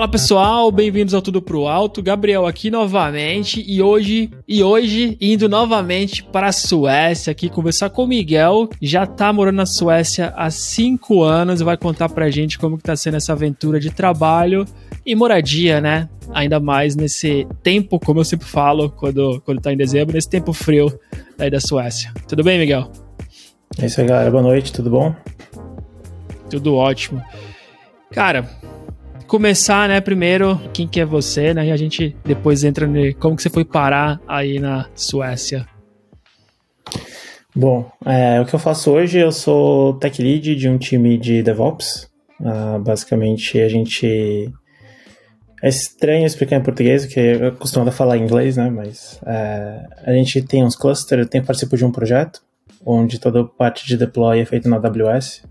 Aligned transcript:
Fala 0.00 0.10
pessoal, 0.10 0.72
bem-vindos 0.72 1.12
ao 1.12 1.20
Tudo 1.20 1.42
Pro 1.42 1.66
Alto. 1.66 2.02
Gabriel 2.02 2.46
aqui 2.46 2.70
novamente 2.70 3.62
e 3.68 3.82
hoje 3.82 4.30
e 4.48 4.64
hoje 4.64 5.14
indo 5.20 5.46
novamente 5.46 6.24
para 6.24 6.46
a 6.46 6.52
Suécia 6.52 7.30
aqui 7.32 7.50
conversar 7.50 7.90
com 7.90 8.04
o 8.04 8.06
Miguel. 8.06 8.70
Já 8.80 9.06
tá 9.06 9.30
morando 9.30 9.56
na 9.56 9.66
Suécia 9.66 10.32
há 10.34 10.50
cinco 10.50 11.22
anos 11.22 11.60
e 11.60 11.64
vai 11.64 11.76
contar 11.76 12.08
pra 12.08 12.30
gente 12.30 12.58
como 12.58 12.78
que 12.78 12.82
tá 12.82 12.96
sendo 12.96 13.18
essa 13.18 13.34
aventura 13.34 13.78
de 13.78 13.90
trabalho 13.90 14.64
e 15.04 15.14
moradia, 15.14 15.82
né? 15.82 16.08
Ainda 16.32 16.58
mais 16.58 16.96
nesse 16.96 17.46
tempo, 17.62 18.00
como 18.00 18.20
eu 18.20 18.24
sempre 18.24 18.46
falo 18.46 18.88
quando 18.88 19.42
quando 19.44 19.60
tá 19.60 19.70
em 19.70 19.76
dezembro, 19.76 20.14
nesse 20.14 20.30
tempo 20.30 20.54
frio 20.54 20.98
daí 21.36 21.50
da 21.50 21.60
Suécia. 21.60 22.10
Tudo 22.26 22.42
bem, 22.42 22.58
Miguel? 22.58 22.90
É 23.78 23.84
isso 23.84 24.00
aí, 24.00 24.06
galera. 24.06 24.30
Boa 24.30 24.42
noite, 24.42 24.72
tudo 24.72 24.88
bom? 24.88 25.14
Tudo 26.48 26.74
ótimo. 26.74 27.22
Cara, 28.10 28.48
começar, 29.30 29.88
né, 29.88 30.00
primeiro, 30.00 30.60
quem 30.72 30.88
que 30.88 30.98
é 30.98 31.04
você, 31.04 31.54
né, 31.54 31.68
e 31.68 31.70
a 31.70 31.76
gente 31.76 32.16
depois 32.24 32.64
entra 32.64 32.84
em 32.84 33.14
como 33.14 33.36
que 33.36 33.42
você 33.42 33.48
foi 33.48 33.64
parar 33.64 34.20
aí 34.26 34.58
na 34.58 34.88
Suécia. 34.92 35.68
Bom, 37.54 37.88
é, 38.04 38.40
o 38.40 38.44
que 38.44 38.52
eu 38.52 38.58
faço 38.58 38.90
hoje, 38.90 39.20
eu 39.20 39.30
sou 39.30 39.94
tech 39.94 40.20
lead 40.20 40.56
de 40.56 40.68
um 40.68 40.76
time 40.76 41.16
de 41.16 41.44
DevOps. 41.44 42.10
Uh, 42.40 42.80
basicamente, 42.80 43.60
a 43.60 43.68
gente... 43.68 44.52
É 45.62 45.68
estranho 45.68 46.26
explicar 46.26 46.56
em 46.56 46.62
português, 46.62 47.06
porque 47.06 47.20
eu 47.20 47.52
costumo 47.52 47.88
falar 47.92 48.16
em 48.16 48.24
inglês, 48.24 48.56
né, 48.56 48.68
mas 48.68 49.20
é, 49.24 49.86
a 50.06 50.12
gente 50.12 50.42
tem 50.42 50.64
uns 50.64 50.74
clusters, 50.74 51.22
eu 51.22 51.28
tenho 51.28 51.44
participo 51.44 51.76
de 51.76 51.84
um 51.84 51.92
projeto, 51.92 52.40
onde 52.84 53.20
toda 53.20 53.42
a 53.42 53.44
parte 53.44 53.86
de 53.86 53.96
deploy 53.96 54.40
é 54.40 54.44
feita 54.44 54.68
na 54.68 54.76
AWS. 54.78 55.44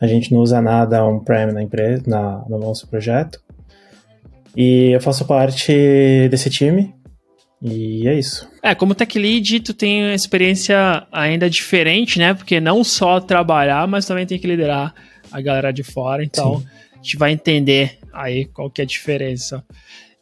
A 0.00 0.06
gente 0.06 0.32
não 0.32 0.40
usa 0.40 0.60
nada 0.60 1.04
on-prem 1.04 1.52
na 1.52 1.62
empresa, 1.62 2.02
na, 2.06 2.44
no 2.48 2.58
nosso 2.58 2.88
projeto. 2.88 3.40
E 4.56 4.90
eu 4.90 5.00
faço 5.00 5.24
parte 5.24 5.72
desse 6.28 6.50
time. 6.50 6.94
E 7.62 8.06
é 8.06 8.14
isso. 8.14 8.48
É, 8.62 8.74
como 8.74 8.94
tech 8.94 9.18
lead, 9.18 9.60
tu 9.60 9.72
tem 9.72 10.04
uma 10.04 10.14
experiência 10.14 11.06
ainda 11.10 11.48
diferente, 11.48 12.18
né? 12.18 12.34
Porque 12.34 12.60
não 12.60 12.84
só 12.84 13.20
trabalhar, 13.20 13.86
mas 13.88 14.04
também 14.04 14.26
tem 14.26 14.38
que 14.38 14.46
liderar 14.46 14.94
a 15.32 15.40
galera 15.40 15.72
de 15.72 15.82
fora. 15.82 16.22
Então, 16.22 16.60
Sim. 16.60 16.66
a 16.92 16.96
gente 16.96 17.16
vai 17.16 17.32
entender 17.32 17.98
aí 18.12 18.44
qual 18.44 18.70
que 18.70 18.82
é 18.82 18.84
a 18.84 18.86
diferença. 18.86 19.64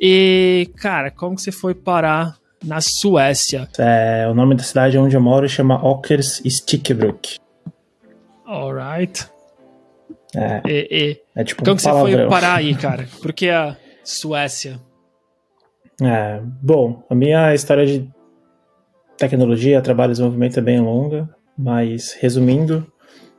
E, 0.01 0.70
cara, 0.77 1.11
como 1.11 1.34
que 1.34 1.42
você 1.42 1.53
foi 1.53 1.75
parar 1.75 2.36
na 2.64 2.81
Suécia? 2.81 3.69
É, 3.77 4.27
o 4.31 4.34
nome 4.34 4.55
da 4.55 4.62
cidade 4.62 4.97
onde 4.97 5.17
eu 5.17 5.20
moro 5.20 5.48
chama 5.48 5.84
Åkers 5.84 6.42
Stickbruk. 6.47 7.36
Alright. 8.47 9.32
É, 10.35 10.63
e, 10.67 10.89
e. 10.91 11.21
é 11.37 11.45
tipo 11.45 11.63
Como 11.63 11.75
um 11.75 11.77
que 11.77 11.83
palavrão. 11.83 12.11
você 12.11 12.17
foi 12.17 12.29
parar 12.29 12.55
aí, 12.55 12.75
cara? 12.77 13.07
Por 13.21 13.33
que 13.33 13.49
a 13.49 13.77
Suécia? 14.03 14.81
É, 16.03 16.41
bom, 16.63 17.05
a 17.09 17.15
minha 17.15 17.55
história 17.55 17.87
de 17.87 18.11
tecnologia, 19.17 19.81
trabalho 19.81 20.11
e 20.11 20.15
desenvolvimento 20.15 20.59
é 20.59 20.63
bem 20.63 20.81
longa, 20.81 21.29
mas 21.57 22.17
resumindo, 22.19 22.87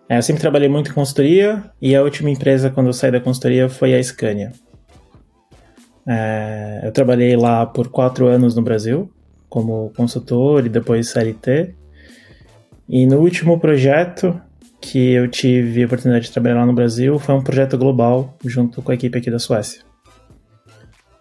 é, 0.08 0.18
eu 0.18 0.22
sempre 0.22 0.42
trabalhei 0.42 0.70
muito 0.70 0.92
em 0.92 0.94
consultoria 0.94 1.64
e 1.82 1.96
a 1.96 2.04
última 2.04 2.30
empresa 2.30 2.70
quando 2.70 2.88
eu 2.88 2.94
saí 2.94 3.12
da 3.12 3.20
consultoria 3.20 3.68
foi 3.68 3.94
a 3.96 4.02
Scania. 4.02 4.52
É, 6.08 6.82
eu 6.84 6.92
trabalhei 6.92 7.36
lá 7.36 7.66
por 7.66 7.90
quatro 7.90 8.28
anos 8.28 8.56
no 8.56 8.62
Brasil, 8.62 9.10
como 9.50 9.92
consultor 9.96 10.66
e 10.66 10.70
depois 10.70 11.10
CLT. 11.10 11.76
E 12.88 13.06
no 13.06 13.20
último 13.20 13.60
projeto 13.60 14.40
que 14.84 15.14
eu 15.14 15.30
tive 15.30 15.82
a 15.82 15.86
oportunidade 15.86 16.26
de 16.26 16.32
trabalhar 16.32 16.56
lá 16.56 16.66
no 16.66 16.74
Brasil 16.74 17.18
foi 17.18 17.34
um 17.34 17.42
projeto 17.42 17.78
global 17.78 18.38
junto 18.44 18.82
com 18.82 18.92
a 18.92 18.96
equipe 18.96 19.18
aqui 19.18 19.32
da 19.32 19.40
Suécia. 19.40 19.82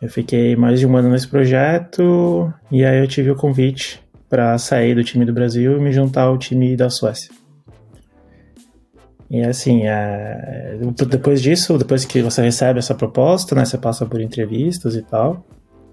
Eu 0.01 0.11
fiquei 0.11 0.57
mais 0.57 0.81
de 0.81 0.87
um 0.87 0.97
ano 0.97 1.09
nesse 1.09 1.29
projeto 1.29 2.53
e 2.73 2.85
aí 2.85 2.99
eu 2.99 3.07
tive 3.07 3.31
o 3.31 3.37
convite 3.37 4.03
para 4.29 4.59
sair 4.59 4.97
do 4.97 5.05
time 5.05 5.25
do 5.25 5.33
Brasil 5.33 5.77
e 5.77 5.81
me 5.81 5.93
juntar 5.93 6.23
ao 6.23 6.37
time 6.37 6.77
da 6.77 6.91
Suécia. 6.91 7.31
E 9.31 9.41
assim, 9.43 9.87
é, 9.87 10.77
depois 11.09 11.41
disso, 11.41 11.79
depois 11.79 12.05
que 12.05 12.21
você 12.21 12.43
recebe 12.43 12.81
essa 12.81 12.97
proposta, 12.97 13.55
né, 13.55 13.65
você 13.65 13.79
passa 13.79 14.05
por 14.05 14.21
entrevistas 14.21 14.97
e 14.97 15.03
tal, 15.03 15.47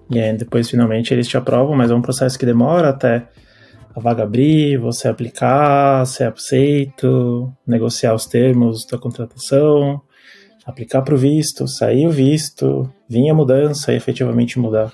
e 0.09 0.19
aí 0.19 0.35
depois 0.35 0.67
finalmente 0.67 1.13
eles 1.13 1.27
te 1.27 1.37
aprovam, 1.37 1.75
mas 1.75 1.91
é 1.91 1.93
um 1.93 2.01
processo 2.01 2.37
que 2.37 2.47
demora 2.47 2.89
até 2.89 3.27
a 3.99 4.01
vaga 4.01 4.23
abrir, 4.23 4.77
você 4.77 5.07
aplicar, 5.07 6.05
ser 6.05 6.31
aceito, 6.31 7.51
negociar 7.67 8.13
os 8.13 8.25
termos 8.25 8.85
da 8.85 8.97
contratação, 8.97 10.01
aplicar 10.65 11.01
para 11.01 11.13
o 11.13 11.17
visto, 11.17 11.67
sair 11.67 12.07
o 12.07 12.11
visto, 12.11 12.91
vir 13.07 13.29
a 13.29 13.33
mudança 13.33 13.91
e 13.91 13.95
efetivamente 13.95 14.57
mudar. 14.57 14.91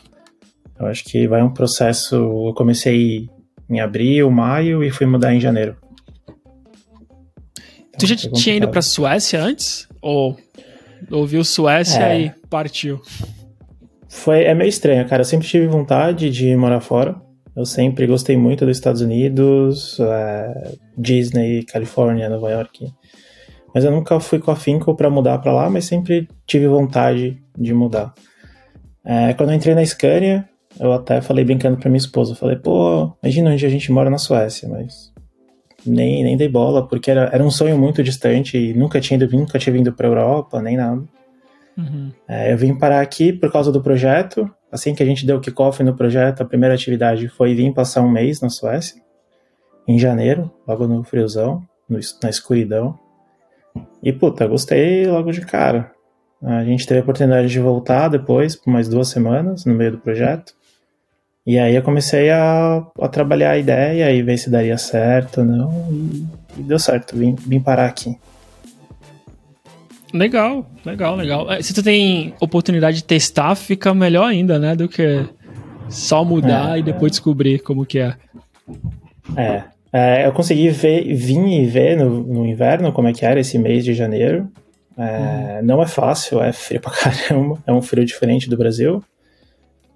Eu 0.80 0.88
acho 0.88 1.04
que 1.06 1.28
vai 1.28 1.42
um 1.42 1.54
processo. 1.54 2.16
Eu 2.16 2.54
comecei 2.54 3.30
em 3.70 3.80
abril, 3.80 4.30
maio 4.30 4.84
e 4.84 4.92
fui 4.92 5.06
mudar 5.06 5.34
em 5.34 5.40
janeiro. 5.40 5.78
Então, 7.90 8.00
tu 8.00 8.08
já 8.08 8.16
é 8.16 8.32
tinha 8.32 8.56
ido 8.56 8.68
para 8.68 8.82
Suécia 8.82 9.42
antes? 9.42 9.88
Ou 10.02 10.38
ouviu 11.12 11.44
Suécia 11.44 12.04
é. 12.04 12.22
e 12.22 12.32
partiu? 12.50 13.02
Foi, 14.10 14.44
é 14.44 14.54
meio 14.54 14.70
estranho, 14.70 15.08
cara. 15.08 15.22
Eu 15.22 15.26
sempre 15.26 15.48
tive 15.48 15.68
vontade 15.68 16.30
de 16.30 16.56
morar 16.56 16.82
fora. 16.82 17.25
Eu 17.56 17.66
sempre 17.66 18.06
gostei 18.06 18.36
muito 18.36 18.66
dos 18.66 18.78
Estados 18.78 19.02
Unidos, 19.02 19.98
uh, 20.00 20.78
Disney, 20.98 21.64
Califórnia, 21.64 22.30
Nova 22.30 22.52
York. 22.52 22.92
Mas 23.74 23.86
eu 23.86 23.92
nunca 23.92 24.20
fui 24.20 24.40
com 24.40 24.52
afinco 24.52 24.94
para 24.96 25.10
mudar 25.10 25.38
para 25.40 25.54
lá, 25.54 25.70
mas 25.70 25.86
sempre 25.86 26.28
tive 26.46 26.68
vontade 26.68 27.42
de 27.58 27.74
mudar. 27.74 28.14
Uh, 29.06 29.36
quando 29.38 29.52
eu 29.52 29.56
entrei 29.56 29.74
na 29.74 29.86
Scania, 29.86 30.50
eu 30.80 30.92
até 30.92 31.22
falei 31.22 31.46
brincando 31.46 31.78
para 31.78 31.90
minha 31.90 31.98
esposa, 31.98 32.36
falei, 32.36 32.58
pô, 32.58 33.16
imagina 33.24 33.52
onde 33.52 33.66
a 33.66 33.70
gente 33.70 33.92
mora 33.92 34.10
na 34.10 34.18
Suécia, 34.18 34.68
mas 34.68 35.14
nem, 35.86 36.24
nem 36.24 36.36
dei 36.36 36.50
bola, 36.50 36.86
porque 36.86 37.10
era, 37.10 37.30
era 37.32 37.44
um 37.44 37.52
sonho 37.52 37.78
muito 37.78 38.04
distante 38.04 38.58
e 38.58 38.74
nunca 38.74 39.00
tinha 39.00 39.18
ido, 39.18 39.38
nunca 39.38 39.60
tinha 39.60 39.72
vindo 39.72 39.94
para 39.94 40.08
Europa, 40.08 40.62
nem 40.62 40.76
nada. 40.76 41.04
Uhum. 41.78 42.12
É, 42.28 42.52
eu 42.52 42.58
vim 42.58 42.74
parar 42.78 43.02
aqui 43.02 43.32
por 43.32 43.52
causa 43.52 43.72
do 43.72 43.82
projeto, 43.82 44.50
Assim 44.76 44.94
que 44.94 45.02
a 45.02 45.06
gente 45.06 45.26
deu 45.26 45.40
kickoff 45.40 45.82
no 45.82 45.96
projeto, 45.96 46.42
a 46.42 46.46
primeira 46.46 46.76
atividade 46.76 47.30
foi 47.30 47.56
vir 47.56 47.74
passar 47.74 48.02
um 48.02 48.12
mês 48.12 48.42
na 48.42 48.50
Suécia, 48.50 49.02
em 49.88 49.98
janeiro, 49.98 50.52
logo 50.68 50.86
no 50.86 51.02
friozão, 51.02 51.64
no, 51.88 51.98
na 52.22 52.30
escuridão. 52.30 53.00
E 54.04 54.12
puta, 54.12 54.46
gostei 54.46 55.08
logo 55.08 55.32
de 55.32 55.46
cara. 55.46 55.94
A 56.44 56.66
gente 56.66 56.86
teve 56.86 57.00
a 57.00 57.04
oportunidade 57.04 57.48
de 57.48 57.58
voltar 57.58 58.10
depois, 58.10 58.58
por 58.58 58.70
mais 58.70 58.90
duas 58.90 59.08
semanas, 59.08 59.64
no 59.64 59.74
meio 59.74 59.94
do 59.94 59.98
projeto. 59.98 60.54
E 61.48 61.58
aí 61.58 61.74
eu 61.74 61.82
comecei 61.82 62.30
a, 62.30 62.86
a 63.00 63.08
trabalhar 63.08 63.52
a 63.52 63.58
ideia 63.58 64.12
e 64.12 64.22
ver 64.22 64.38
se 64.38 64.50
daria 64.50 64.78
certo 64.78 65.38
ou 65.40 65.46
não. 65.46 65.88
E, 65.90 66.28
e 66.60 66.64
deu 66.64 66.78
certo, 66.78 67.16
vim, 67.16 67.34
vim 67.34 67.62
parar 67.62 67.86
aqui. 67.86 68.18
Legal, 70.16 70.66
legal, 70.86 71.16
legal. 71.16 71.52
É, 71.52 71.62
se 71.62 71.74
tu 71.74 71.84
tem 71.84 72.34
oportunidade 72.40 72.98
de 72.98 73.04
testar, 73.04 73.54
fica 73.54 73.94
melhor 73.94 74.26
ainda, 74.26 74.58
né? 74.58 74.74
Do 74.74 74.88
que 74.88 75.26
só 75.90 76.24
mudar 76.24 76.78
é, 76.78 76.80
e 76.80 76.84
depois 76.84 77.12
descobrir 77.12 77.60
como 77.60 77.86
que 77.86 78.00
é. 78.00 78.16
É. 79.36 79.64
é 79.92 80.26
eu 80.26 80.32
consegui 80.32 80.70
ver, 80.70 81.14
vir 81.14 81.46
e 81.46 81.66
ver 81.66 81.98
no, 81.98 82.24
no, 82.24 82.46
inverno 82.46 82.94
como 82.94 83.10
é 83.10 83.14
que 83.14 83.26
era 83.26 83.42
esse 83.42 83.60
mês 83.60 83.84
de 83.84 83.94
janeiro. 83.94 84.50
É, 84.98 85.60
hum. 85.62 85.66
Não 85.66 85.84
é 85.84 85.88
fácil, 85.88 86.42
é 86.42 86.54
frio 86.54 86.80
pra 86.80 86.92
caramba. 86.96 87.62
É 87.68 87.74
um 87.74 87.82
frio 87.82 88.06
diferente 88.06 88.50
do 88.50 88.56
Brasil. 88.56 89.04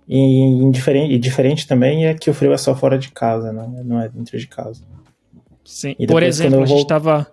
E, 0.06 0.69
diferente, 0.72 1.13
e 1.13 1.19
diferente 1.19 1.66
também 1.66 2.07
é 2.07 2.13
que 2.13 2.30
o 2.30 2.34
frio 2.34 2.51
é 2.51 2.57
só 2.57 2.75
fora 2.75 2.97
de 2.97 3.09
casa, 3.12 3.53
né? 3.53 3.84
não 3.86 4.01
é 4.01 4.09
dentro 4.09 4.38
de 4.38 4.47
casa. 4.47 4.84
Sim. 5.63 5.96
Por 6.07 6.24
exemplo, 6.24 6.63
a 6.63 6.66
gente 6.66 6.81
estava 6.81 7.28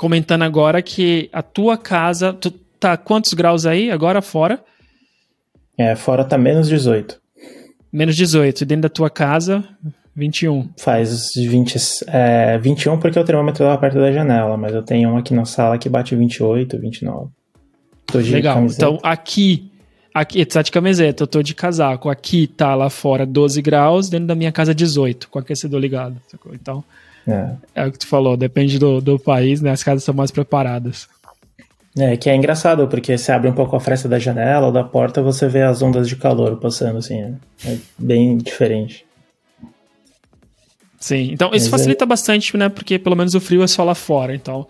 comentando 0.00 0.40
agora 0.44 0.80
que 0.80 1.28
a 1.30 1.42
tua 1.42 1.76
casa. 1.76 2.32
Tu 2.32 2.50
tá 2.80 2.96
quantos 2.96 3.34
graus 3.34 3.66
aí 3.66 3.90
agora 3.90 4.22
fora? 4.22 4.58
É, 5.76 5.94
fora 5.94 6.24
tá 6.24 6.38
menos 6.38 6.70
18. 6.70 7.20
Menos 7.92 8.16
18. 8.16 8.62
E 8.62 8.64
dentro 8.64 8.82
da 8.82 8.88
tua 8.88 9.10
casa, 9.10 9.62
21. 10.16 10.70
Faz 10.78 11.32
20, 11.36 11.76
é, 12.06 12.56
21 12.56 12.98
porque 12.98 13.18
o 13.18 13.24
termômetro 13.24 13.62
tava 13.62 13.76
perto 13.76 13.98
da 13.98 14.10
janela, 14.10 14.56
mas 14.56 14.72
eu 14.72 14.82
tenho 14.82 15.10
um 15.10 15.18
aqui 15.18 15.34
na 15.34 15.44
sala 15.44 15.76
que 15.76 15.90
bate 15.90 16.16
28, 16.16 16.78
29. 16.78 17.28
Tô 18.06 18.22
de 18.22 18.32
Legal. 18.32 18.54
Camiseta. 18.54 18.82
Então 18.86 18.98
aqui, 19.02 19.70
aqui, 20.14 20.46
tá 20.46 20.62
de 20.62 20.70
camiseta, 20.70 21.24
eu 21.24 21.26
tô 21.26 21.42
de 21.42 21.54
casaco. 21.54 22.08
Aqui 22.08 22.46
tá 22.46 22.74
lá 22.74 22.88
fora 22.88 23.26
12 23.26 23.60
graus, 23.60 24.08
dentro 24.08 24.28
da 24.28 24.34
minha 24.34 24.50
casa 24.50 24.74
18, 24.74 25.28
com 25.28 25.38
aquecedor 25.38 25.78
ligado. 25.78 26.16
Então, 26.54 26.82
é. 27.34 27.56
é 27.74 27.86
o 27.86 27.92
que 27.92 27.98
tu 27.98 28.06
falou, 28.06 28.36
depende 28.36 28.78
do, 28.78 29.00
do 29.00 29.18
país, 29.18 29.60
né? 29.60 29.70
As 29.70 29.82
casas 29.82 30.04
são 30.04 30.14
mais 30.14 30.30
preparadas. 30.30 31.08
É, 31.98 32.16
que 32.16 32.30
é 32.30 32.36
engraçado, 32.36 32.86
porque 32.86 33.18
você 33.18 33.32
abre 33.32 33.50
um 33.50 33.54
pouco 33.54 33.74
a 33.74 33.80
fresta 33.80 34.08
da 34.08 34.18
janela 34.18 34.66
ou 34.66 34.72
da 34.72 34.84
porta, 34.84 35.20
você 35.22 35.48
vê 35.48 35.62
as 35.62 35.82
ondas 35.82 36.08
de 36.08 36.16
calor 36.16 36.56
passando, 36.56 36.98
assim, 36.98 37.20
é, 37.20 37.32
é 37.66 37.78
bem 37.98 38.38
diferente. 38.38 39.04
Sim, 41.00 41.30
então 41.32 41.48
isso 41.48 41.64
Mas 41.64 41.66
é 41.66 41.70
facilita 41.70 42.04
é... 42.04 42.06
bastante, 42.06 42.56
né? 42.56 42.68
Porque 42.68 42.98
pelo 42.98 43.16
menos 43.16 43.34
o 43.34 43.40
frio 43.40 43.62
é 43.62 43.66
só 43.66 43.82
lá 43.82 43.94
fora, 43.94 44.34
então 44.34 44.66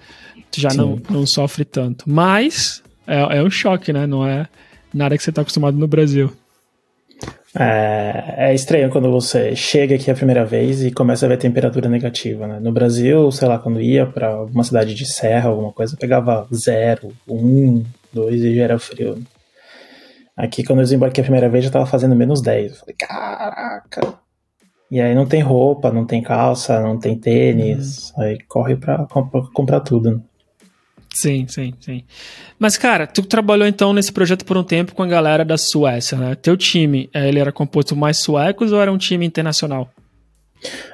tu 0.51 0.61
já 0.61 0.73
não, 0.73 1.01
não 1.11 1.27
sofre 1.27 1.65
tanto. 1.65 2.05
Mas 2.09 2.83
é, 3.07 3.39
é 3.39 3.43
um 3.43 3.51
choque, 3.51 3.93
né? 3.93 4.07
Não 4.07 4.27
é, 4.27 4.47
Nada 4.93 5.17
que 5.17 5.23
você 5.23 5.31
tá 5.31 5.43
acostumado 5.43 5.77
no 5.77 5.87
Brasil. 5.87 6.33
É, 7.59 8.51
é, 8.51 8.55
estranho 8.55 8.91
quando 8.91 9.11
você 9.11 9.57
chega 9.57 9.97
aqui 9.97 10.11
a 10.11 10.15
primeira 10.15 10.45
vez 10.45 10.85
e 10.85 10.93
começa 10.93 11.27
a 11.27 11.29
ver 11.29 11.37
temperatura 11.37 11.89
negativa, 11.89 12.47
né? 12.47 12.61
No 12.61 12.71
Brasil, 12.71 13.31
sei 13.33 13.49
lá, 13.49 13.59
quando 13.59 13.81
ia 13.81 14.07
para 14.07 14.45
uma 14.45 14.63
cidade 14.63 14.95
de 14.95 15.05
serra, 15.05 15.49
alguma 15.49 15.73
coisa, 15.73 15.97
pegava 15.97 16.47
zero, 16.55 17.13
um, 17.29 17.85
dois 18.13 18.41
e 18.43 18.55
já 18.55 18.63
era 18.63 18.79
frio. 18.79 19.21
Aqui, 20.37 20.63
quando 20.63 20.79
eu 20.79 20.85
desembarquei 20.85 21.23
a 21.23 21.25
primeira 21.25 21.49
vez, 21.49 21.65
já 21.65 21.71
tava 21.71 21.87
fazendo 21.87 22.15
menos 22.15 22.41
10. 22.41 22.73
Eu 22.73 22.79
falei, 22.79 22.95
caraca! 22.99 24.15
E 24.91 25.01
aí 25.01 25.15
não 25.15 25.27
tem 25.27 25.43
roupa, 25.43 25.93
não 25.93 26.07
tem 26.07 26.23
calça, 26.23 26.81
não 26.81 26.99
tem 26.99 27.19
tênis. 27.19 28.11
Uhum. 28.17 28.23
Aí 28.23 28.39
corre 28.49 28.77
pra, 28.77 29.05
pra 29.05 29.23
comprar 29.53 29.81
tudo. 29.81 30.17
Né? 30.17 30.21
Sim, 31.13 31.47
sim, 31.49 31.75
sim. 31.81 32.05
Mas, 32.59 32.77
cara, 32.77 33.07
tu 33.07 33.23
trabalhou 33.23 33.67
então 33.67 33.93
nesse 33.93 34.13
projeto 34.13 34.45
por 34.45 34.57
um 34.57 34.63
tempo 34.63 34.95
com 34.95 35.03
a 35.03 35.07
galera 35.07 35.45
da 35.45 35.59
Suécia, 35.59 36.17
né? 36.17 36.35
Teu 36.37 36.57
time, 36.57 37.11
eh, 37.13 37.29
ele 37.29 37.41
era 37.41 37.51
composto 37.51 37.97
mais 37.97 38.21
suecos 38.21 38.73
ou 38.73 38.81
era 38.81 38.93
um 38.93 38.99
time 38.99 39.27
internacional? 39.27 39.91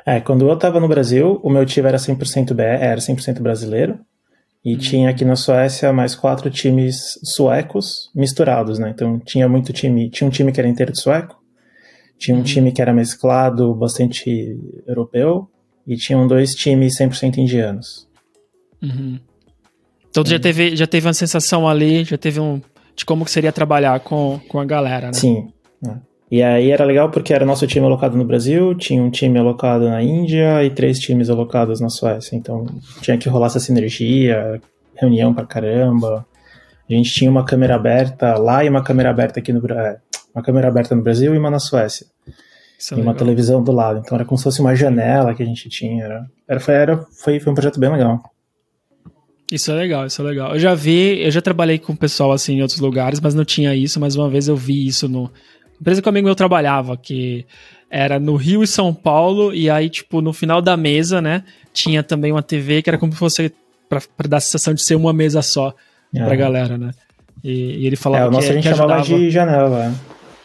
É, 0.07 0.21
quando 0.21 0.49
eu 0.49 0.57
tava 0.57 0.81
no 0.81 0.89
Brasil, 0.89 1.41
o 1.43 1.51
meu 1.51 1.67
time 1.67 1.89
era 1.89 1.99
100% 1.99 2.55
BR, 2.55 2.63
era 2.63 3.01
100% 3.01 3.41
brasileiro. 3.43 3.99
E 4.65 4.75
hum. 4.75 4.79
tinha 4.79 5.11
aqui 5.11 5.25
na 5.25 5.37
Suécia 5.37 5.93
mais 5.93 6.15
quatro 6.15 6.51
times 6.51 7.19
suecos 7.23 8.11
misturados, 8.15 8.79
né? 8.79 8.91
Então 8.95 9.19
tinha 9.21 9.49
muito 9.49 9.73
time, 9.73 10.11
tinha 10.11 10.27
um 10.27 10.31
time 10.31 10.51
que 10.51 10.59
era 10.59 10.69
inteiro 10.69 10.93
de 10.93 11.01
sueco, 11.01 11.37
tinha 12.19 12.37
um 12.37 12.41
hum. 12.41 12.45
time 12.45 12.73
que 12.73 12.81
era 12.81 12.93
mesclado, 12.93 13.75
bastante 13.75 14.59
europeu, 14.87 15.49
e 15.87 15.97
tinham 15.97 16.27
dois 16.27 16.55
times 16.55 16.99
100% 16.99 17.37
indianos. 17.37 18.09
Uhum. 18.83 19.21
Então 20.17 20.25
tu 20.25 20.31
já 20.31 20.39
teve, 20.39 20.75
já 20.75 20.87
teve 20.87 21.07
uma 21.07 21.13
sensação 21.13 21.69
ali, 21.69 22.03
já 22.03 22.17
teve 22.17 22.41
um. 22.41 22.59
de 22.97 23.05
como 23.05 23.23
que 23.23 23.31
seria 23.31 23.53
trabalhar 23.53 24.01
com, 24.01 24.41
com 24.49 24.59
a 24.59 24.65
galera, 24.65 25.09
né? 25.09 25.13
Sim. 25.13 25.53
É. 25.87 25.93
E 26.31 26.43
aí 26.43 26.71
era 26.71 26.87
legal 26.87 27.11
porque 27.11 27.35
era 27.35 27.45
nosso 27.45 27.67
time 27.67 27.85
alocado 27.85 28.17
no 28.17 28.25
Brasil, 28.25 28.75
tinha 28.75 29.03
um 29.03 29.11
time 29.11 29.39
alocado 29.39 29.87
na 29.87 30.03
Índia 30.03 30.65
e 30.65 30.71
três 30.71 30.99
times 30.99 31.29
alocados 31.29 31.83
na 31.83 31.91
Suécia. 31.91 32.35
Então 32.35 32.65
tinha 33.03 33.19
que 33.19 33.29
rolar 33.29 33.49
essa 33.49 33.61
sinergia, 33.61 34.59
reunião 34.95 35.35
pra 35.35 35.45
caramba. 35.45 36.27
A 36.89 36.93
gente 36.95 37.13
tinha 37.13 37.31
uma 37.31 37.45
câmera 37.45 37.75
aberta 37.75 38.39
lá 38.39 38.65
e 38.65 38.71
uma 38.71 38.83
câmera 38.83 39.11
aberta 39.11 39.41
aqui 39.41 39.53
no 39.53 39.61
Brasil. 39.61 39.85
É, 39.85 39.99
uma 40.35 40.43
câmera 40.43 40.69
aberta 40.69 40.95
no 40.95 41.03
Brasil 41.03 41.35
e 41.35 41.39
uma 41.39 41.51
na 41.51 41.59
Suécia. 41.59 42.07
Isso 42.79 42.95
é 42.95 42.99
e 42.99 43.03
uma 43.03 43.15
televisão 43.15 43.63
do 43.63 43.71
lado. 43.71 44.01
Então 44.03 44.17
era 44.17 44.25
como 44.25 44.39
se 44.39 44.45
fosse 44.45 44.63
uma 44.63 44.75
janela 44.75 45.35
que 45.35 45.43
a 45.43 45.47
gente 45.47 45.69
tinha. 45.69 46.05
Era, 46.05 46.27
era, 46.49 46.61
foi, 46.61 46.75
era, 46.75 46.97
foi, 47.23 47.39
foi 47.39 47.53
um 47.53 47.55
projeto 47.55 47.79
bem 47.79 47.93
legal. 47.93 48.23
Isso 49.51 49.71
é 49.71 49.75
legal, 49.75 50.07
isso 50.07 50.21
é 50.21 50.25
legal. 50.25 50.55
Eu 50.55 50.59
já 50.59 50.75
vi, 50.75 51.23
eu 51.23 51.31
já 51.31 51.41
trabalhei 51.41 51.79
com 51.79 51.95
pessoal 51.95 52.33
assim 52.33 52.55
em 52.55 52.63
outros 52.63 52.81
lugares, 52.81 53.21
mas 53.21 53.35
não 53.35 53.45
tinha 53.45 53.75
isso, 53.75 54.01
mas 54.01 54.17
uma 54.17 54.29
vez 54.29 54.49
eu 54.49 54.57
vi 54.57 54.87
isso 54.87 55.09
no 55.09 55.31
empresa 55.81 56.01
que 56.01 56.09
um 56.09 56.11
amigo 56.11 56.27
meu 56.27 56.35
trabalhava, 56.35 56.97
que 56.97 57.45
era 57.91 58.19
no 58.19 58.35
Rio 58.35 58.63
e 58.63 58.67
São 58.67 58.93
Paulo, 58.93 59.55
e 59.55 59.71
aí, 59.71 59.89
tipo, 59.89 60.21
no 60.21 60.33
final 60.33 60.61
da 60.61 60.77
mesa, 60.77 61.21
né, 61.21 61.45
tinha 61.73 62.03
também 62.03 62.33
uma 62.33 62.43
TV 62.43 62.83
que 62.83 62.91
era 62.91 62.99
como 62.99 63.13
se 63.13 63.19
fosse 63.19 63.53
pra, 63.89 64.01
pra 64.17 64.29
dar 64.29 64.39
a 64.39 64.41
sensação 64.41 64.75
de 64.75 64.83
ser 64.83 64.95
uma 64.95 65.13
mesa 65.13 65.43
só 65.43 65.75
é. 66.15 66.25
pra 66.25 66.35
galera, 66.35 66.77
né? 66.77 66.91
E, 67.45 67.83
e 67.83 67.87
ele 67.87 67.97
falava 67.97 68.25
é, 68.25 68.29
o 68.29 68.31
nosso 68.31 68.47
que, 68.47 68.53
a 68.53 68.61
gente 68.61 68.69
chamava 68.69 69.03
de 69.03 69.31
janela, 69.31 69.95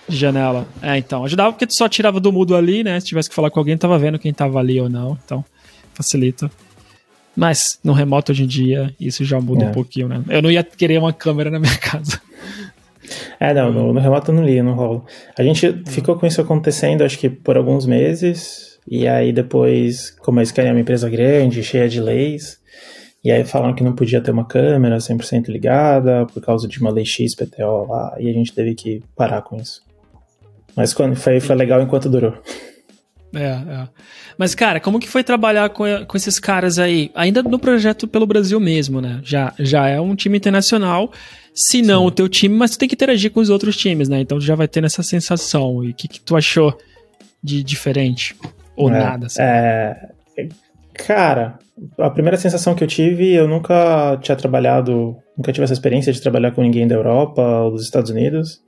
De 0.08 0.16
janela. 0.16 0.68
É, 0.82 0.98
então. 0.98 1.26
Ajudava 1.26 1.52
porque 1.52 1.66
tu 1.66 1.74
só 1.74 1.90
tirava 1.90 2.20
do 2.20 2.32
mudo 2.32 2.56
ali, 2.56 2.84
né? 2.84 3.00
Se 3.00 3.08
tivesse 3.08 3.30
que 3.30 3.36
falar 3.36 3.50
com 3.50 3.60
alguém, 3.60 3.78
tava 3.78 3.98
vendo 3.98 4.20
quem 4.20 4.34
tava 4.34 4.60
ali 4.60 4.80
ou 4.80 4.90
não. 4.90 5.18
Então, 5.26 5.44
facilita. 5.94 6.52
Mas 7.36 7.80
no 7.84 7.94
remoto 7.94 8.32
hoje 8.32 8.44
em 8.44 8.48
dia, 8.48 8.94
isso 9.00 9.24
já 9.24 9.40
muda 9.40 9.66
é. 9.66 9.68
um 9.68 9.72
pouquinho, 9.72 10.08
né? 10.08 10.24
Eu 10.30 10.42
não 10.42 10.52
ia 10.52 10.64
querer 10.64 10.98
uma 10.98 11.14
câmera 11.14 11.50
na 11.50 11.60
minha 11.60 11.76
casa. 11.80 12.22
É, 13.40 13.54
não, 13.54 13.72
no, 13.72 13.94
no 13.94 14.00
remoto 14.00 14.32
não 14.32 14.44
lia, 14.44 14.64
não 14.64 14.74
rola. 14.74 15.04
A 15.38 15.44
gente 15.44 15.84
ficou 15.88 16.16
com 16.16 16.26
isso 16.26 16.42
acontecendo, 16.42 17.04
acho 17.04 17.18
que 17.18 17.30
por 17.30 17.58
alguns 17.58 17.86
meses, 17.86 18.80
e 18.88 19.08
aí 19.08 19.32
depois, 19.32 20.12
como 20.12 20.40
a 20.40 20.44
Sky 20.44 20.62
é 20.62 20.72
uma 20.72 20.80
empresa 20.80 21.10
grande, 21.10 21.64
cheia 21.64 21.90
de 21.90 22.00
leis, 22.00 22.60
e 23.24 23.32
aí 23.32 23.44
falaram 23.44 23.76
que 23.76 23.84
não 23.84 23.94
podia 23.94 24.22
ter 24.22 24.32
uma 24.32 24.46
câmera 24.46 24.98
100% 24.98 25.48
ligada 25.50 26.26
por 26.26 26.42
causa 26.42 26.68
de 26.68 26.80
uma 26.80 26.92
lei 26.92 27.06
XPTO 27.06 27.86
lá, 27.88 28.16
e 28.20 28.30
a 28.30 28.34
gente 28.34 28.54
teve 28.54 28.76
que 28.76 29.02
parar 29.16 29.42
com 29.42 29.58
isso. 29.58 29.82
Mas 30.76 30.94
quando 30.94 31.16
foi, 31.16 31.40
foi 31.40 31.56
legal 31.56 31.82
enquanto 31.82 32.10
durou. 32.10 32.34
É, 33.34 33.46
é. 33.46 33.88
Mas, 34.38 34.54
cara, 34.54 34.80
como 34.80 35.00
que 35.00 35.08
foi 35.08 35.24
trabalhar 35.24 35.70
com, 35.70 35.86
com 36.06 36.18
esses 36.18 36.40
caras 36.40 36.78
aí? 36.78 37.12
Ainda 37.16 37.42
no 37.42 37.58
projeto 37.58 38.08
pelo 38.08 38.26
Brasil 38.26 38.60
mesmo, 38.60 39.00
né? 39.00 39.22
Já, 39.24 39.54
já 39.58 39.88
é 39.88 40.00
um 40.00 40.16
time 40.16 40.38
internacional, 40.38 41.12
se 41.54 41.82
não 41.82 42.02
Sim. 42.02 42.08
o 42.08 42.12
teu 42.12 42.30
time, 42.30 42.56
mas 42.56 42.72
tu 42.72 42.80
tem 42.80 42.90
que 42.90 42.96
interagir 42.96 43.32
com 43.32 43.40
os 43.40 43.50
outros 43.50 43.78
times, 43.78 44.10
né? 44.10 44.22
Então 44.22 44.38
tu 44.38 44.44
já 44.44 44.56
vai 44.56 44.68
ter 44.68 44.84
essa 44.84 45.04
sensação. 45.04 45.84
E 45.84 45.92
o 45.92 45.94
que, 45.94 46.08
que 46.08 46.20
tu 46.20 46.36
achou 46.36 46.78
de 47.44 47.64
diferente? 47.64 48.36
Ou 48.76 48.90
é, 48.90 49.00
nada, 49.00 49.28
assim? 49.28 49.42
É... 49.42 50.10
Cara, 50.94 51.58
a 51.98 52.10
primeira 52.10 52.38
sensação 52.38 52.76
que 52.76 52.84
eu 52.84 52.88
tive, 52.88 53.34
eu 53.34 53.48
nunca 53.48 54.18
tinha 54.22 54.36
trabalhado, 54.36 55.16
nunca 55.38 55.52
tive 55.52 55.64
essa 55.64 55.74
experiência 55.74 56.12
de 56.12 56.22
trabalhar 56.22 56.52
com 56.52 56.62
ninguém 56.62 56.88
da 56.88 56.96
Europa 56.96 57.42
ou 57.42 57.72
dos 57.72 57.84
Estados 57.84 58.12
Unidos. 58.12 58.62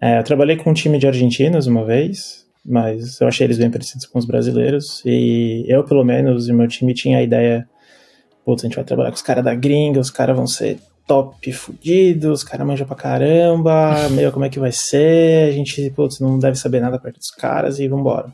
É, 0.00 0.18
eu 0.18 0.24
trabalhei 0.24 0.56
com 0.56 0.70
um 0.70 0.74
time 0.74 0.98
de 0.98 1.06
argentinos 1.06 1.66
uma 1.66 1.84
vez, 1.84 2.45
mas 2.66 3.20
eu 3.20 3.28
achei 3.28 3.46
eles 3.46 3.58
bem 3.58 3.70
parecidos 3.70 4.06
com 4.06 4.18
os 4.18 4.24
brasileiros. 4.24 5.02
E 5.04 5.64
eu, 5.68 5.84
pelo 5.84 6.04
menos, 6.04 6.48
e 6.48 6.52
meu 6.52 6.66
time 6.66 6.92
tinha 6.92 7.18
a 7.18 7.22
ideia: 7.22 7.68
putz, 8.44 8.64
a 8.64 8.66
gente 8.66 8.76
vai 8.76 8.84
trabalhar 8.84 9.10
com 9.10 9.16
os 9.16 9.22
caras 9.22 9.44
da 9.44 9.54
gringa, 9.54 10.00
os 10.00 10.10
caras 10.10 10.36
vão 10.36 10.46
ser 10.46 10.78
top 11.06 11.52
fudidos, 11.52 12.40
os 12.40 12.44
caras 12.44 12.66
manjam 12.66 12.86
pra 12.86 12.96
caramba, 12.96 14.08
meio 14.10 14.32
como 14.32 14.44
é 14.44 14.48
que 14.48 14.58
vai 14.58 14.72
ser, 14.72 15.48
a 15.48 15.52
gente, 15.52 15.90
putz, 15.90 16.18
não 16.18 16.38
deve 16.38 16.56
saber 16.56 16.80
nada 16.80 16.98
perto 16.98 17.18
dos 17.18 17.30
caras 17.30 17.78
e 17.78 17.86
vambora. 17.86 18.32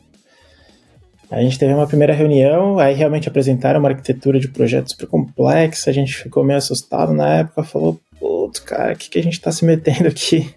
A 1.31 1.41
gente 1.41 1.59
teve 1.59 1.73
uma 1.73 1.87
primeira 1.87 2.13
reunião, 2.13 2.79
aí 2.79 2.95
realmente 2.95 3.27
apresentaram 3.27 3.81
uma 3.81 3.89
arquitetura 3.89 4.39
de 4.39 4.49
projeto 4.49 4.91
super 4.91 5.07
complexa, 5.07 5.89
a 5.89 5.93
gente 5.93 6.15
ficou 6.15 6.45
meio 6.45 6.59
assustado 6.59 7.15
na 7.15 7.37
época, 7.37 7.63
falou, 7.63 7.99
putz, 8.21 8.61
cara, 8.61 8.93
o 8.93 8.97
que, 8.97 9.09
que 9.09 9.19
a 9.19 9.23
gente 9.23 9.41
tá 9.41 9.51
se 9.51 9.65
metendo 9.65 10.09
aqui? 10.09 10.55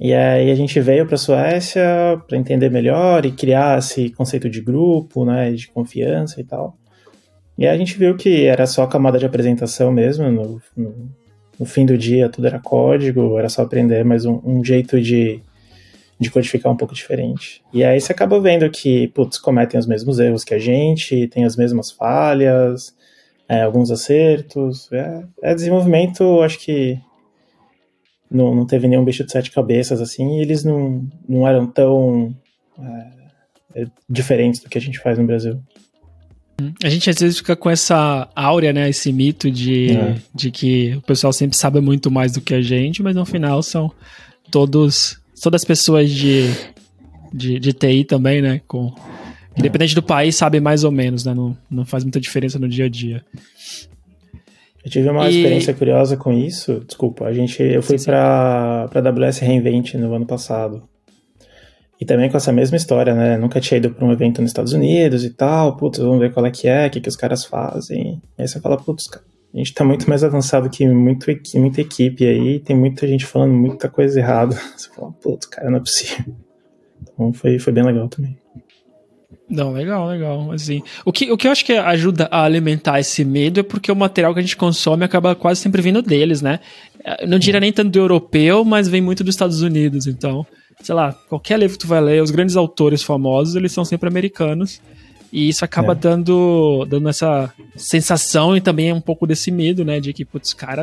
E 0.00 0.14
aí 0.14 0.50
a 0.50 0.54
gente 0.54 0.80
veio 0.80 1.04
para 1.04 1.16
a 1.16 1.18
Suécia 1.18 1.84
para 2.26 2.38
entender 2.38 2.70
melhor 2.70 3.26
e 3.26 3.30
criar 3.30 3.78
esse 3.78 4.08
conceito 4.08 4.48
de 4.48 4.62
grupo, 4.62 5.26
né, 5.26 5.52
de 5.52 5.68
confiança 5.68 6.40
e 6.40 6.44
tal. 6.44 6.74
E 7.58 7.66
aí 7.66 7.74
a 7.74 7.78
gente 7.78 7.98
viu 7.98 8.16
que 8.16 8.46
era 8.46 8.66
só 8.66 8.86
camada 8.86 9.18
de 9.18 9.26
apresentação 9.26 9.92
mesmo, 9.92 10.30
no, 10.30 10.62
no, 10.74 11.10
no 11.58 11.66
fim 11.66 11.84
do 11.84 11.98
dia 11.98 12.30
tudo 12.30 12.46
era 12.46 12.58
código, 12.58 13.38
era 13.38 13.50
só 13.50 13.60
aprender 13.60 14.02
mais 14.02 14.24
um, 14.24 14.40
um, 14.42 14.64
jeito 14.64 14.98
de, 14.98 15.42
de 16.18 16.30
codificar 16.30 16.72
um 16.72 16.76
pouco 16.76 16.94
diferente. 16.94 17.62
E 17.70 17.84
aí 17.84 18.00
você 18.00 18.12
acaba 18.12 18.40
vendo 18.40 18.70
que, 18.70 19.08
putz, 19.08 19.36
cometem 19.36 19.78
os 19.78 19.86
mesmos 19.86 20.18
erros 20.18 20.44
que 20.44 20.54
a 20.54 20.58
gente, 20.58 21.28
tem 21.28 21.44
as 21.44 21.56
mesmas 21.56 21.90
falhas, 21.90 22.96
é, 23.46 23.60
alguns 23.60 23.90
acertos. 23.90 24.90
É, 24.90 25.24
é 25.42 25.54
desenvolvimento, 25.54 26.40
acho 26.40 26.58
que 26.58 26.98
não, 28.30 28.54
não 28.54 28.66
teve 28.66 28.86
nenhum 28.86 29.04
bicho 29.04 29.24
de 29.24 29.32
sete 29.32 29.50
cabeças 29.50 30.00
assim, 30.00 30.38
e 30.38 30.42
eles 30.42 30.64
não, 30.64 31.06
não 31.28 31.46
eram 31.46 31.66
tão 31.66 32.34
é, 32.78 33.82
é, 33.82 33.86
diferentes 34.08 34.60
do 34.60 34.68
que 34.68 34.78
a 34.78 34.80
gente 34.80 34.98
faz 34.98 35.18
no 35.18 35.26
Brasil. 35.26 35.60
A 36.84 36.88
gente 36.90 37.08
às 37.08 37.18
vezes 37.18 37.38
fica 37.38 37.56
com 37.56 37.70
essa 37.70 38.28
áurea, 38.36 38.72
né? 38.72 38.88
Esse 38.88 39.10
mito 39.12 39.50
de, 39.50 39.92
é. 39.92 40.16
de 40.34 40.50
que 40.50 40.94
o 40.96 41.00
pessoal 41.00 41.32
sempre 41.32 41.56
sabe 41.56 41.80
muito 41.80 42.10
mais 42.10 42.32
do 42.32 42.40
que 42.40 42.52
a 42.52 42.60
gente, 42.60 43.02
mas 43.02 43.16
no 43.16 43.24
final 43.24 43.62
são 43.62 43.90
todos 44.50 45.18
todas 45.40 45.62
as 45.62 45.64
pessoas 45.64 46.10
de, 46.10 46.50
de, 47.32 47.58
de 47.58 47.72
TI 47.72 48.04
também, 48.04 48.42
né? 48.42 48.60
Com, 48.68 48.94
independente 49.56 49.94
do 49.94 50.02
país, 50.02 50.36
sabe 50.36 50.60
mais 50.60 50.84
ou 50.84 50.90
menos, 50.90 51.24
né? 51.24 51.34
Não, 51.34 51.56
não 51.70 51.84
faz 51.84 52.04
muita 52.04 52.20
diferença 52.20 52.58
no 52.58 52.68
dia 52.68 52.84
a 52.84 52.88
dia. 52.88 53.24
Eu 54.84 54.90
tive 54.90 55.08
uma 55.08 55.28
e... 55.28 55.36
experiência 55.36 55.74
curiosa 55.74 56.16
com 56.16 56.32
isso. 56.32 56.82
Desculpa, 56.86 57.26
a 57.26 57.32
gente, 57.32 57.62
eu 57.62 57.82
fui 57.82 57.98
para 57.98 58.88
para 58.88 59.10
AWS 59.10 59.38
Reinvent 59.38 59.94
no 59.94 60.14
ano 60.14 60.26
passado. 60.26 60.88
E 62.00 62.04
também 62.06 62.30
com 62.30 62.36
essa 62.38 62.50
mesma 62.50 62.78
história, 62.78 63.14
né? 63.14 63.36
Nunca 63.36 63.60
tinha 63.60 63.76
ido 63.76 63.90
para 63.90 64.06
um 64.06 64.10
evento 64.10 64.40
nos 64.40 64.50
Estados 64.50 64.72
Unidos 64.72 65.22
e 65.22 65.30
tal. 65.30 65.76
Putz, 65.76 65.98
vamos 65.98 66.18
ver 66.18 66.32
qual 66.32 66.46
é 66.46 66.50
que 66.50 66.66
é, 66.66 66.86
o 66.86 66.90
que, 66.90 67.00
que 67.00 67.08
os 67.10 67.16
caras 67.16 67.44
fazem. 67.44 68.22
E 68.38 68.42
aí 68.42 68.48
você 68.48 68.58
fala, 68.58 68.78
putz, 68.78 69.06
a 69.52 69.58
gente 69.58 69.74
tá 69.74 69.84
muito 69.84 70.08
mais 70.08 70.24
avançado 70.24 70.70
que 70.70 70.88
muito, 70.88 71.26
muita 71.56 71.80
equipe 71.82 72.24
aí. 72.24 72.58
Tem 72.60 72.74
muita 72.74 73.06
gente 73.06 73.26
falando 73.26 73.52
muita 73.52 73.86
coisa 73.90 74.18
errada. 74.18 74.54
Você 74.74 74.88
fala, 74.94 75.12
putz, 75.12 75.44
cara, 75.46 75.70
não 75.70 75.76
é 75.76 75.80
possível. 75.80 76.34
Então 77.02 77.32
foi, 77.34 77.58
foi 77.58 77.72
bem 77.72 77.84
legal 77.84 78.08
também. 78.08 78.39
Não, 79.50 79.72
legal, 79.72 80.06
legal. 80.06 80.52
Assim, 80.52 80.80
o, 81.04 81.12
que, 81.12 81.30
o 81.32 81.36
que 81.36 81.48
eu 81.48 81.50
acho 81.50 81.64
que 81.64 81.72
ajuda 81.72 82.28
a 82.30 82.44
alimentar 82.44 83.00
esse 83.00 83.24
medo 83.24 83.58
é 83.58 83.62
porque 83.64 83.90
o 83.90 83.96
material 83.96 84.32
que 84.32 84.38
a 84.38 84.42
gente 84.42 84.56
consome 84.56 85.04
acaba 85.04 85.34
quase 85.34 85.60
sempre 85.60 85.82
vindo 85.82 86.00
deles, 86.00 86.40
né? 86.40 86.60
Não 87.26 87.38
diria 87.38 87.58
nem 87.58 87.72
tanto 87.72 87.90
do 87.90 87.98
europeu, 87.98 88.64
mas 88.64 88.86
vem 88.86 89.00
muito 89.00 89.24
dos 89.24 89.34
Estados 89.34 89.60
Unidos. 89.60 90.06
Então, 90.06 90.46
sei 90.82 90.94
lá, 90.94 91.12
qualquer 91.28 91.58
livro 91.58 91.76
que 91.76 91.84
tu 91.84 91.88
vai 91.88 92.00
ler, 92.00 92.22
os 92.22 92.30
grandes 92.30 92.56
autores 92.56 93.02
famosos, 93.02 93.56
eles 93.56 93.72
são 93.72 93.84
sempre 93.84 94.08
americanos. 94.08 94.80
E 95.32 95.48
isso 95.48 95.64
acaba 95.64 95.92
é. 95.92 95.96
dando, 95.96 96.84
dando 96.88 97.08
essa 97.08 97.52
sensação 97.76 98.56
e 98.56 98.60
também 98.60 98.92
um 98.92 99.00
pouco 99.00 99.26
desse 99.26 99.50
medo, 99.50 99.84
né? 99.84 100.00
De 100.00 100.12
que, 100.12 100.24
putz, 100.24 100.52
cara, 100.52 100.82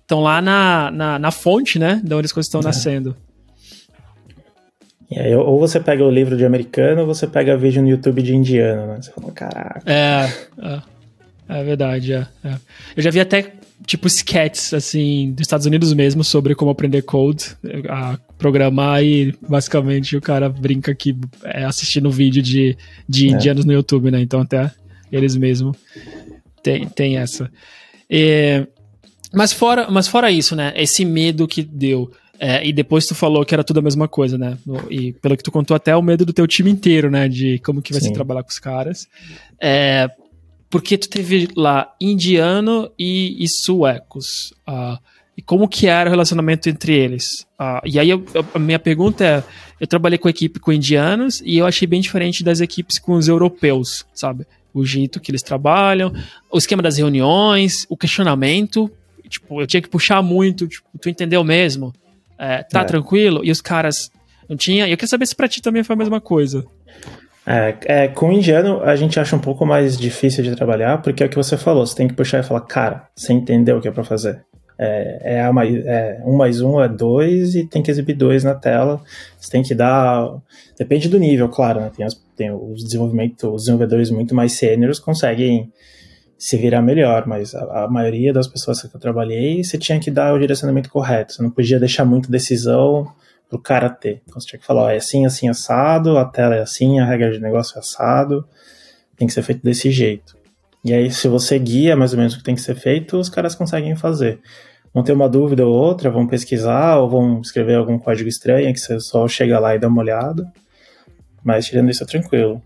estão 0.00 0.20
lá 0.20 0.40
na, 0.40 0.90
na, 0.90 1.18
na, 1.18 1.30
fonte, 1.30 1.78
né? 1.78 2.00
De 2.02 2.14
onde 2.14 2.26
as 2.26 2.32
coisas 2.32 2.46
estão 2.46 2.60
é. 2.60 2.64
nascendo. 2.64 3.16
Aí, 5.18 5.34
ou 5.34 5.58
você 5.58 5.80
pega 5.80 6.04
o 6.04 6.10
livro 6.10 6.36
de 6.36 6.44
americano 6.44 7.00
ou 7.00 7.06
você 7.06 7.26
pega 7.26 7.56
vídeo 7.56 7.82
no 7.82 7.88
YouTube 7.88 8.22
de 8.22 8.34
indiano, 8.34 8.86
né? 8.86 9.02
Você 9.02 9.10
fala, 9.10 9.32
caraca. 9.32 9.82
É, 9.84 10.30
é, 10.62 10.82
é 11.48 11.64
verdade, 11.64 12.12
é, 12.12 12.26
é. 12.44 12.54
Eu 12.96 13.02
já 13.02 13.10
vi 13.10 13.18
até, 13.18 13.54
tipo, 13.84 14.06
sketches, 14.06 14.72
assim, 14.72 15.32
dos 15.32 15.42
Estados 15.42 15.66
Unidos 15.66 15.92
mesmo, 15.92 16.22
sobre 16.22 16.54
como 16.54 16.70
aprender 16.70 17.02
code, 17.02 17.56
a 17.88 18.18
programar 18.38 19.02
e, 19.02 19.34
basicamente, 19.48 20.16
o 20.16 20.20
cara 20.20 20.48
brinca 20.48 20.94
que 20.94 21.16
é 21.44 21.64
assistindo 21.64 22.08
vídeo 22.08 22.40
de, 22.40 22.76
de 23.08 23.26
é. 23.26 23.30
indianos 23.32 23.64
no 23.64 23.72
YouTube, 23.72 24.12
né? 24.12 24.20
Então, 24.20 24.40
até 24.40 24.70
eles 25.10 25.34
mesmo 25.34 25.74
tem, 26.62 26.88
tem 26.88 27.16
essa. 27.16 27.50
E, 28.08 28.64
mas, 29.32 29.52
fora, 29.52 29.90
mas 29.90 30.06
fora 30.06 30.30
isso, 30.30 30.54
né? 30.54 30.72
Esse 30.76 31.04
medo 31.04 31.48
que 31.48 31.64
deu 31.64 32.12
é, 32.42 32.66
e 32.66 32.72
depois 32.72 33.06
tu 33.06 33.14
falou 33.14 33.44
que 33.44 33.54
era 33.54 33.62
tudo 33.62 33.80
a 33.80 33.82
mesma 33.82 34.08
coisa, 34.08 34.38
né? 34.38 34.56
E 34.88 35.12
pelo 35.12 35.36
que 35.36 35.42
tu 35.42 35.52
contou, 35.52 35.74
até 35.74 35.94
o 35.94 36.00
medo 36.00 36.24
do 36.24 36.32
teu 36.32 36.46
time 36.46 36.70
inteiro, 36.70 37.10
né? 37.10 37.28
De 37.28 37.58
como 37.58 37.82
que 37.82 37.92
vai 37.92 38.00
Sim. 38.00 38.08
ser 38.08 38.14
trabalhar 38.14 38.42
com 38.42 38.48
os 38.48 38.58
caras. 38.58 39.06
É, 39.60 40.08
porque 40.70 40.96
tu 40.96 41.10
teve 41.10 41.50
lá 41.54 41.94
indiano 42.00 42.90
e, 42.98 43.44
e 43.44 43.46
suecos. 43.46 44.54
Uh, 44.66 44.96
e 45.36 45.42
como 45.42 45.68
que 45.68 45.86
era 45.86 46.08
o 46.08 46.10
relacionamento 46.10 46.70
entre 46.70 46.94
eles? 46.94 47.46
Uh, 47.60 47.84
e 47.84 47.98
aí 47.98 48.08
eu, 48.08 48.24
eu, 48.32 48.46
a 48.54 48.58
minha 48.58 48.78
pergunta 48.78 49.22
é, 49.22 49.44
eu 49.78 49.86
trabalhei 49.86 50.16
com 50.16 50.28
a 50.28 50.30
equipe 50.30 50.58
com 50.58 50.72
indianos 50.72 51.42
e 51.44 51.58
eu 51.58 51.66
achei 51.66 51.86
bem 51.86 52.00
diferente 52.00 52.42
das 52.42 52.62
equipes 52.62 52.98
com 52.98 53.12
os 53.12 53.28
europeus, 53.28 54.06
sabe? 54.14 54.46
O 54.72 54.82
jeito 54.82 55.20
que 55.20 55.30
eles 55.30 55.42
trabalham, 55.42 56.10
o 56.50 56.56
esquema 56.56 56.82
das 56.82 56.96
reuniões, 56.96 57.84
o 57.90 57.98
questionamento. 57.98 58.90
Tipo, 59.28 59.60
eu 59.60 59.66
tinha 59.66 59.82
que 59.82 59.88
puxar 59.90 60.22
muito, 60.22 60.66
tipo, 60.66 60.86
tu 60.98 61.08
entendeu 61.10 61.44
mesmo? 61.44 61.92
É, 62.40 62.62
tá 62.62 62.80
é. 62.80 62.84
tranquilo? 62.84 63.44
E 63.44 63.50
os 63.50 63.60
caras 63.60 64.10
não 64.48 64.56
tinha. 64.56 64.88
E 64.88 64.90
eu 64.90 64.96
queria 64.96 65.08
saber 65.08 65.26
se 65.26 65.36
pra 65.36 65.46
ti 65.46 65.60
também 65.60 65.84
foi 65.84 65.94
a 65.94 65.98
mesma 65.98 66.20
coisa. 66.20 66.64
É, 67.46 67.76
é, 67.84 68.08
com 68.08 68.28
o 68.28 68.32
indiano 68.32 68.82
a 68.82 68.96
gente 68.96 69.18
acha 69.20 69.36
um 69.36 69.40
pouco 69.40 69.66
mais 69.66 69.98
difícil 69.98 70.42
de 70.42 70.54
trabalhar, 70.56 71.02
porque 71.02 71.22
é 71.22 71.26
o 71.26 71.28
que 71.28 71.36
você 71.36 71.56
falou, 71.56 71.86
você 71.86 71.96
tem 71.96 72.06
que 72.06 72.14
puxar 72.14 72.40
e 72.40 72.42
falar, 72.42 72.60
cara, 72.62 73.08
você 73.14 73.32
entendeu 73.32 73.78
o 73.78 73.80
que 73.80 73.88
é 73.88 73.90
pra 73.90 74.04
fazer. 74.04 74.44
É, 74.82 75.34
é, 75.34 75.42
a 75.42 75.52
mais, 75.52 75.74
é, 75.84 76.22
um 76.24 76.36
mais 76.36 76.62
um 76.62 76.80
é 76.80 76.88
dois 76.88 77.54
e 77.54 77.66
tem 77.66 77.82
que 77.82 77.90
exibir 77.90 78.14
dois 78.14 78.42
na 78.42 78.54
tela. 78.54 79.02
Você 79.38 79.50
tem 79.50 79.62
que 79.62 79.74
dar. 79.74 80.26
Depende 80.78 81.06
do 81.06 81.18
nível, 81.18 81.50
claro, 81.50 81.80
né? 81.80 81.90
Tem, 81.94 82.06
as, 82.06 82.14
tem 82.34 82.50
os, 82.50 82.82
desenvolvimento, 82.82 83.52
os 83.52 83.62
desenvolvedores 83.62 84.10
muito 84.10 84.34
mais 84.34 84.52
sêniores 84.52 84.98
conseguem 84.98 85.70
se 86.40 86.56
virar 86.56 86.80
melhor, 86.80 87.26
mas 87.26 87.54
a, 87.54 87.84
a, 87.84 87.88
maioria 87.88 88.32
das 88.32 88.48
pessoas 88.48 88.80
que 88.80 88.96
eu 88.96 88.98
trabalhei, 88.98 89.62
você 89.62 89.76
tinha 89.76 90.00
que 90.00 90.10
dar 90.10 90.32
o 90.32 90.38
direcionamento 90.38 90.88
correto, 90.88 91.34
você 91.34 91.42
não 91.42 91.50
podia 91.50 91.78
deixar 91.78 92.06
muito 92.06 92.30
decisão 92.30 93.12
pro 93.46 93.58
cara 93.58 93.90
ter. 93.90 94.22
Então 94.24 94.40
você 94.40 94.46
tinha 94.46 94.58
que 94.58 94.64
falar, 94.64 94.84
ó, 94.84 94.90
é 94.90 94.96
assim, 94.96 95.26
assim, 95.26 95.50
assado, 95.50 96.16
a 96.16 96.24
tela 96.24 96.54
é 96.56 96.62
assim, 96.62 96.98
a 96.98 97.04
regra 97.04 97.30
de 97.30 97.38
negócio 97.38 97.76
é 97.76 97.80
assado, 97.80 98.48
tem 99.18 99.28
que 99.28 99.34
ser 99.34 99.42
feito 99.42 99.62
desse 99.62 99.90
jeito. 99.90 100.34
E 100.82 100.94
aí, 100.94 101.10
se 101.10 101.28
você 101.28 101.58
guia 101.58 101.94
mais 101.94 102.14
ou 102.14 102.18
menos 102.18 102.32
o 102.32 102.38
que 102.38 102.44
tem 102.44 102.54
que 102.54 102.62
ser 102.62 102.74
feito, 102.74 103.18
os 103.18 103.28
caras 103.28 103.54
conseguem 103.54 103.94
fazer. 103.94 104.40
Vão 104.94 105.04
ter 105.04 105.12
uma 105.12 105.28
dúvida 105.28 105.66
ou 105.66 105.74
outra, 105.74 106.10
vão 106.10 106.26
pesquisar, 106.26 106.96
ou 106.96 107.10
vão 107.10 107.42
escrever 107.42 107.74
algum 107.74 107.98
código 107.98 108.30
estranho 108.30 108.72
que 108.72 108.80
você 108.80 108.98
só 108.98 109.28
chega 109.28 109.60
lá 109.60 109.74
e 109.74 109.78
dá 109.78 109.88
uma 109.88 110.00
olhada. 110.00 110.50
Mas 111.44 111.66
tirando 111.66 111.90
isso, 111.90 112.02
é 112.02 112.06
tranquilo. 112.06 112.62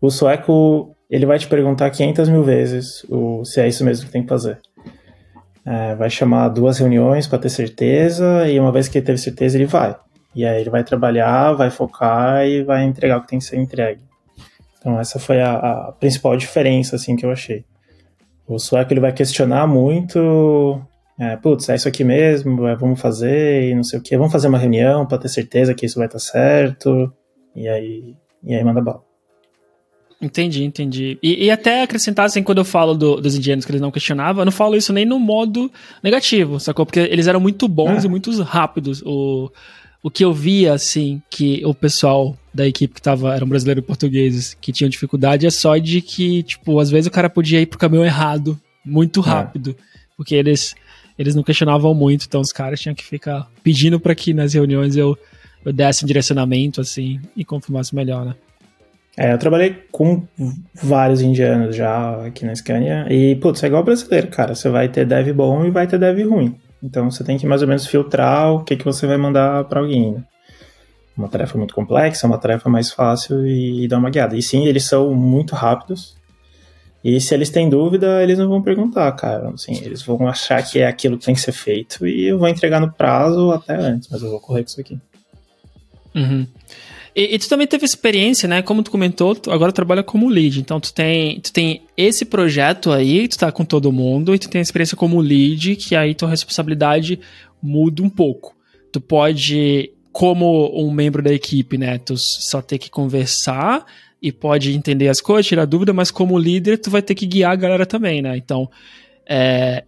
O 0.00 0.10
sueco 0.10 0.95
ele 1.10 1.26
vai 1.26 1.38
te 1.38 1.46
perguntar 1.46 1.90
500 1.90 2.28
mil 2.28 2.42
vezes 2.42 3.04
o, 3.08 3.44
se 3.44 3.60
é 3.60 3.68
isso 3.68 3.84
mesmo 3.84 4.06
que 4.06 4.12
tem 4.12 4.22
que 4.22 4.28
fazer. 4.28 4.58
É, 5.64 5.94
vai 5.96 6.08
chamar 6.08 6.48
duas 6.48 6.78
reuniões 6.78 7.26
para 7.26 7.40
ter 7.40 7.48
certeza, 7.48 8.48
e 8.48 8.58
uma 8.58 8.70
vez 8.70 8.88
que 8.88 8.98
ele 8.98 9.06
teve 9.06 9.18
certeza, 9.18 9.56
ele 9.56 9.66
vai. 9.66 9.96
E 10.34 10.44
aí 10.44 10.60
ele 10.60 10.70
vai 10.70 10.84
trabalhar, 10.84 11.54
vai 11.54 11.70
focar 11.70 12.46
e 12.46 12.62
vai 12.62 12.84
entregar 12.84 13.18
o 13.18 13.22
que 13.22 13.28
tem 13.28 13.38
que 13.38 13.44
ser 13.44 13.56
entregue. 13.56 14.02
Então 14.78 15.00
essa 15.00 15.18
foi 15.18 15.40
a, 15.40 15.54
a 15.54 15.92
principal 15.92 16.36
diferença 16.36 16.94
assim 16.94 17.16
que 17.16 17.26
eu 17.26 17.30
achei. 17.30 17.64
O 18.46 18.58
sueco 18.58 18.92
ele 18.92 19.00
vai 19.00 19.12
questionar 19.12 19.66
muito, 19.66 20.80
é, 21.18 21.36
putz, 21.36 21.68
é 21.68 21.74
isso 21.74 21.88
aqui 21.88 22.04
mesmo, 22.04 22.66
é, 22.68 22.76
vamos 22.76 23.00
fazer 23.00 23.70
e 23.70 23.74
não 23.74 23.82
sei 23.82 23.98
o 23.98 24.02
que, 24.02 24.16
vamos 24.16 24.32
fazer 24.32 24.46
uma 24.46 24.58
reunião 24.58 25.06
para 25.06 25.18
ter 25.18 25.28
certeza 25.28 25.74
que 25.74 25.86
isso 25.86 25.98
vai 25.98 26.06
estar 26.06 26.20
certo. 26.20 27.12
E 27.54 27.66
aí, 27.68 28.14
e 28.44 28.54
aí 28.54 28.62
manda 28.62 28.80
bala. 28.80 29.05
Entendi, 30.20 30.64
entendi. 30.64 31.18
E, 31.22 31.44
e, 31.44 31.50
até 31.50 31.82
acrescentar, 31.82 32.24
assim, 32.24 32.42
quando 32.42 32.58
eu 32.58 32.64
falo 32.64 32.94
do, 32.94 33.20
dos 33.20 33.36
indianos 33.36 33.66
que 33.66 33.70
eles 33.70 33.82
não 33.82 33.90
questionavam, 33.90 34.40
eu 34.40 34.46
não 34.46 34.52
falo 34.52 34.74
isso 34.74 34.92
nem 34.92 35.04
no 35.04 35.18
modo 35.18 35.70
negativo, 36.02 36.58
sacou? 36.58 36.86
Porque 36.86 37.00
eles 37.00 37.26
eram 37.26 37.38
muito 37.38 37.68
bons 37.68 38.02
ah. 38.02 38.06
e 38.06 38.08
muito 38.08 38.30
rápidos. 38.42 39.02
O, 39.04 39.50
o 40.02 40.10
que 40.10 40.24
eu 40.24 40.32
via, 40.32 40.72
assim, 40.72 41.20
que 41.28 41.62
o 41.66 41.74
pessoal 41.74 42.36
da 42.52 42.66
equipe 42.66 42.94
que 42.94 43.02
tava, 43.02 43.34
eram 43.34 43.46
brasileiros 43.46 43.84
e 43.84 43.86
portugueses, 43.86 44.56
que 44.58 44.72
tinham 44.72 44.88
dificuldade, 44.88 45.46
é 45.46 45.50
só 45.50 45.76
de 45.76 46.00
que, 46.00 46.42
tipo, 46.44 46.80
às 46.80 46.88
vezes 46.88 47.06
o 47.06 47.10
cara 47.10 47.28
podia 47.28 47.60
ir 47.60 47.66
pro 47.66 47.78
caminho 47.78 48.04
errado 48.04 48.58
muito 48.82 49.20
ah. 49.20 49.24
rápido. 49.24 49.76
Porque 50.16 50.34
eles, 50.34 50.74
eles 51.18 51.34
não 51.34 51.42
questionavam 51.42 51.92
muito, 51.92 52.24
então 52.26 52.40
os 52.40 52.52
caras 52.52 52.80
tinham 52.80 52.94
que 52.94 53.04
ficar 53.04 53.50
pedindo 53.62 54.00
para 54.00 54.14
que 54.14 54.32
nas 54.32 54.54
reuniões 54.54 54.96
eu, 54.96 55.18
eu 55.62 55.74
desse 55.74 56.04
um 56.04 56.06
direcionamento, 56.06 56.80
assim, 56.80 57.20
e 57.36 57.44
confirmasse 57.44 57.94
melhor, 57.94 58.24
né? 58.24 58.34
É, 59.18 59.32
eu 59.32 59.38
trabalhei 59.38 59.82
com 59.90 60.22
vários 60.74 61.22
indianos 61.22 61.74
já 61.74 62.26
aqui 62.26 62.44
na 62.44 62.54
Scania 62.54 63.06
e, 63.08 63.34
putz, 63.36 63.62
é 63.64 63.66
igual 63.66 63.82
brasileiro, 63.82 64.28
cara. 64.28 64.54
Você 64.54 64.68
vai 64.68 64.88
ter 64.88 65.06
dev 65.06 65.32
bom 65.32 65.64
e 65.64 65.70
vai 65.70 65.86
ter 65.86 65.98
dev 65.98 66.28
ruim. 66.28 66.54
Então 66.82 67.10
você 67.10 67.24
tem 67.24 67.38
que 67.38 67.46
mais 67.46 67.62
ou 67.62 67.68
menos 67.68 67.86
filtrar 67.86 68.52
o 68.52 68.62
que, 68.62 68.76
que 68.76 68.84
você 68.84 69.06
vai 69.06 69.16
mandar 69.16 69.64
para 69.64 69.80
alguém. 69.80 70.12
Né? 70.12 70.24
Uma 71.16 71.28
tarefa 71.28 71.56
muito 71.56 71.74
complexa, 71.74 72.26
uma 72.26 72.36
tarefa 72.36 72.68
mais 72.68 72.90
fácil 72.92 73.46
e, 73.46 73.84
e 73.84 73.88
dar 73.88 73.98
uma 73.98 74.10
guiada. 74.10 74.36
E 74.36 74.42
sim, 74.42 74.66
eles 74.66 74.84
são 74.84 75.14
muito 75.14 75.54
rápidos. 75.54 76.14
E 77.02 77.18
se 77.20 77.32
eles 77.32 77.48
têm 77.48 77.70
dúvida, 77.70 78.22
eles 78.22 78.38
não 78.38 78.48
vão 78.48 78.60
perguntar, 78.60 79.10
cara. 79.12 79.48
Assim, 79.50 79.76
eles 79.82 80.02
vão 80.02 80.28
achar 80.28 80.62
que 80.62 80.80
é 80.80 80.86
aquilo 80.86 81.16
que 81.16 81.24
tem 81.24 81.34
que 81.34 81.40
ser 81.40 81.52
feito 81.52 82.06
e 82.06 82.26
eu 82.26 82.38
vou 82.38 82.48
entregar 82.48 82.80
no 82.80 82.92
prazo 82.92 83.50
até 83.52 83.76
antes, 83.76 84.08
mas 84.10 84.22
eu 84.22 84.30
vou 84.30 84.40
correr 84.40 84.62
com 84.62 84.68
isso 84.68 84.80
aqui. 84.80 84.98
Uhum. 86.16 86.46
E, 87.14 87.34
e, 87.34 87.38
tu 87.38 87.48
também 87.48 87.66
teve 87.66 87.84
experiência, 87.84 88.46
né? 88.46 88.60
Como 88.60 88.82
tu 88.82 88.90
comentou, 88.90 89.34
tu 89.34 89.50
agora 89.50 89.72
trabalha 89.72 90.02
como 90.02 90.28
lead. 90.28 90.60
Então 90.60 90.78
tu 90.78 90.92
tem, 90.92 91.40
tu 91.40 91.50
tem 91.50 91.82
esse 91.96 92.24
projeto 92.26 92.92
aí, 92.92 93.26
tu 93.26 93.38
tá 93.38 93.50
com 93.50 93.64
todo 93.64 93.90
mundo, 93.90 94.34
e 94.34 94.38
tu 94.38 94.50
tem 94.50 94.58
a 94.58 94.62
experiência 94.62 94.96
como 94.96 95.20
lead, 95.20 95.76
que 95.76 95.96
aí 95.96 96.14
tua 96.14 96.28
responsabilidade 96.28 97.18
muda 97.62 98.02
um 98.02 98.10
pouco. 98.10 98.54
Tu 98.92 99.00
pode, 99.00 99.90
como 100.12 100.70
um 100.78 100.90
membro 100.90 101.22
da 101.22 101.32
equipe, 101.32 101.78
né? 101.78 101.98
Tu 101.98 102.16
só 102.18 102.60
ter 102.60 102.76
que 102.78 102.90
conversar 102.90 103.86
e 104.20 104.30
pode 104.30 104.72
entender 104.72 105.08
as 105.08 105.20
coisas, 105.20 105.46
tirar 105.46 105.64
dúvida, 105.64 105.94
mas 105.94 106.10
como 106.10 106.38
líder, 106.38 106.78
tu 106.78 106.90
vai 106.90 107.00
ter 107.00 107.14
que 107.14 107.26
guiar 107.26 107.52
a 107.52 107.56
galera 107.56 107.86
também, 107.86 108.20
né? 108.20 108.36
Então, 108.36 108.68
é, 109.26 109.84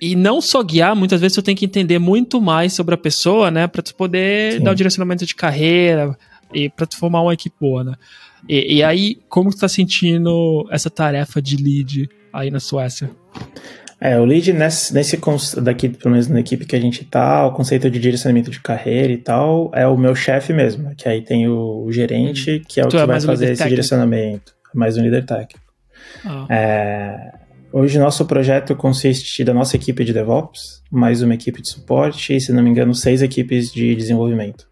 e 0.00 0.14
não 0.14 0.40
só 0.40 0.62
guiar, 0.62 0.94
muitas 0.94 1.20
vezes 1.20 1.34
tu 1.34 1.42
tem 1.42 1.56
que 1.56 1.64
entender 1.64 1.98
muito 1.98 2.40
mais 2.40 2.72
sobre 2.72 2.94
a 2.94 2.98
pessoa, 2.98 3.50
né? 3.50 3.66
Pra 3.66 3.82
tu 3.82 3.94
poder 3.94 4.54
Sim. 4.54 4.64
dar 4.64 4.72
o 4.72 4.74
direcionamento 4.74 5.26
de 5.26 5.34
carreira, 5.34 6.16
e 6.52 6.68
para 6.68 6.86
tu 6.86 6.96
formar 6.96 7.22
uma 7.22 7.34
equipe 7.34 7.54
boa, 7.60 7.84
né? 7.84 7.94
E, 8.48 8.76
e, 8.76 8.82
aí, 8.82 9.18
como 9.28 9.50
tu 9.50 9.58
tá 9.58 9.68
sentindo 9.68 10.66
essa 10.70 10.88
tarefa 10.88 11.42
de 11.42 11.56
lead 11.56 12.08
aí 12.32 12.50
na 12.50 12.60
Suécia? 12.60 13.10
É, 14.00 14.18
o 14.18 14.24
lead 14.24 14.52
nesse, 14.52 14.94
nesse 14.94 15.18
daqui, 15.60 15.88
pelo 15.88 16.12
menos 16.12 16.28
na 16.28 16.38
equipe 16.38 16.64
que 16.64 16.76
a 16.76 16.80
gente 16.80 17.04
tá, 17.04 17.46
o 17.46 17.52
conceito 17.52 17.90
de 17.90 17.98
direcionamento 17.98 18.50
de 18.50 18.60
carreira 18.60 19.12
e 19.12 19.18
tal, 19.18 19.72
é 19.74 19.86
o 19.88 19.96
meu 19.96 20.14
chefe 20.14 20.52
mesmo, 20.52 20.94
que 20.94 21.08
aí 21.08 21.20
tem 21.20 21.48
o, 21.48 21.84
o 21.84 21.92
gerente, 21.92 22.58
hum. 22.58 22.62
que 22.66 22.80
é 22.80 22.84
o 22.84 22.88
tu 22.88 22.96
que 22.96 23.02
é 23.02 23.06
vai 23.06 23.20
fazer 23.20 23.46
esse 23.46 23.54
técnico. 23.54 23.70
direcionamento, 23.70 24.54
mais 24.72 24.96
um 24.96 25.02
líder 25.02 25.24
técnico. 25.26 25.66
Ah. 26.24 26.46
É, 26.48 27.32
hoje 27.72 27.98
nosso 27.98 28.24
projeto 28.26 28.74
consiste 28.76 29.44
da 29.44 29.54
nossa 29.54 29.76
equipe 29.76 30.04
de 30.04 30.12
DevOps, 30.12 30.82
mais 30.90 31.22
uma 31.22 31.34
equipe 31.34 31.60
de 31.60 31.68
suporte 31.68 32.34
e, 32.34 32.40
se 32.40 32.52
não 32.52 32.62
me 32.62 32.70
engano, 32.70 32.94
seis 32.94 33.22
equipes 33.22 33.72
de 33.72 33.94
desenvolvimento. 33.94 34.68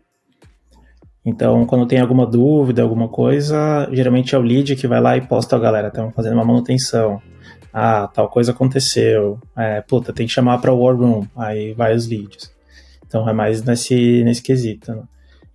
Então, 1.25 1.67
quando 1.67 1.87
tem 1.87 2.01
alguma 2.01 2.25
dúvida, 2.25 2.83
alguma 2.83 3.09
coisa, 3.09 3.89
geralmente 3.93 4.35
é 4.35 4.39
o 4.39 4.43
lead 4.43 4.77
que 4.77 4.87
vai 4.87 5.01
lá 5.01 5.17
e 5.17 5.27
posta 5.27 5.57
a 5.57 5.59
galera, 5.59 5.89
estão 5.89 6.13
fazendo 6.13 6.35
uma 6.35 6.45
manutenção. 6.45 7.21
Ah, 7.73 8.09
tal 8.09 8.29
coisa 8.29 8.53
aconteceu. 8.53 9.39
É, 9.57 9.81
puta, 9.83 10.13
tem 10.13 10.27
que 10.27 10.33
chamar 10.33 10.59
para 10.59 10.73
o 10.73 10.81
War 10.81 10.97
Room. 10.97 11.27
Aí 11.37 11.75
vai 11.75 11.95
os 11.95 12.07
leads. 12.07 12.51
Então 13.07 13.29
é 13.29 13.33
mais 13.33 13.63
nesse, 13.63 14.23
nesse 14.25 14.43
quesito. 14.43 14.93
Né? 14.93 15.03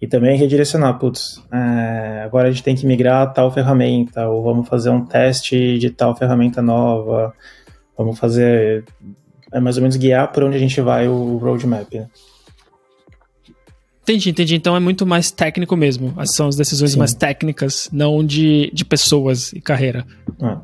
E 0.01 0.07
também 0.07 0.35
redirecionar, 0.35 0.97
putz, 0.97 1.39
é, 1.53 2.23
agora 2.25 2.47
a 2.47 2.51
gente 2.51 2.63
tem 2.63 2.75
que 2.75 2.87
migrar 2.87 3.21
a 3.21 3.27
tal 3.27 3.51
ferramenta, 3.51 4.27
ou 4.27 4.41
vamos 4.41 4.67
fazer 4.67 4.89
um 4.89 5.05
teste 5.05 5.77
de 5.77 5.91
tal 5.91 6.15
ferramenta 6.15 6.59
nova, 6.59 7.31
vamos 7.95 8.17
fazer. 8.17 8.83
É 9.51 9.59
mais 9.59 9.77
ou 9.77 9.83
menos 9.83 9.97
guiar 9.97 10.31
por 10.31 10.43
onde 10.43 10.55
a 10.55 10.59
gente 10.59 10.81
vai 10.81 11.07
o 11.07 11.37
roadmap. 11.37 11.93
Né? 11.93 12.07
Entendi, 14.01 14.31
entendi. 14.31 14.55
Então 14.55 14.75
é 14.75 14.79
muito 14.79 15.05
mais 15.05 15.29
técnico 15.29 15.77
mesmo. 15.77 16.15
São 16.25 16.47
as 16.47 16.55
decisões 16.55 16.93
Sim. 16.93 16.99
mais 16.99 17.13
técnicas, 17.13 17.87
não 17.91 18.25
de, 18.25 18.71
de 18.73 18.83
pessoas 18.83 19.53
e 19.53 19.61
carreira. 19.61 20.05
Ah. 20.41 20.61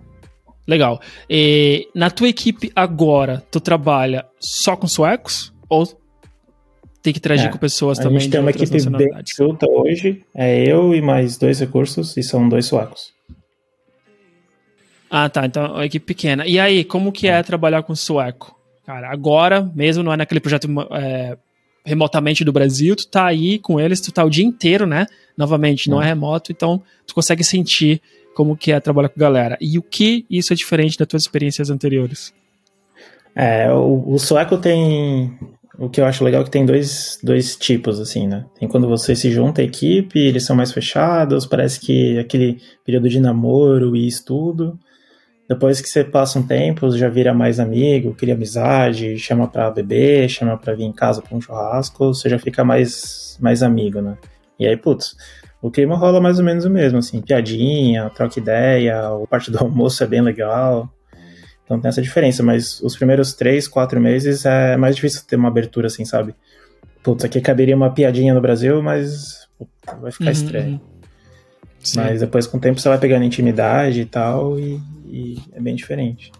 Legal. 0.68 1.00
E 1.30 1.88
na 1.94 2.10
tua 2.10 2.28
equipe 2.28 2.72
agora, 2.76 3.44
tu 3.52 3.60
trabalha 3.60 4.26
só 4.40 4.76
com 4.76 4.88
suecos? 4.88 5.54
Ou 5.70 5.86
tem 7.08 7.14
que 7.14 7.20
interagir 7.20 7.48
é, 7.48 7.50
com 7.50 7.58
pessoas 7.58 7.98
também? 7.98 8.18
A 8.18 8.20
gente 8.20 8.32
tem 8.32 8.42
uma 8.42 8.50
equipe 8.50 8.90
bem 8.90 9.10
junta 9.26 9.66
hoje. 9.70 10.24
É 10.36 10.62
eu 10.70 10.94
e 10.94 11.02
mais 11.02 11.38
dois 11.38 11.60
recursos, 11.60 12.18
e 12.18 12.24
são 12.24 12.50
dois 12.50 12.66
suecos. 12.66 13.14
Ah, 15.10 15.30
tá. 15.30 15.46
Então 15.46 15.64
é 15.64 15.70
uma 15.70 15.86
equipe 15.86 16.06
pequena. 16.06 16.46
E 16.46 16.60
aí, 16.60 16.84
como 16.84 17.14
que 17.14 17.30
é, 17.30 17.40
é 17.40 17.44
trabalhar 17.44 17.84
com 17.84 17.96
sueco? 17.96 18.54
Cara, 18.86 19.10
agora, 19.10 19.72
mesmo 19.74 20.04
não 20.04 20.12
é 20.12 20.18
naquele 20.18 20.42
projeto 20.42 20.68
é, 20.92 21.38
remotamente 21.86 22.44
do 22.44 22.52
Brasil, 22.52 22.94
tu 22.96 23.08
tá 23.08 23.26
aí 23.26 23.58
com 23.58 23.80
eles, 23.80 24.02
tu 24.02 24.12
tá 24.12 24.26
o 24.26 24.30
dia 24.30 24.46
inteiro, 24.46 24.86
né? 24.86 25.08
Novamente, 25.38 25.90
não 25.90 26.02
é, 26.02 26.06
é 26.06 26.08
remoto, 26.10 26.52
então 26.52 26.82
tu 27.06 27.16
consegue 27.16 27.44
sentir 27.44 28.02
como 28.36 28.58
que 28.58 28.72
é 28.72 28.80
trabalhar 28.82 29.08
com 29.10 29.20
galera. 29.20 29.58
E 29.62 29.78
o 29.78 29.82
que 29.82 30.26
isso 30.30 30.52
é 30.52 30.56
diferente 30.56 30.98
das 30.98 31.08
tuas 31.08 31.24
experiências 31.24 31.70
anteriores? 31.70 32.34
É, 33.34 33.72
o, 33.72 34.14
o 34.14 34.20
sueco 34.20 34.58
tem. 34.58 35.38
O 35.80 35.90
que 35.90 36.02
eu 36.02 36.06
acho 36.06 36.24
legal 36.24 36.42
é 36.42 36.44
que 36.44 36.50
tem 36.50 36.66
dois, 36.66 37.20
dois 37.22 37.56
tipos, 37.56 38.00
assim, 38.00 38.28
né? 38.28 38.46
Tem 38.60 38.68
quando 38.68 38.88
você 38.88 39.16
se 39.16 39.30
junta 39.30 39.62
à 39.62 39.66
equipe, 39.66 40.18
eles 40.20 40.44
são 40.44 40.56
mais 40.56 40.72
fechados, 40.72 41.46
parece 41.46 41.80
que 41.80 42.18
aquele 42.18 42.60
período 42.84 43.08
de 43.08 43.20
namoro 43.20 43.96
e 43.96 44.08
estudo. 44.08 44.80
Depois 45.48 45.80
que 45.80 45.88
você 45.88 46.04
passa 46.04 46.40
um 46.40 46.46
tempo, 46.46 46.90
já 46.92 47.08
vira 47.08 47.34
mais 47.34 47.60
amigo, 47.60 48.16
cria 48.16 48.34
amizade, 48.34 49.18
chama 49.20 49.48
pra 49.48 49.70
beber, 49.70 50.28
chama 50.28 50.58
pra 50.58 50.74
vir 50.74 50.84
em 50.84 50.92
casa 50.92 51.22
pra 51.22 51.38
um 51.38 51.40
churrasco, 51.40 52.08
você 52.14 52.28
já 52.28 52.40
fica 52.40 52.66
mais, 52.66 53.38
mais 53.40 53.62
amigo, 53.62 54.02
né? 54.02 54.18
E 54.60 54.68
aí, 54.68 54.76
putz, 54.76 55.16
o 55.62 55.70
clima 55.72 55.96
rola 55.96 56.20
mais 56.20 56.40
ou 56.40 56.44
menos 56.44 56.66
o 56.66 56.70
mesmo, 56.70 56.98
assim, 56.98 57.22
piadinha, 57.22 58.10
troca 58.10 58.40
ideia, 58.40 59.12
o 59.12 59.28
parte 59.28 59.52
do 59.52 59.60
almoço 59.64 60.04
é 60.04 60.08
bem 60.08 60.22
legal. 60.22 60.90
Então 61.68 61.82
tem 61.82 61.90
essa 61.90 62.02
diferença, 62.02 62.42
mas 62.42 62.80
os 62.82 62.96
primeiros 62.96 63.34
três, 63.34 63.68
quatro 63.68 64.00
meses 64.00 64.46
é 64.46 64.78
mais 64.78 64.96
difícil 64.96 65.22
ter 65.28 65.36
uma 65.36 65.50
abertura, 65.50 65.88
assim, 65.88 66.06
sabe? 66.06 66.34
Putz, 67.04 67.26
aqui 67.26 67.42
caberia 67.42 67.76
uma 67.76 67.94
piadinha 67.94 68.34
no 68.34 68.40
Brasil, 68.40 68.82
mas 68.82 69.50
vai 70.00 70.12
ficar 70.12 70.26
uhum, 70.26 70.32
estranho. 70.32 70.74
Uhum. 70.74 70.80
Mas 71.98 72.22
depois, 72.22 72.48
com 72.48 72.58
o 72.58 72.60
tempo, 72.60 72.80
você 72.80 72.88
vai 72.88 72.98
pegando 72.98 73.26
intimidade 73.26 74.00
e 74.00 74.06
tal, 74.06 74.58
e, 74.58 74.80
e 75.06 75.38
é 75.54 75.60
bem 75.60 75.76
diferente. 75.76 76.32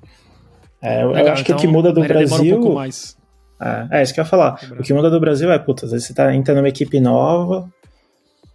É, 0.82 1.04
eu, 1.04 1.10
Legal, 1.10 1.28
eu 1.28 1.34
acho 1.34 1.44
que 1.44 1.52
o 1.52 1.56
que 1.56 1.64
então 1.64 1.74
muda 1.74 1.92
do 1.92 2.02
Brasil. 2.02 2.62
Um 2.62 2.74
mais. 2.74 3.18
É, 3.60 4.00
é, 4.00 4.04
isso 4.04 4.14
que 4.14 4.20
eu 4.22 4.24
ia 4.24 4.30
falar. 4.30 4.60
O 4.80 4.84
que 4.84 4.94
muda 4.94 5.10
do 5.10 5.20
Brasil 5.20 5.52
é, 5.52 5.60
puta, 5.60 5.86
às 5.86 5.92
vezes 5.92 6.08
você 6.08 6.14
tá 6.14 6.34
entrando 6.34 6.58
numa 6.58 6.70
equipe 6.70 7.00
nova 7.02 7.70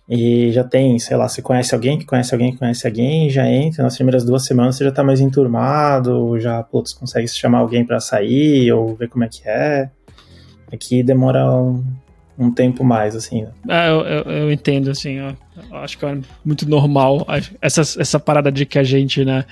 e 0.09 0.51
já 0.53 0.65
tem, 0.65 0.99
sei 0.99 1.17
lá, 1.17 1.29
você 1.29 1.41
conhece 1.41 1.75
alguém 1.75 1.99
que 1.99 2.05
conhece 2.05 2.35
alguém 2.35 2.53
que 2.53 2.59
conhece 2.59 2.87
alguém, 2.87 3.31
já 3.31 3.47
entra, 3.47 3.83
nas 3.83 3.95
primeiras 3.95 4.25
duas 4.25 4.45
semanas 4.45 4.77
você 4.77 4.85
já 4.85 4.93
tá 4.93 5.05
mais 5.05 5.21
enturmado, 5.21 6.39
já, 6.41 6.63
putz, 6.63 6.93
consegue 6.93 7.29
chamar 7.29 7.59
alguém 7.59 7.85
para 7.85 8.01
sair 8.01 8.73
ou 8.73 8.95
ver 8.97 9.09
como 9.09 9.25
é 9.25 9.29
que 9.29 9.49
é. 9.49 9.91
Aqui 10.73 11.03
demora 11.03 11.51
um, 11.51 11.85
um 12.39 12.51
tempo 12.51 12.83
mais, 12.83 13.15
assim. 13.15 13.47
É, 13.69 13.89
eu, 13.91 14.01
eu, 14.01 14.23
eu, 14.23 14.53
entendo, 14.53 14.91
assim, 14.91 15.19
eu 15.19 15.37
acho 15.73 15.97
que 15.99 16.05
é 16.05 16.19
muito 16.45 16.69
normal 16.69 17.27
essa, 17.61 17.81
essa 17.81 18.19
parada 18.19 18.51
de 18.51 18.67
que 18.67 18.79
a 18.79 18.83
gente, 18.83 19.25
né, 19.25 19.45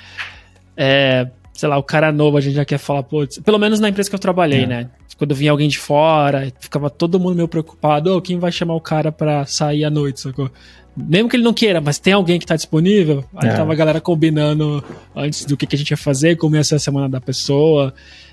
é, 0.76 1.28
sei 1.61 1.69
lá, 1.69 1.76
o 1.76 1.83
cara 1.83 2.11
novo 2.11 2.38
a 2.38 2.40
gente 2.40 2.55
já 2.55 2.64
quer 2.64 2.79
falar, 2.79 3.02
putz, 3.02 3.38
pelo 3.38 3.59
menos 3.59 3.81
na 3.81 3.90
empresa 3.90 4.09
que 4.09 4.14
eu 4.14 4.19
trabalhei, 4.19 4.62
é. 4.62 4.67
né, 4.67 4.90
quando 5.19 5.35
vinha 5.35 5.50
alguém 5.50 5.69
de 5.69 5.79
fora, 5.79 6.50
ficava 6.59 6.88
todo 6.88 7.21
mundo 7.21 7.37
meio 7.37 7.47
preocupado, 7.47 8.17
oh, 8.17 8.23
quem 8.23 8.38
vai 8.38 8.50
chamar 8.50 8.75
o 8.75 8.81
cara 8.81 9.12
pra 9.12 9.45
sair 9.45 9.85
à 9.85 9.90
noite, 9.90 10.21
sacou? 10.21 10.50
Mesmo 10.97 11.29
que 11.29 11.37
ele 11.37 11.43
não 11.43 11.52
queira, 11.52 11.79
mas 11.79 11.99
tem 11.99 12.14
alguém 12.14 12.38
que 12.38 12.47
tá 12.47 12.57
disponível, 12.57 13.23
aí 13.37 13.50
é. 13.50 13.52
tava 13.52 13.75
a 13.75 13.76
galera 13.76 14.00
combinando 14.00 14.83
antes 15.14 15.45
do 15.45 15.55
que, 15.55 15.67
que 15.67 15.75
a 15.75 15.79
gente 15.79 15.90
ia 15.90 15.99
fazer, 15.99 16.38
como 16.38 16.57
ia 16.57 16.64
ser 16.64 16.76
a 16.76 16.79
semana 16.79 17.11
da 17.11 17.21
pessoa, 17.21 17.93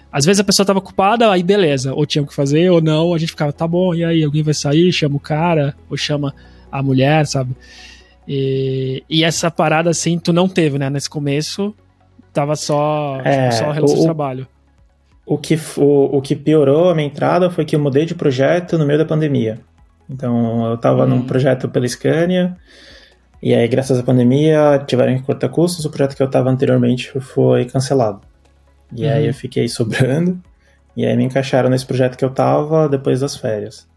às 0.09 0.23
vezes 0.23 0.39
a 0.39 0.43
pessoa 0.45 0.65
tava 0.65 0.79
ocupada, 0.79 1.29
aí 1.29 1.43
beleza, 1.43 1.93
ou 1.93 2.05
tinha 2.05 2.25
que 2.25 2.33
fazer, 2.33 2.71
ou 2.71 2.79
não, 2.79 3.13
a 3.13 3.17
gente 3.17 3.31
ficava, 3.31 3.51
tá 3.51 3.67
bom, 3.67 3.93
e 3.93 4.05
aí, 4.05 4.23
alguém 4.23 4.41
vai 4.41 4.53
sair, 4.53 4.89
chama 4.93 5.17
o 5.17 5.19
cara, 5.19 5.75
ou 5.89 5.97
chama 5.97 6.33
a 6.71 6.81
mulher, 6.81 7.27
sabe? 7.27 7.53
E, 8.25 9.03
e 9.09 9.25
essa 9.25 9.51
parada, 9.51 9.89
assim, 9.89 10.17
tu 10.17 10.31
não 10.31 10.47
teve, 10.47 10.77
né? 10.77 10.89
Nesse 10.89 11.09
começo, 11.09 11.75
tava 12.37 12.55
só, 12.55 13.19
é, 13.23 13.49
só 13.49 13.71
relação 13.71 13.97
o, 13.97 13.99
de 13.99 14.05
trabalho. 14.05 14.47
O 15.25 15.37
que, 15.37 15.59
o, 15.77 16.17
o 16.17 16.21
que 16.21 16.35
piorou 16.35 16.89
a 16.89 16.95
minha 16.95 17.07
entrada 17.07 17.49
foi 17.49 17.65
que 17.65 17.75
eu 17.75 17.79
mudei 17.79 18.05
de 18.05 18.13
projeto 18.13 18.77
no 18.77 18.85
meio 18.85 18.99
da 18.99 19.05
pandemia. 19.05 19.59
Então, 20.07 20.69
eu 20.69 20.77
tava 20.77 21.03
hum. 21.03 21.07
num 21.07 21.21
projeto 21.23 21.67
pela 21.67 21.87
Scania, 21.87 22.55
e 23.41 23.53
aí, 23.53 23.67
graças 23.67 23.99
à 23.99 24.03
pandemia, 24.03 24.83
tiveram 24.87 25.15
que 25.15 25.23
cortar 25.23 25.49
custos, 25.49 25.85
o 25.85 25.89
projeto 25.89 26.15
que 26.15 26.23
eu 26.23 26.29
tava 26.29 26.49
anteriormente 26.49 27.19
foi 27.19 27.65
cancelado. 27.65 28.21
E 28.95 29.05
uhum. 29.05 29.11
aí 29.11 29.27
eu 29.27 29.33
fiquei 29.33 29.67
sobrando. 29.67 30.39
E 30.95 31.05
aí 31.05 31.15
me 31.15 31.23
encaixaram 31.23 31.69
nesse 31.69 31.85
projeto 31.85 32.17
que 32.17 32.25
eu 32.25 32.29
tava 32.29 32.89
depois 32.89 33.19
das 33.19 33.35
férias. 33.35 33.87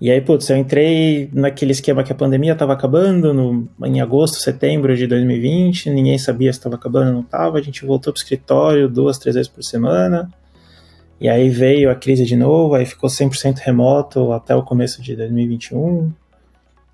E 0.00 0.10
aí, 0.12 0.20
putz, 0.20 0.48
eu 0.48 0.56
entrei 0.56 1.28
naquele 1.32 1.72
esquema 1.72 2.04
que 2.04 2.12
a 2.12 2.14
pandemia 2.14 2.54
tava 2.54 2.72
acabando 2.72 3.34
no, 3.34 3.68
em 3.84 4.00
agosto, 4.00 4.38
setembro 4.38 4.96
de 4.96 5.08
2020, 5.08 5.90
ninguém 5.90 6.16
sabia 6.16 6.52
se 6.52 6.58
estava 6.58 6.76
acabando 6.76 7.08
ou 7.08 7.14
não 7.14 7.22
tava, 7.24 7.58
a 7.58 7.62
gente 7.62 7.84
voltou 7.84 8.12
pro 8.12 8.22
escritório 8.22 8.88
duas, 8.88 9.18
três 9.18 9.34
vezes 9.34 9.50
por 9.50 9.64
semana, 9.64 10.30
e 11.20 11.28
aí 11.28 11.48
veio 11.48 11.90
a 11.90 11.96
crise 11.96 12.24
de 12.24 12.36
novo, 12.36 12.76
aí 12.76 12.86
ficou 12.86 13.10
100% 13.10 13.58
remoto 13.58 14.32
até 14.32 14.54
o 14.54 14.62
começo 14.62 15.02
de 15.02 15.16
2021, 15.16 16.12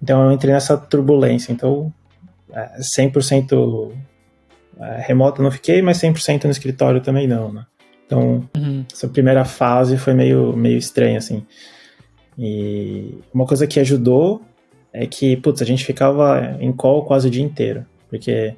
então 0.03 0.25
eu 0.25 0.33
entrei 0.33 0.55
nessa 0.55 0.75
turbulência, 0.75 1.53
então 1.53 1.93
100% 2.79 3.93
é, 4.81 4.85
é, 4.85 5.01
remota 5.07 5.43
não 5.43 5.51
fiquei, 5.51 5.83
mas 5.83 5.99
100% 5.99 6.45
no 6.45 6.51
escritório 6.51 7.03
também 7.03 7.27
não, 7.27 7.53
né? 7.53 7.67
Então, 8.07 8.49
uhum. 8.57 8.85
essa 8.93 9.09
primeira 9.09 9.45
fase 9.45 9.97
foi 9.97 10.13
meio, 10.13 10.55
meio 10.55 10.77
estranha, 10.77 11.19
assim. 11.19 11.45
E 12.39 13.19
uma 13.33 13.47
coisa 13.47 13.67
que 13.67 13.79
ajudou 13.81 14.43
é 14.93 15.07
que, 15.07 15.37
putz, 15.37 15.61
a 15.63 15.65
gente 15.65 15.85
ficava 15.85 16.57
em 16.61 16.73
call 16.73 17.05
quase 17.05 17.29
o 17.29 17.31
dia 17.31 17.43
inteiro, 17.43 17.85
porque 18.09 18.55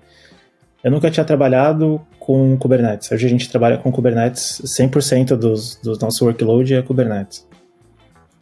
eu 0.83 0.91
nunca 0.91 1.11
tinha 1.11 1.25
trabalhado 1.25 2.01
com 2.19 2.57
Kubernetes. 2.57 3.11
Hoje 3.11 3.27
a 3.27 3.31
gente 3.31 3.51
trabalha 3.51 3.79
com 3.79 3.91
Kubernetes, 3.91 4.61
100% 4.65 5.37
dos, 5.37 5.77
do 5.77 5.97
nosso 5.99 6.25
workload 6.25 6.75
é 6.75 6.83
Kubernetes. 6.83 7.47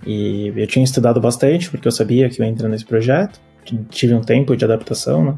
E 0.07 0.53
eu 0.57 0.67
tinha 0.67 0.85
estudado 0.85 1.21
bastante, 1.21 1.71
porque 1.71 1.89
eu 1.89 1.93
sabia 1.93 2.29
que 2.29 2.41
eu 2.41 2.45
ia 2.45 2.51
entrar 2.51 2.69
nesse 2.69 2.85
projeto, 2.85 3.41
tive 3.91 4.15
um 4.15 4.21
tempo 4.21 4.57
de 4.57 4.65
adaptação, 4.65 5.25
né? 5.25 5.37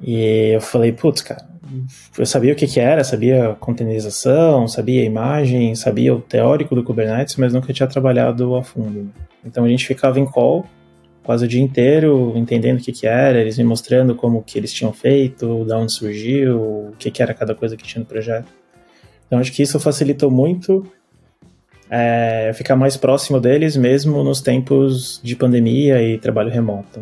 E 0.00 0.52
eu 0.54 0.60
falei, 0.60 0.92
putz, 0.92 1.22
cara, 1.22 1.46
eu 2.16 2.26
sabia 2.26 2.52
o 2.52 2.56
que, 2.56 2.66
que 2.66 2.80
era, 2.80 3.02
sabia 3.04 3.56
containerização, 3.60 4.66
sabia 4.68 5.04
imagem, 5.04 5.74
sabia 5.74 6.14
o 6.14 6.20
teórico 6.20 6.74
do 6.74 6.82
Kubernetes, 6.82 7.36
mas 7.36 7.52
nunca 7.52 7.72
tinha 7.72 7.86
trabalhado 7.86 8.56
a 8.56 8.62
fundo. 8.62 9.10
Então 9.44 9.64
a 9.64 9.68
gente 9.68 9.86
ficava 9.86 10.18
em 10.18 10.26
call 10.26 10.66
quase 11.22 11.44
o 11.44 11.48
dia 11.48 11.60
inteiro, 11.60 12.32
entendendo 12.36 12.78
o 12.78 12.82
que, 12.82 12.90
que 12.90 13.06
era, 13.06 13.38
eles 13.38 13.58
me 13.58 13.64
mostrando 13.64 14.14
como 14.14 14.42
que 14.42 14.58
eles 14.58 14.72
tinham 14.72 14.94
feito, 14.94 15.62
da 15.66 15.78
onde 15.78 15.92
surgiu, 15.92 16.58
o 16.58 16.92
que, 16.98 17.10
que 17.10 17.22
era 17.22 17.34
cada 17.34 17.54
coisa 17.54 17.76
que 17.76 17.84
tinha 17.84 18.00
no 18.00 18.06
projeto. 18.06 18.48
Então 19.26 19.38
acho 19.38 19.52
que 19.52 19.62
isso 19.62 19.78
facilitou 19.78 20.30
muito 20.30 20.90
é, 21.90 22.50
ficar 22.54 22.76
mais 22.76 22.96
próximo 22.96 23.38
deles, 23.38 23.76
mesmo 23.76 24.24
nos 24.24 24.40
tempos 24.40 25.20
de 25.22 25.36
pandemia 25.36 26.02
e 26.02 26.16
trabalho 26.16 26.50
remoto. 26.50 27.00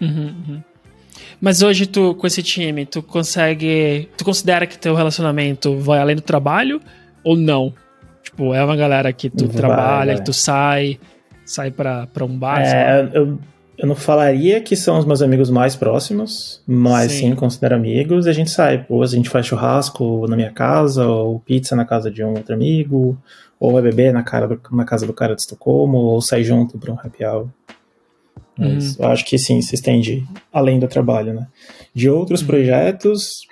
Uhum, 0.00 0.34
uhum. 0.48 0.62
Mas 1.40 1.62
hoje 1.62 1.86
tu, 1.86 2.14
com 2.14 2.26
esse 2.26 2.42
time, 2.42 2.84
tu 2.84 3.02
consegue. 3.02 4.08
Tu 4.16 4.24
considera 4.24 4.66
que 4.66 4.78
teu 4.78 4.94
relacionamento 4.94 5.78
vai 5.78 5.98
além 5.98 6.16
do 6.16 6.22
trabalho 6.22 6.80
ou 7.24 7.36
não? 7.36 7.72
Tipo, 8.22 8.52
é 8.54 8.62
uma 8.62 8.76
galera 8.76 9.12
que 9.12 9.30
tu 9.30 9.46
vai, 9.46 9.56
trabalha, 9.56 10.12
vai. 10.12 10.16
que 10.16 10.24
tu 10.24 10.32
sai, 10.32 11.00
sai 11.44 11.70
pra, 11.70 12.06
pra 12.06 12.24
um 12.24 12.38
bar. 12.38 12.60
É, 12.60 13.08
eu, 13.14 13.38
eu 13.80 13.86
não 13.86 13.94
falaria 13.94 14.60
que 14.60 14.76
são 14.76 14.98
os 14.98 15.06
meus 15.06 15.22
amigos 15.22 15.48
mais 15.48 15.74
próximos, 15.74 16.62
mas 16.66 17.12
sim, 17.12 17.30
sim 17.30 17.34
considero 17.34 17.74
amigos. 17.74 18.26
E 18.26 18.30
a 18.30 18.32
gente 18.34 18.50
sai, 18.50 18.84
ou 18.90 19.02
a 19.02 19.06
gente 19.06 19.30
faz 19.30 19.46
churrasco 19.46 20.26
na 20.28 20.36
minha 20.36 20.50
casa, 20.50 21.06
ou 21.06 21.40
pizza 21.40 21.74
na 21.74 21.86
casa 21.86 22.10
de 22.10 22.22
um 22.22 22.34
outro 22.34 22.54
amigo, 22.54 23.16
ou 23.58 23.72
vai 23.72 23.80
beber 23.80 24.12
na, 24.12 24.22
cara 24.22 24.46
do, 24.46 24.60
na 24.72 24.84
casa 24.84 25.06
do 25.06 25.14
cara 25.14 25.34
de 25.34 25.40
Estocolmo, 25.40 25.96
ou 25.96 26.20
sai 26.20 26.44
junto 26.44 26.76
pra 26.76 26.92
um 26.92 26.98
happy 26.98 27.24
hour. 27.24 27.48
Mas 28.60 28.96
uhum. 28.96 29.04
eu 29.04 29.10
acho 29.10 29.24
que 29.24 29.38
sim, 29.38 29.62
se 29.62 29.74
estende 29.74 30.22
além 30.52 30.78
do 30.78 30.86
trabalho, 30.86 31.32
né? 31.32 31.46
De 31.94 32.10
outros 32.10 32.42
uhum. 32.42 32.46
projetos, 32.46 33.46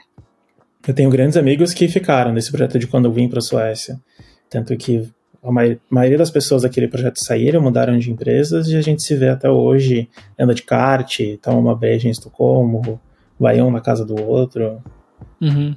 eu 0.87 0.95
tenho 0.95 1.09
grandes 1.09 1.37
amigos 1.37 1.73
que 1.73 1.89
ficaram 1.89 2.33
nesse 2.33 2.51
projeto 2.51 2.79
de 2.79 2.87
quando 2.87 3.07
eu 3.07 3.13
vim 3.13 3.29
para 3.29 3.39
a 3.39 3.43
Suécia. 3.43 3.99
Tanto 4.51 4.77
que 4.77 5.09
a 5.43 5.51
maioria 5.91 6.19
das 6.19 6.31
pessoas 6.31 6.63
daquele 6.63 6.89
projeto 6.89 7.25
saíram, 7.25 7.63
mudaram 7.63 7.99
de 7.99 8.11
empresas 8.11 8.69
e 8.69 8.77
a 8.77 8.83
gente 8.83 9.03
se 9.03 9.15
vê 9.17 9.29
até 9.29 9.49
hoje, 9.49 10.09
anda 10.39 10.55
de 10.55 10.63
kart, 10.63 11.21
toma 11.41 11.59
uma 11.59 11.77
breja 11.77 12.07
em 12.07 12.11
Estocolmo, 12.11 13.01
vai 13.39 13.61
um 13.63 13.71
na 13.71 13.81
casa 13.81 14.05
do 14.05 14.21
outro. 14.21 14.83
Uhum. 15.41 15.75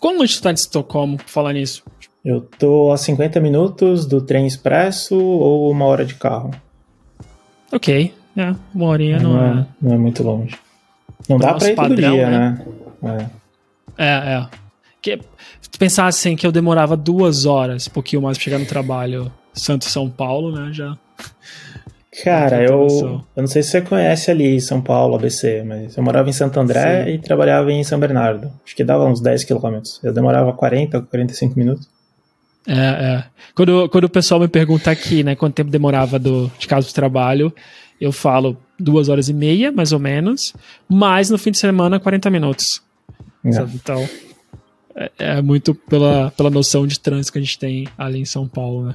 Quão 0.00 0.18
longe 0.18 0.36
tu 0.36 0.42
tá 0.42 0.52
de 0.52 0.60
Estocolmo, 0.60 1.18
falar 1.26 1.52
nisso? 1.52 1.84
Eu 2.24 2.40
tô 2.40 2.90
a 2.90 2.96
50 2.96 3.40
minutos 3.40 4.06
do 4.06 4.20
trem 4.20 4.46
expresso 4.46 5.16
ou 5.16 5.70
uma 5.70 5.84
hora 5.84 6.04
de 6.04 6.14
carro. 6.14 6.50
Ok, 7.72 8.14
é, 8.36 8.54
uma 8.74 8.86
horinha 8.86 9.18
não, 9.20 9.32
não 9.34 9.44
é... 9.44 9.60
é. 9.60 9.66
Não 9.80 9.94
é 9.94 9.98
muito 9.98 10.22
longe. 10.22 10.56
Não 11.28 11.38
dá 11.38 11.54
pra 11.54 11.68
ir 11.68 11.76
todo 11.76 11.88
padrão, 11.88 12.12
dia, 12.12 12.30
né? 12.30 12.66
né? 13.02 13.30
É, 13.96 14.06
é. 14.06 14.46
Que, 15.02 15.18
se 15.60 15.70
tu 15.70 15.78
pensasse 15.78 16.28
assim 16.28 16.36
que 16.36 16.46
eu 16.46 16.52
demorava 16.52 16.96
duas 16.96 17.46
horas, 17.46 17.86
um 17.86 17.90
pouquinho 17.90 18.22
mais 18.22 18.36
pra 18.36 18.44
chegar 18.44 18.58
no 18.58 18.66
trabalho 18.66 19.30
Santo 19.52 19.84
São 19.84 20.08
Paulo, 20.08 20.52
né? 20.52 20.72
Já. 20.72 20.96
Cara, 22.24 22.62
eu, 22.62 22.88
eu 23.36 23.40
não 23.40 23.46
sei 23.46 23.62
se 23.62 23.70
você 23.70 23.80
conhece 23.80 24.30
ali 24.30 24.60
São 24.60 24.80
Paulo, 24.80 25.14
ABC, 25.14 25.62
mas 25.64 25.96
eu 25.96 26.02
morava 26.02 26.28
em 26.28 26.32
Santo 26.32 26.58
André 26.58 27.04
Sim. 27.04 27.10
e 27.12 27.18
trabalhava 27.18 27.70
em 27.70 27.84
São 27.84 28.00
Bernardo. 28.00 28.50
Acho 28.64 28.74
que 28.74 28.82
dava 28.82 29.06
uns 29.06 29.20
10 29.20 29.44
quilômetros. 29.44 30.00
Eu 30.02 30.12
demorava 30.12 30.52
40, 30.52 31.02
45 31.02 31.58
minutos. 31.58 31.88
É, 32.66 32.74
é. 32.74 33.24
Quando, 33.54 33.88
quando 33.88 34.04
o 34.04 34.08
pessoal 34.08 34.40
me 34.40 34.48
pergunta 34.48 34.90
aqui, 34.90 35.22
né, 35.22 35.34
quanto 35.34 35.54
tempo 35.54 35.70
demorava 35.70 36.18
do, 36.18 36.50
de 36.58 36.66
casa 36.66 36.86
pro 36.86 36.94
trabalho, 36.94 37.52
eu 38.00 38.12
falo 38.12 38.56
duas 38.78 39.08
horas 39.08 39.28
e 39.28 39.34
meia, 39.34 39.70
mais 39.70 39.92
ou 39.92 39.98
menos, 39.98 40.54
mas 40.88 41.30
no 41.30 41.38
fim 41.38 41.50
de 41.50 41.58
semana, 41.58 42.00
40 42.00 42.30
minutos. 42.30 42.82
É. 43.44 43.50
Então, 43.74 44.08
é, 44.94 45.10
é 45.18 45.42
muito 45.42 45.74
pela, 45.74 46.30
pela 46.36 46.50
noção 46.50 46.86
de 46.86 46.98
trânsito 46.98 47.32
que 47.32 47.38
a 47.38 47.42
gente 47.42 47.58
tem 47.58 47.88
ali 47.96 48.20
em 48.20 48.24
São 48.24 48.46
Paulo, 48.46 48.86
né? 48.86 48.94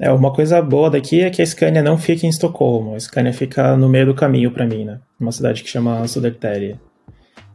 É, 0.00 0.12
uma 0.12 0.32
coisa 0.32 0.62
boa 0.62 0.88
daqui 0.88 1.22
é 1.22 1.30
que 1.30 1.42
a 1.42 1.46
Scania 1.46 1.82
não 1.82 1.98
fica 1.98 2.24
em 2.24 2.28
Estocolmo. 2.28 2.94
A 2.94 3.00
Scania 3.00 3.32
fica 3.32 3.76
no 3.76 3.88
meio 3.88 4.06
do 4.06 4.14
caminho 4.14 4.52
pra 4.52 4.64
mim, 4.64 4.84
né? 4.84 5.00
Uma 5.18 5.32
cidade 5.32 5.62
que 5.64 5.68
chama 5.68 6.06
Södertälje. 6.06 6.76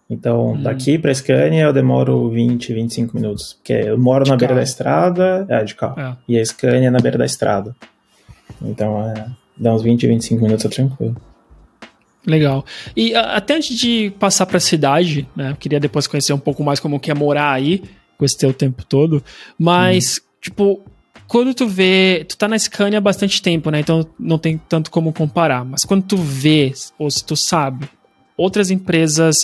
Então, 0.10 0.52
Hum. 0.54 0.62
daqui 0.62 0.98
pra 1.00 1.14
Scania 1.14 1.64
eu 1.64 1.74
demoro 1.74 2.30
20, 2.30 2.74
25 2.74 3.16
minutos. 3.16 3.54
Porque 3.54 3.74
eu 3.74 3.98
moro 3.98 4.24
De 4.26 4.30
na 4.32 4.36
beira 4.38 4.50
carro. 4.54 4.60
da 4.60 4.64
estrada, 4.64 5.46
é, 5.50 5.64
de 5.64 5.74
carro. 5.76 6.00
É. 6.00 6.16
E 6.28 6.38
a 6.40 6.46
Scania 6.46 6.88
é 6.88 6.92
na 6.92 7.00
beira 7.00 7.18
da 7.18 7.26
estrada. 7.26 7.76
Então, 8.62 9.00
é, 9.10 9.26
dá 9.58 9.74
uns 9.74 9.82
20, 9.82 10.06
25 10.08 10.44
minutos 10.44 10.66
é 10.66 10.70
tranquilo. 10.70 11.16
Legal. 12.26 12.64
E 12.96 13.14
a- 13.16 13.36
até 13.36 13.56
antes 13.56 13.78
de 13.78 14.12
passar 14.20 14.46
pra 14.46 14.60
cidade, 14.60 15.28
né? 15.36 15.52
eu 15.52 15.56
Queria 15.56 15.80
depois 15.80 16.08
conhecer 16.08 16.32
um 16.34 16.40
pouco 16.40 16.64
mais 16.64 16.80
como 16.80 17.00
que 17.00 17.12
é 17.12 17.14
morar 17.14 17.52
aí, 17.52 17.84
com 18.18 18.24
esse 18.24 18.38
teu 18.38 18.54
tempo 18.54 18.86
todo. 18.86 19.22
Mas, 19.60 20.22
tipo, 20.42 20.82
quando 21.28 21.54
tu 21.54 21.68
vê. 21.68 22.26
Tu 22.28 22.38
tá 22.38 22.48
na 22.48 22.58
Scania 22.58 23.00
há 23.00 23.02
bastante 23.02 23.42
tempo, 23.42 23.70
né? 23.70 23.80
Então 23.80 24.08
não 24.20 24.38
tem 24.38 24.58
tanto 24.70 24.90
como 24.92 25.12
comparar. 25.12 25.66
Mas 25.66 25.84
quando 25.84 26.04
tu 26.04 26.16
vê, 26.16 26.72
ou 26.98 27.10
se 27.12 27.26
tu 27.26 27.36
sabe, 27.36 27.90
outras 28.38 28.72
empresas 28.72 29.36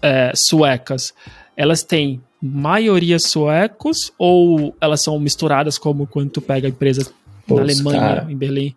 é, 0.00 0.32
suecas, 0.34 1.12
elas 1.56 1.82
têm 1.82 2.20
maioria 2.40 3.18
suecos 3.18 4.12
ou 4.18 4.74
elas 4.80 5.00
são 5.00 5.18
misturadas 5.18 5.78
como 5.78 6.06
quando 6.06 6.30
tu 6.30 6.40
pega 6.40 6.66
a 6.66 6.70
empresa 6.70 7.10
Putz, 7.46 7.56
na 7.56 7.62
Alemanha, 7.62 8.00
cara. 8.00 8.26
em 8.32 8.36
Berlim? 8.36 8.74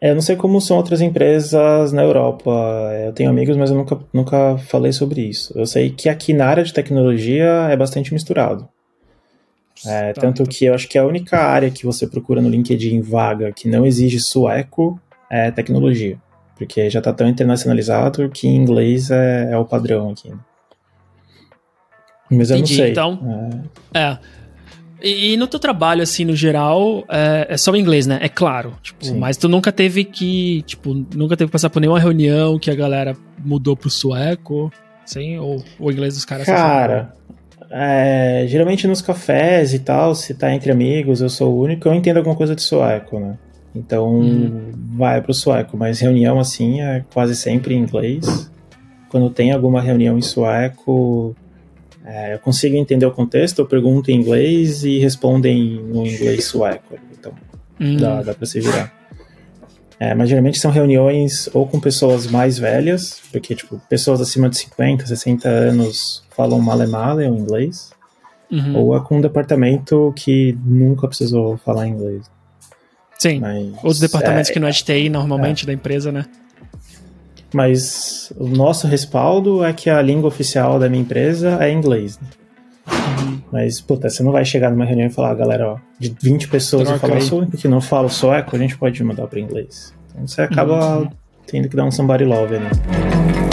É, 0.00 0.10
Eu 0.10 0.14
não 0.14 0.22
sei 0.22 0.36
como 0.36 0.60
são 0.60 0.76
outras 0.76 1.00
empresas 1.00 1.92
na 1.92 2.02
Europa. 2.02 2.50
Eu 3.04 3.12
tenho 3.12 3.30
amigos, 3.30 3.56
mas 3.56 3.70
eu 3.70 3.76
nunca, 3.76 3.98
nunca 4.12 4.58
falei 4.58 4.92
sobre 4.92 5.22
isso. 5.22 5.52
Eu 5.56 5.66
sei 5.66 5.90
que 5.90 6.08
aqui 6.08 6.32
na 6.32 6.46
área 6.46 6.62
de 6.62 6.72
tecnologia 6.72 7.68
é 7.70 7.76
bastante 7.76 8.12
misturado. 8.12 8.68
É, 9.84 10.12
Tá, 10.12 10.20
tanto 10.20 10.44
tá. 10.44 10.50
que 10.50 10.64
eu 10.64 10.74
acho 10.74 10.88
que 10.88 10.96
a 10.96 11.04
única 11.04 11.38
área 11.38 11.70
que 11.70 11.84
você 11.84 12.06
procura 12.06 12.40
no 12.40 12.48
LinkedIn 12.48 13.00
vaga 13.00 13.52
que 13.52 13.68
não 13.68 13.84
exige 13.84 14.20
sueco 14.20 15.00
é 15.30 15.50
tecnologia. 15.50 16.18
Porque 16.56 16.88
já 16.88 17.00
está 17.00 17.12
tão 17.12 17.28
internacionalizado 17.28 18.28
que 18.30 18.48
inglês 18.48 19.10
é, 19.10 19.50
é 19.52 19.58
o 19.58 19.64
padrão 19.64 20.10
aqui. 20.10 20.30
né? 20.30 20.36
Mas 22.30 22.50
eu 22.50 22.56
Entendi, 22.56 22.72
não 22.72 22.82
sei. 22.82 22.90
então- 22.92 23.60
É, 23.94 23.98
É. 24.00 24.18
E, 25.02 25.34
e 25.34 25.36
no 25.36 25.46
teu 25.46 25.60
trabalho, 25.60 26.02
assim, 26.02 26.24
no 26.24 26.34
geral, 26.34 27.04
é, 27.10 27.48
é 27.50 27.56
só 27.58 27.70
o 27.70 27.76
inglês, 27.76 28.06
né? 28.06 28.18
É 28.22 28.28
claro. 28.30 28.72
Tipo, 28.82 29.04
Sim. 29.04 29.18
mas 29.18 29.36
tu 29.36 29.46
nunca 29.46 29.70
teve 29.70 30.04
que, 30.04 30.62
tipo, 30.62 30.94
nunca 31.14 31.36
teve 31.36 31.48
que 31.48 31.52
passar 31.52 31.68
por 31.68 31.80
nenhuma 31.80 32.00
reunião 32.00 32.58
que 32.58 32.70
a 32.70 32.74
galera 32.74 33.14
mudou 33.44 33.76
pro 33.76 33.90
sueco, 33.90 34.72
assim? 35.04 35.36
Ou 35.38 35.62
o 35.78 35.92
inglês 35.92 36.14
dos 36.14 36.24
caras... 36.24 36.46
Cara, 36.46 37.12
é, 37.70 38.46
geralmente 38.48 38.86
nos 38.86 39.02
cafés 39.02 39.74
e 39.74 39.80
tal, 39.80 40.14
se 40.14 40.32
tá 40.32 40.52
entre 40.52 40.72
amigos, 40.72 41.20
eu 41.20 41.28
sou 41.28 41.52
o 41.54 41.60
único, 41.62 41.86
eu 41.86 41.94
entendo 41.94 42.16
alguma 42.16 42.34
coisa 42.34 42.56
de 42.56 42.62
sueco, 42.62 43.20
né? 43.20 43.38
Então 43.76 44.20
Hum. 44.20 44.72
vai 44.96 45.20
pro 45.20 45.34
sueco, 45.34 45.76
mas 45.76 46.00
reunião 46.00 46.38
assim 46.38 46.80
é 46.80 47.04
quase 47.12 47.36
sempre 47.36 47.74
em 47.74 47.78
inglês. 47.78 48.50
Quando 49.08 49.30
tem 49.30 49.52
alguma 49.52 49.80
reunião 49.80 50.18
em 50.18 50.22
sueco, 50.22 51.36
é, 52.04 52.34
eu 52.34 52.38
consigo 52.38 52.76
entender 52.76 53.06
o 53.06 53.10
contexto, 53.10 53.60
eu 53.60 53.66
pergunto 53.66 54.10
em 54.10 54.14
inglês 54.14 54.84
e 54.84 54.98
respondem 54.98 55.80
no 55.82 56.06
inglês 56.06 56.44
sueco. 56.44 56.94
Então 57.18 57.32
Hum, 57.78 57.96
dá, 57.98 58.22
dá 58.22 58.34
pra 58.34 58.46
se 58.46 58.60
virar. 58.60 58.92
É, 59.98 60.14
mas 60.14 60.28
geralmente 60.28 60.58
são 60.58 60.70
reuniões 60.70 61.48
ou 61.54 61.66
com 61.66 61.80
pessoas 61.80 62.26
mais 62.26 62.58
velhas, 62.58 63.20
porque, 63.32 63.54
tipo, 63.54 63.80
pessoas 63.88 64.20
acima 64.20 64.48
de 64.48 64.58
50, 64.58 65.06
60 65.06 65.48
anos 65.48 66.22
falam 66.36 66.60
male-male, 66.60 67.26
ou 67.26 67.34
inglês, 67.34 67.90
uhum. 68.50 68.76
ou 68.76 68.96
é 68.96 69.00
com 69.00 69.16
um 69.16 69.20
departamento 69.22 70.12
que 70.14 70.56
nunca 70.64 71.08
precisou 71.08 71.56
falar 71.58 71.86
inglês. 71.86 72.30
Sim. 73.18 73.40
Mas, 73.40 73.66
Outros 73.76 73.98
departamentos 74.00 74.50
é, 74.50 74.52
que 74.52 74.60
não 74.60 74.68
é 74.68 74.70
de 74.70 74.84
TI, 74.84 75.08
normalmente, 75.08 75.64
da 75.66 75.72
empresa, 75.72 76.12
né? 76.12 76.26
Mas 77.54 78.32
o 78.36 78.46
nosso 78.48 78.86
respaldo 78.86 79.64
é 79.64 79.72
que 79.72 79.88
a 79.88 80.02
língua 80.02 80.28
oficial 80.28 80.78
da 80.78 80.88
minha 80.88 81.02
empresa 81.02 81.58
é 81.60 81.72
inglês. 81.72 82.18
né? 82.20 82.28
Uhum. 82.88 83.40
Mas, 83.52 83.80
puta, 83.80 84.10
você 84.10 84.22
não 84.22 84.32
vai 84.32 84.44
chegar 84.44 84.70
numa 84.70 84.84
reunião 84.84 85.06
e 85.06 85.10
falar, 85.10 85.34
galera, 85.34 85.72
ó, 85.72 85.76
de 85.98 86.14
20 86.20 86.48
pessoas 86.48 86.84
Troca 86.88 87.06
eu 87.06 87.20
falar, 87.20 87.42
aí. 87.44 87.50
que 87.56 87.68
não 87.68 87.80
falo 87.80 88.08
sueco, 88.08 88.54
a 88.54 88.58
gente 88.58 88.76
pode 88.76 89.02
mudar 89.02 89.26
para 89.26 89.40
inglês. 89.40 89.94
Então 90.12 90.26
você 90.26 90.42
acaba 90.42 90.98
Uhum. 90.98 91.08
tendo 91.46 91.68
que 91.68 91.76
dar 91.76 91.84
um 91.84 91.90
somebody 91.90 92.24
love 92.24 92.54
ali. 92.56 92.66
Tu 92.68 93.45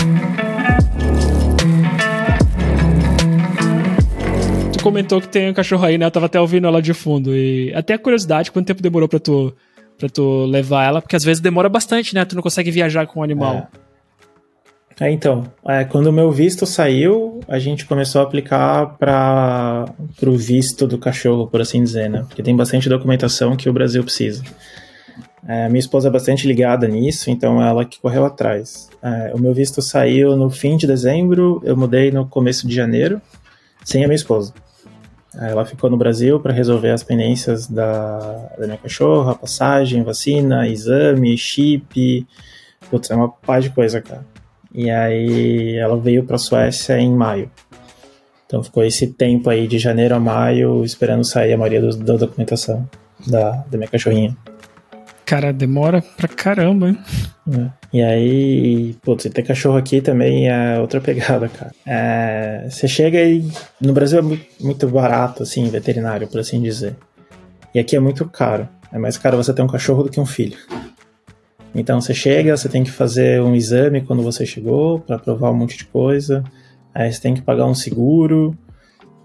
comentou 4.83 5.21
que 5.21 5.27
tem 5.27 5.49
um 5.49 5.53
cachorro 5.53 5.85
aí, 5.85 5.97
né? 5.97 6.05
Eu 6.05 6.11
tava 6.11 6.25
até 6.25 6.39
ouvindo 6.39 6.67
ela 6.67 6.81
de 6.81 6.93
fundo. 6.93 7.35
E 7.35 7.73
até 7.73 7.93
a 7.93 7.99
curiosidade, 7.99 8.51
quanto 8.51 8.67
tempo 8.67 8.81
demorou 8.81 9.07
pra 9.07 9.19
tu, 9.19 9.55
pra 9.97 10.09
tu 10.09 10.45
levar 10.45 10.85
ela? 10.85 11.01
Porque 11.01 11.15
às 11.15 11.23
vezes 11.23 11.41
demora 11.41 11.69
bastante, 11.69 12.13
né? 12.13 12.25
Tu 12.25 12.35
não 12.35 12.43
consegue 12.43 12.69
viajar 12.69 13.07
com 13.07 13.21
o 13.21 13.23
animal. 13.23 13.67
É, 14.99 15.11
então, 15.11 15.51
é, 15.65 15.83
quando 15.83 16.07
o 16.07 16.13
meu 16.13 16.31
visto 16.31 16.65
saiu, 16.65 17.39
a 17.47 17.57
gente 17.57 17.85
começou 17.85 18.21
a 18.21 18.23
aplicar 18.23 18.95
para 18.97 19.85
o 20.21 20.37
visto 20.37 20.85
do 20.85 20.99
cachorro, 20.99 21.47
por 21.47 21.61
assim 21.61 21.83
dizer, 21.83 22.09
né? 22.09 22.25
Porque 22.27 22.43
tem 22.43 22.55
bastante 22.55 22.87
documentação 22.87 23.55
que 23.55 23.67
o 23.67 23.73
Brasil 23.73 24.03
precisa. 24.03 24.43
É, 25.47 25.67
minha 25.67 25.79
esposa 25.79 26.07
é 26.07 26.11
bastante 26.11 26.47
ligada 26.47 26.87
nisso, 26.87 27.29
então 27.29 27.61
é 27.61 27.67
ela 27.67 27.85
que 27.85 27.99
correu 27.99 28.23
atrás. 28.23 28.89
É, 29.01 29.33
o 29.33 29.39
meu 29.39 29.53
visto 29.53 29.81
saiu 29.81 30.37
no 30.37 30.49
fim 30.49 30.77
de 30.77 30.87
dezembro, 30.87 31.61
eu 31.65 31.75
mudei 31.75 32.11
no 32.11 32.25
começo 32.27 32.67
de 32.67 32.73
janeiro, 32.73 33.21
sem 33.83 34.03
a 34.03 34.07
minha 34.07 34.15
esposa. 34.15 34.53
Ela 35.39 35.65
ficou 35.65 35.89
no 35.89 35.97
Brasil 35.97 36.39
para 36.39 36.53
resolver 36.53 36.91
as 36.91 37.01
pendências 37.03 37.67
da, 37.67 38.17
da 38.57 38.65
minha 38.65 38.77
cachorra, 38.77 39.33
passagem, 39.35 40.03
vacina, 40.03 40.67
exame, 40.67 41.35
chip. 41.37 42.27
Putz, 42.89 43.09
é 43.09 43.15
uma 43.15 43.29
pá 43.29 43.59
de 43.59 43.69
coisa, 43.71 43.99
cara. 44.01 44.23
E 44.73 44.89
aí 44.89 45.75
ela 45.77 45.97
veio 45.99 46.23
para 46.23 46.35
a 46.35 46.39
Suécia 46.39 46.99
em 46.99 47.11
maio. 47.13 47.49
Então 48.45 48.61
ficou 48.63 48.83
esse 48.83 49.07
tempo 49.07 49.49
aí 49.49 49.67
de 49.67 49.79
janeiro 49.79 50.13
a 50.15 50.19
maio 50.19 50.83
esperando 50.85 51.23
sair 51.23 51.53
a 51.53 51.57
maioria 51.57 51.81
do- 51.81 51.97
da 51.97 52.15
documentação 52.17 52.87
da, 53.25 53.63
da 53.69 53.77
minha 53.77 53.89
cachorrinha. 53.89 54.35
Cara, 55.25 55.53
demora 55.53 56.01
pra 56.17 56.27
caramba, 56.27 56.89
hein? 56.89 56.97
né? 57.45 57.71
E 57.91 58.01
aí, 58.01 58.95
putz, 59.01 59.25
e 59.25 59.29
ter 59.29 59.43
cachorro 59.43 59.77
aqui 59.77 60.01
também 60.01 60.49
é 60.49 60.79
outra 60.79 60.99
pegada, 60.99 61.47
cara. 61.47 61.71
É, 61.86 62.67
você 62.69 62.88
chega 62.88 63.21
e 63.21 63.47
no 63.79 63.93
Brasil 63.93 64.19
é 64.19 64.63
muito 64.63 64.88
barato, 64.88 65.43
assim, 65.43 65.69
veterinário, 65.69 66.27
por 66.27 66.39
assim 66.39 66.62
dizer. 66.62 66.95
E 67.73 67.79
aqui 67.79 67.95
é 67.95 67.99
muito 67.99 68.25
caro. 68.25 68.67
É 68.91 68.97
mais 68.97 69.17
caro 69.17 69.38
você 69.38 69.53
ter 69.53 69.62
um 69.62 69.67
cachorro 69.67 70.03
do 70.03 70.09
que 70.09 70.19
um 70.19 70.25
filho. 70.25 70.57
Então 71.75 71.99
você 71.99 72.13
chega, 72.13 72.55
você 72.55 72.69
tem 72.69 72.83
que 72.83 72.91
fazer 72.91 73.41
um 73.41 73.55
exame 73.55 74.01
quando 74.01 74.21
você 74.21 74.45
chegou 74.45 74.99
para 74.99 75.17
provar 75.17 75.49
um 75.51 75.55
monte 75.55 75.77
de 75.77 75.86
coisa. 75.86 76.43
Aí 76.93 77.12
você 77.12 77.19
tem 77.19 77.33
que 77.33 77.41
pagar 77.41 77.65
um 77.65 77.73
seguro. 77.73 78.55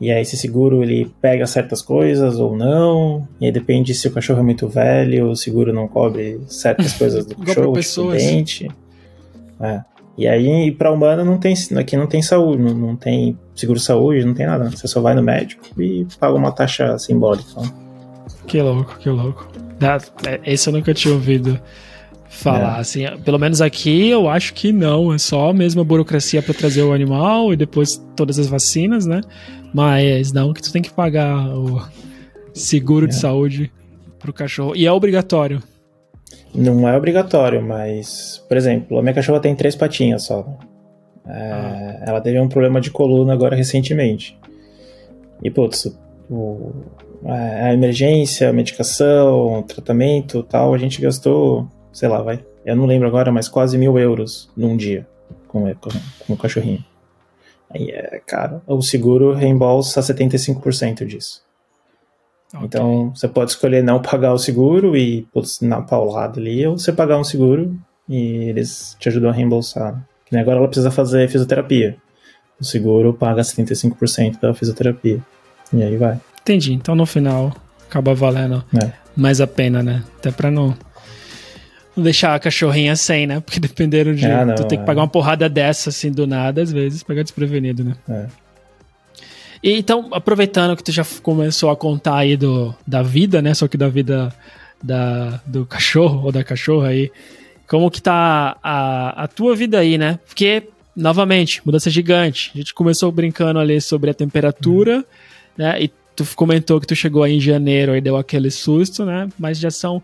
E 0.01 0.13
aí 0.13 0.23
esse 0.23 0.37
seguro 0.37 0.83
ele 0.83 1.11
pega 1.21 1.45
certas 1.47 1.83
coisas 1.83 2.39
ou 2.39 2.57
não. 2.57 3.27
E 3.41 3.47
aí 3.47 3.53
depende 3.53 3.93
se 3.95 4.07
o 4.07 4.13
cachorro 4.13 4.41
é 4.41 4.43
muito 4.45 4.69
velho, 4.69 5.31
o 5.31 5.37
seguro 5.37 5.73
não 5.73 5.89
cobre 5.89 6.41
certas 6.47 6.93
coisas 6.99 7.27
do 7.27 7.35
cachorro, 7.37 7.79
tipo 7.81 8.13
dente. 8.13 8.69
É. 9.61 9.81
E 10.17 10.27
aí 10.27 10.71
para 10.73 10.93
humano 10.93 11.25
não 11.25 11.39
tem, 11.39 11.55
aqui 11.77 11.97
não 11.97 12.07
tem 12.07 12.23
saúde, 12.23 12.63
não, 12.63 12.75
não 12.75 12.97
tem 12.97 13.37
seguro 13.55 13.79
saúde, 13.81 14.25
não 14.25 14.35
tem 14.35 14.47
nada. 14.47 14.71
Você 14.71 14.87
só 14.87 15.01
vai 15.01 15.15
no 15.15 15.23
médico 15.23 15.63
e 15.81 16.07
paga 16.19 16.35
uma 16.35 16.53
taxa 16.53 16.97
simbólica. 16.99 17.61
Que 18.47 18.61
louco, 18.63 18.97
que 18.99 19.09
louco. 19.11 19.49
Da- 19.79 19.99
é, 20.27 20.41
Esse 20.45 20.69
eu 20.69 20.73
nunca 20.73 20.93
tinha 20.95 21.13
ouvido 21.15 21.59
falar. 22.29 22.79
É. 22.79 22.81
Assim, 22.81 23.05
pelo 23.25 23.39
menos 23.39 23.61
aqui 23.61 24.09
eu 24.09 24.29
acho 24.29 24.55
que 24.55 24.73
não. 24.73 25.13
É 25.13 25.19
só 25.19 25.53
mesmo 25.53 25.81
a 25.81 25.85
burocracia 25.85 26.43
pra 26.43 26.55
trazer 26.55 26.83
o 26.83 26.93
animal 26.93 27.53
e 27.53 27.57
depois 27.57 28.03
todas 28.17 28.39
as 28.39 28.47
vacinas, 28.49 29.07
né? 29.07 29.21
Mas 29.73 30.33
não 30.33 30.53
que 30.53 30.63
tu 30.63 30.73
tem 30.73 30.83
que 30.83 30.93
pagar 30.93 31.49
o 31.57 31.87
seguro 32.55 33.07
é. 33.07 33.09
de 33.09 33.15
saúde 33.15 33.71
pro 34.19 34.33
cachorro. 34.33 34.75
E 34.75 34.87
é 34.87 34.93
obrigatório. 34.93 35.63
Não 36.55 36.89
é 36.89 36.97
obrigatório, 36.97 37.63
mas, 37.63 38.45
por 38.49 38.57
exemplo, 38.57 38.99
a 38.99 39.03
minha 39.03 39.15
cachorra 39.15 39.41
tem 39.41 39.55
três 39.55 39.77
patinhas 39.77 40.25
só. 40.25 40.47
É, 41.27 41.31
ah. 41.31 42.05
Ela 42.07 42.21
teve 42.21 42.41
um 42.41 42.49
problema 42.49 42.81
de 42.81 42.91
coluna 42.91 43.33
agora 43.33 43.55
recentemente. 43.55 44.39
E, 45.43 45.51
putz, 45.51 45.95
o, 46.31 46.73
a 47.25 47.73
emergência, 47.73 48.49
a 48.49 48.53
medicação, 48.53 49.63
tratamento 49.63 50.43
tal, 50.43 50.75
a 50.75 50.79
gente 50.79 51.01
gastou, 51.01 51.69
sei 51.93 52.09
lá, 52.09 52.23
vai. 52.23 52.45
Eu 52.65 52.77
não 52.77 52.87
lembro 52.87 53.07
agora, 53.07 53.31
mas 53.31 53.49
quase 53.49 53.79
mil 53.79 53.99
euros 53.99 54.51
num 54.57 54.77
dia 54.77 55.07
com, 55.47 55.63
com, 55.75 55.91
com 56.27 56.33
o 56.33 56.37
cachorrinho. 56.37 56.85
Aí 57.71 57.91
é 57.91 58.21
caro. 58.27 58.63
O 58.67 58.81
seguro 58.81 59.35
reembolsa 59.35 60.01
75% 60.01 61.05
disso. 61.05 61.43
Okay. 62.49 62.67
Então 62.67 63.13
você 63.15 63.29
pode 63.29 63.51
escolher 63.51 63.83
não 63.83 64.01
pagar 64.01 64.33
o 64.33 64.39
seguro 64.39 64.97
e 64.97 65.23
putz, 65.33 65.61
na 65.61 65.83
paulada 65.83 66.41
ali, 66.41 66.67
ou 66.67 66.79
você 66.79 66.93
pagar 66.93 67.19
um 67.19 67.25
seguro 67.25 67.79
e 68.09 68.49
eles 68.49 68.97
te 68.99 69.09
ajudam 69.09 69.31
a 69.31 69.33
reembolsar. 69.33 70.03
Que 70.25 70.37
agora 70.37 70.59
ela 70.59 70.69
precisa 70.69 70.91
fazer 70.91 71.29
fisioterapia. 71.29 71.97
O 72.61 72.65
seguro 72.65 73.15
paga 73.15 73.43
75% 73.43 74.41
da 74.41 74.55
fisioterapia. 74.55 75.21
E 75.73 75.83
aí 75.83 75.97
vai. 75.97 76.19
Entendi. 76.41 76.73
Então 76.73 76.95
no 76.95 77.07
final 77.07 77.55
acaba 77.87 78.15
valendo 78.15 78.65
é. 78.83 78.93
mais 79.17 79.41
a 79.41 79.47
pena, 79.47 79.83
né? 79.83 80.03
Até 80.19 80.31
pra 80.31 80.51
não, 80.51 80.75
não 81.99 82.05
deixar 82.05 82.35
a 82.35 82.39
cachorrinha 82.39 82.97
sem, 82.97 83.27
né? 83.27 83.41
Porque 83.41 83.61
dependendo 83.61 84.15
de. 84.15 84.27
Ah, 84.27 84.45
não, 84.45 84.55
tu 84.55 84.65
tem 84.67 84.79
que 84.79 84.85
é. 84.85 84.87
pagar 84.87 85.03
uma 85.03 85.09
porrada 85.09 85.49
dessa 85.49 85.91
assim 85.91 86.11
do 86.11 86.27
nada, 86.27 86.63
às 86.63 86.73
vezes, 86.73 87.03
pegar 87.03 87.23
desprevenido, 87.23 87.85
né? 87.85 87.97
É. 88.09 88.27
E, 89.63 89.77
então, 89.77 90.09
aproveitando 90.13 90.77
que 90.77 90.85
tu 90.85 90.93
já 90.93 91.05
começou 91.23 91.71
a 91.71 91.77
contar 91.77 92.17
aí 92.17 92.37
do, 92.37 92.75
da 92.87 93.03
vida, 93.03 93.43
né? 93.43 93.53
Só 93.55 93.67
que 93.67 93.77
da 93.77 93.89
vida 93.89 94.33
da, 94.83 95.41
do 95.45 95.67
cachorro 95.67 96.27
ou 96.27 96.33
da 96.33 96.45
cachorra 96.45 96.89
aí. 96.89 97.11
Como 97.67 97.91
que 97.91 98.01
tá 98.01 98.57
a, 98.63 99.25
a 99.25 99.29
tua 99.29 99.55
vida 99.55 99.79
aí, 99.79 99.99
né? 99.99 100.19
Porque, 100.27 100.69
novamente, 100.97 101.61
mudança 101.67 101.91
gigante. 101.91 102.51
A 102.55 102.59
gente 102.59 102.73
começou 102.73 103.11
brincando 103.11 103.59
ali 103.59 103.81
sobre 103.81 104.11
a 104.11 104.15
temperatura, 104.15 104.99
uhum. 104.99 105.05
né? 105.57 105.83
E 105.83 105.91
tu 106.15 106.25
comentou 106.35 106.81
que 106.81 106.87
tu 106.87 106.97
chegou 106.97 107.23
aí 107.23 107.37
em 107.37 107.41
janeiro 107.41 107.97
e 107.97 108.01
deu 108.01 108.17
aquele 108.17 108.51
susto, 108.51 109.05
né? 109.05 109.29
Mas 109.39 109.59
já 109.59 109.71
são 109.71 110.03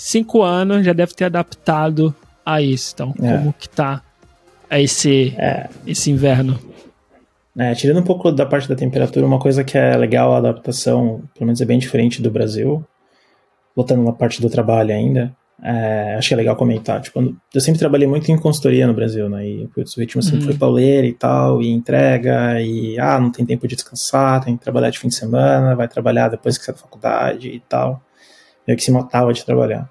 cinco 0.00 0.42
anos, 0.42 0.84
já 0.84 0.92
deve 0.92 1.14
ter 1.14 1.24
adaptado 1.24 2.14
a 2.44 2.60
isso. 2.62 2.92
Então, 2.94 3.14
é. 3.22 3.38
como 3.38 3.52
que 3.52 3.68
tá 3.68 4.02
esse, 4.70 5.34
é. 5.36 5.68
esse 5.86 6.10
inverno? 6.10 6.58
É, 7.58 7.74
tirando 7.74 8.00
um 8.00 8.04
pouco 8.04 8.32
da 8.32 8.46
parte 8.46 8.68
da 8.68 8.74
temperatura, 8.74 9.26
uma 9.26 9.38
coisa 9.38 9.62
que 9.62 9.76
é 9.76 9.96
legal 9.96 10.32
a 10.32 10.38
adaptação, 10.38 11.22
pelo 11.34 11.46
menos 11.46 11.60
é 11.60 11.64
bem 11.64 11.78
diferente 11.78 12.22
do 12.22 12.30
Brasil, 12.30 12.84
voltando 13.76 14.02
na 14.02 14.12
parte 14.12 14.40
do 14.40 14.48
trabalho 14.48 14.94
ainda, 14.94 15.36
é, 15.62 16.14
acho 16.16 16.28
que 16.28 16.34
é 16.34 16.36
legal 16.38 16.56
comentar. 16.56 17.02
Tipo, 17.02 17.36
eu 17.52 17.60
sempre 17.60 17.78
trabalhei 17.78 18.06
muito 18.06 18.30
em 18.32 18.38
consultoria 18.38 18.86
no 18.86 18.94
Brasil, 18.94 19.28
né? 19.28 19.46
E 19.46 19.68
putz, 19.68 19.94
o 19.96 20.00
ritmo 20.00 20.22
sempre 20.22 20.40
uhum. 20.40 20.46
foi 20.46 20.54
pauleiro 20.54 21.06
e 21.06 21.12
tal, 21.12 21.60
e 21.60 21.68
entrega, 21.70 22.60
e 22.62 22.98
ah, 22.98 23.20
não 23.20 23.30
tem 23.30 23.44
tempo 23.44 23.68
de 23.68 23.74
descansar, 23.74 24.42
tem 24.42 24.56
que 24.56 24.62
trabalhar 24.62 24.88
de 24.88 24.98
fim 24.98 25.08
de 25.08 25.14
semana, 25.16 25.76
vai 25.76 25.88
trabalhar 25.88 26.28
depois 26.28 26.56
que 26.56 26.64
sai 26.64 26.74
da 26.74 26.80
faculdade 26.80 27.48
e 27.48 27.60
tal. 27.60 28.02
Meio 28.66 28.76
que 28.76 28.84
se 28.84 28.90
matava 28.90 29.32
de 29.32 29.44
trabalhar. 29.44 29.88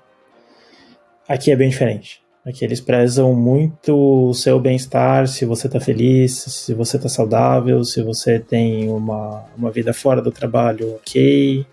Aqui 1.28 1.52
é 1.52 1.56
bem 1.56 1.70
diferente. 1.70 2.22
Aqui 2.46 2.66
eles 2.66 2.82
prezam 2.82 3.36
muito 3.36 4.30
o 4.30 4.34
seu 4.34 4.60
bem-estar, 4.60 5.28
se 5.28 5.46
você 5.46 5.68
está 5.68 5.80
feliz, 5.80 6.32
se 6.34 6.74
você 6.74 6.98
está 6.98 7.10
saudável, 7.10 7.84
se 7.84 8.02
você 8.02 8.40
tem 8.40 8.90
uma, 8.90 9.44
uma 9.56 9.70
vida 9.70 9.94
fora 9.94 10.22
do 10.22 10.32
trabalho 10.32 10.96
ok. 10.96 11.66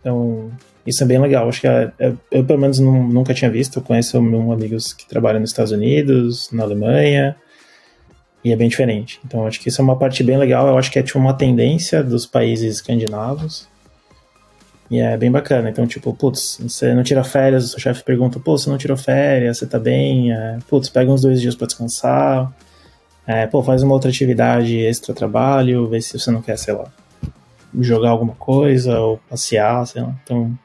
Então, 0.00 0.50
isso 0.86 1.02
é 1.02 1.06
bem 1.06 1.18
legal. 1.18 1.48
Acho 1.48 1.60
que 1.60 1.66
é, 1.66 1.92
é, 1.98 2.12
eu, 2.30 2.44
pelo 2.44 2.58
menos, 2.58 2.78
não, 2.78 3.06
nunca 3.08 3.32
tinha 3.32 3.50
visto. 3.50 3.78
Eu 3.78 3.82
conheço 3.82 4.20
meus 4.20 4.50
amigos 4.50 4.92
que 4.92 5.08
trabalham 5.08 5.40
nos 5.40 5.50
Estados 5.50 5.72
Unidos, 5.72 6.50
na 6.52 6.64
Alemanha, 6.64 7.36
e 8.42 8.52
é 8.52 8.56
bem 8.56 8.68
diferente. 8.68 9.20
Então, 9.24 9.46
acho 9.46 9.60
que 9.60 9.68
isso 9.68 9.80
é 9.80 9.84
uma 9.84 9.96
parte 9.96 10.22
bem 10.24 10.36
legal. 10.36 10.66
Eu 10.66 10.76
acho 10.76 10.90
que 10.90 10.98
é 10.98 11.02
tipo 11.02 11.18
uma 11.18 11.34
tendência 11.34 12.02
dos 12.02 12.26
países 12.26 12.76
escandinavos. 12.76 13.68
E 14.90 15.00
é 15.00 15.16
bem 15.16 15.30
bacana. 15.30 15.68
Então, 15.68 15.86
tipo, 15.86 16.14
putz, 16.14 16.58
você 16.62 16.94
não 16.94 17.02
tira 17.02 17.22
férias, 17.22 17.64
o 17.64 17.68
seu 17.68 17.78
chefe 17.78 18.02
pergunta, 18.02 18.40
pô, 18.40 18.56
você 18.56 18.70
não 18.70 18.78
tirou 18.78 18.96
férias, 18.96 19.58
você 19.58 19.66
tá 19.66 19.78
bem? 19.78 20.32
É, 20.32 20.58
putz, 20.68 20.88
pega 20.88 21.10
uns 21.10 21.22
dois 21.22 21.40
dias 21.40 21.54
para 21.54 21.66
descansar. 21.66 22.52
É, 23.26 23.46
pô, 23.46 23.62
faz 23.62 23.82
uma 23.82 23.92
outra 23.92 24.08
atividade 24.08 24.78
extra 24.78 25.14
trabalho, 25.14 25.86
vê 25.88 26.00
se 26.00 26.18
você 26.18 26.30
não 26.30 26.40
quer, 26.40 26.56
sei 26.56 26.72
lá, 26.72 26.86
jogar 27.78 28.10
alguma 28.10 28.34
coisa 28.34 28.98
ou 28.98 29.20
passear, 29.28 29.86
sei 29.86 30.00
lá. 30.00 30.14
Então, 30.24 30.58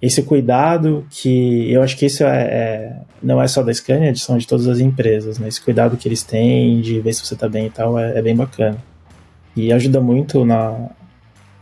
esse 0.00 0.22
cuidado 0.22 1.06
que 1.08 1.72
eu 1.72 1.82
acho 1.82 1.96
que 1.96 2.06
isso 2.06 2.24
é, 2.24 2.42
é 2.42 2.96
não 3.22 3.40
é 3.40 3.48
só 3.48 3.62
da 3.62 3.72
Scania, 3.72 4.14
são 4.16 4.36
de 4.36 4.46
todas 4.46 4.66
as 4.68 4.80
empresas, 4.80 5.38
né? 5.38 5.48
Esse 5.48 5.62
cuidado 5.62 5.96
que 5.96 6.06
eles 6.06 6.22
têm 6.22 6.80
de 6.82 7.00
ver 7.00 7.14
se 7.14 7.24
você 7.24 7.36
tá 7.36 7.48
bem 7.48 7.66
e 7.66 7.70
tal 7.70 7.98
é, 7.98 8.18
é 8.18 8.22
bem 8.22 8.36
bacana. 8.36 8.76
E 9.56 9.72
ajuda 9.72 10.00
muito 10.00 10.44
na, 10.44 10.90